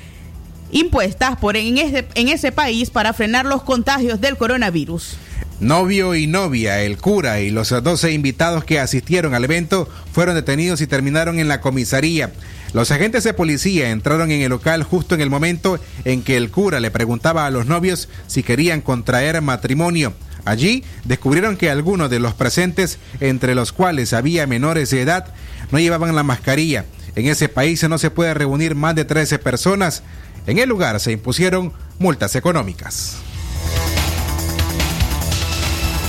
impuestas 0.70 1.36
por 1.36 1.56
en 1.56 1.78
en 1.78 2.28
ese 2.28 2.52
país 2.52 2.90
para 2.90 3.12
frenar 3.12 3.46
los 3.46 3.62
contagios 3.62 4.20
del 4.20 4.36
coronavirus. 4.36 5.16
Novio 5.62 6.16
y 6.16 6.26
novia, 6.26 6.80
el 6.82 6.98
cura 6.98 7.40
y 7.40 7.50
los 7.52 7.70
12 7.70 8.10
invitados 8.10 8.64
que 8.64 8.80
asistieron 8.80 9.32
al 9.32 9.44
evento 9.44 9.88
fueron 10.12 10.34
detenidos 10.34 10.80
y 10.80 10.88
terminaron 10.88 11.38
en 11.38 11.46
la 11.46 11.60
comisaría. 11.60 12.32
Los 12.72 12.90
agentes 12.90 13.22
de 13.22 13.32
policía 13.32 13.90
entraron 13.90 14.32
en 14.32 14.40
el 14.40 14.50
local 14.50 14.82
justo 14.82 15.14
en 15.14 15.20
el 15.20 15.30
momento 15.30 15.78
en 16.04 16.22
que 16.22 16.36
el 16.36 16.50
cura 16.50 16.80
le 16.80 16.90
preguntaba 16.90 17.46
a 17.46 17.50
los 17.50 17.66
novios 17.66 18.08
si 18.26 18.42
querían 18.42 18.80
contraer 18.80 19.40
matrimonio. 19.40 20.14
Allí 20.44 20.82
descubrieron 21.04 21.56
que 21.56 21.70
algunos 21.70 22.10
de 22.10 22.18
los 22.18 22.34
presentes, 22.34 22.98
entre 23.20 23.54
los 23.54 23.72
cuales 23.72 24.12
había 24.14 24.48
menores 24.48 24.90
de 24.90 25.02
edad, 25.02 25.32
no 25.70 25.78
llevaban 25.78 26.16
la 26.16 26.24
mascarilla. 26.24 26.86
En 27.14 27.26
ese 27.26 27.48
país 27.48 27.82
no 27.88 27.98
se 27.98 28.10
puede 28.10 28.34
reunir 28.34 28.74
más 28.74 28.94
de 28.94 29.04
13 29.04 29.38
personas. 29.38 30.02
En 30.46 30.58
el 30.58 30.68
lugar 30.68 30.98
se 31.00 31.12
impusieron 31.12 31.72
multas 31.98 32.34
económicas. 32.36 33.16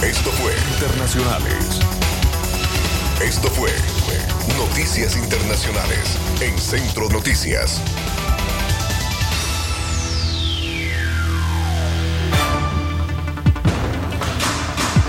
Esto 0.02 0.32
fue 0.32 0.54
Internacionales. 0.74 1.80
Esto 3.22 3.48
fue 3.50 3.72
Noticias 4.58 5.16
Internacionales 5.16 6.18
en 6.42 6.58
Centro 6.58 7.10
Noticias. 7.10 7.82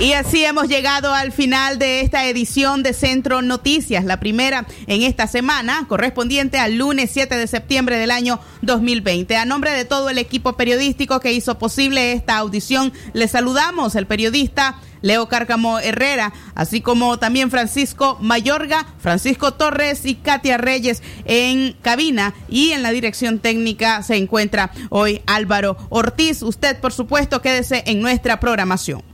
Y 0.05 0.12
así 0.12 0.44
hemos 0.44 0.68
llegado 0.68 1.14
al 1.14 1.32
final 1.32 1.78
de 1.78 2.02
esta 2.02 2.26
edición 2.26 2.82
de 2.82 2.92
Centro 2.92 3.40
Noticias, 3.40 4.05
la 4.05 4.20
primera 4.20 4.66
en 4.86 5.00
esta 5.00 5.26
semana, 5.26 5.86
correspondiente 5.88 6.59
al 6.59 6.74
lunes 6.74 7.11
7 7.11 7.34
de 7.34 7.46
septiembre 7.46 7.96
del 7.96 8.11
año 8.11 8.38
2020. 8.61 9.34
A 9.34 9.46
nombre 9.46 9.70
de 9.70 9.86
todo 9.86 10.11
el 10.11 10.18
equipo 10.18 10.59
periodístico 10.59 11.20
que 11.20 11.32
hizo 11.32 11.57
posible 11.57 12.12
esta 12.12 12.36
audición, 12.36 12.92
le 13.14 13.28
saludamos 13.28 13.94
el 13.94 14.07
periodista 14.07 14.78
Leo 15.00 15.26
Cárcamo 15.30 15.78
Herrera, 15.78 16.34
así 16.55 16.82
como 16.82 17.18
también 17.18 17.50
Francisco 17.50 18.18
Mayorga, 18.20 18.84
Francisco 18.98 19.55
Torres 19.55 20.05
y 20.05 20.16
Katia 20.16 20.59
Reyes 20.59 21.02
en 21.24 21.78
cabina 21.80 22.34
y 22.50 22.72
en 22.72 22.82
la 22.82 22.90
dirección 22.90 23.38
técnica 23.38 24.02
se 24.02 24.16
encuentra 24.16 24.70
hoy 24.90 25.22
Álvaro 25.24 25.78
Ortiz. 25.88 26.42
Usted, 26.42 26.78
por 26.78 26.92
supuesto, 26.92 27.40
quédese 27.40 27.84
en 27.86 28.02
nuestra 28.02 28.38
programación. 28.38 29.14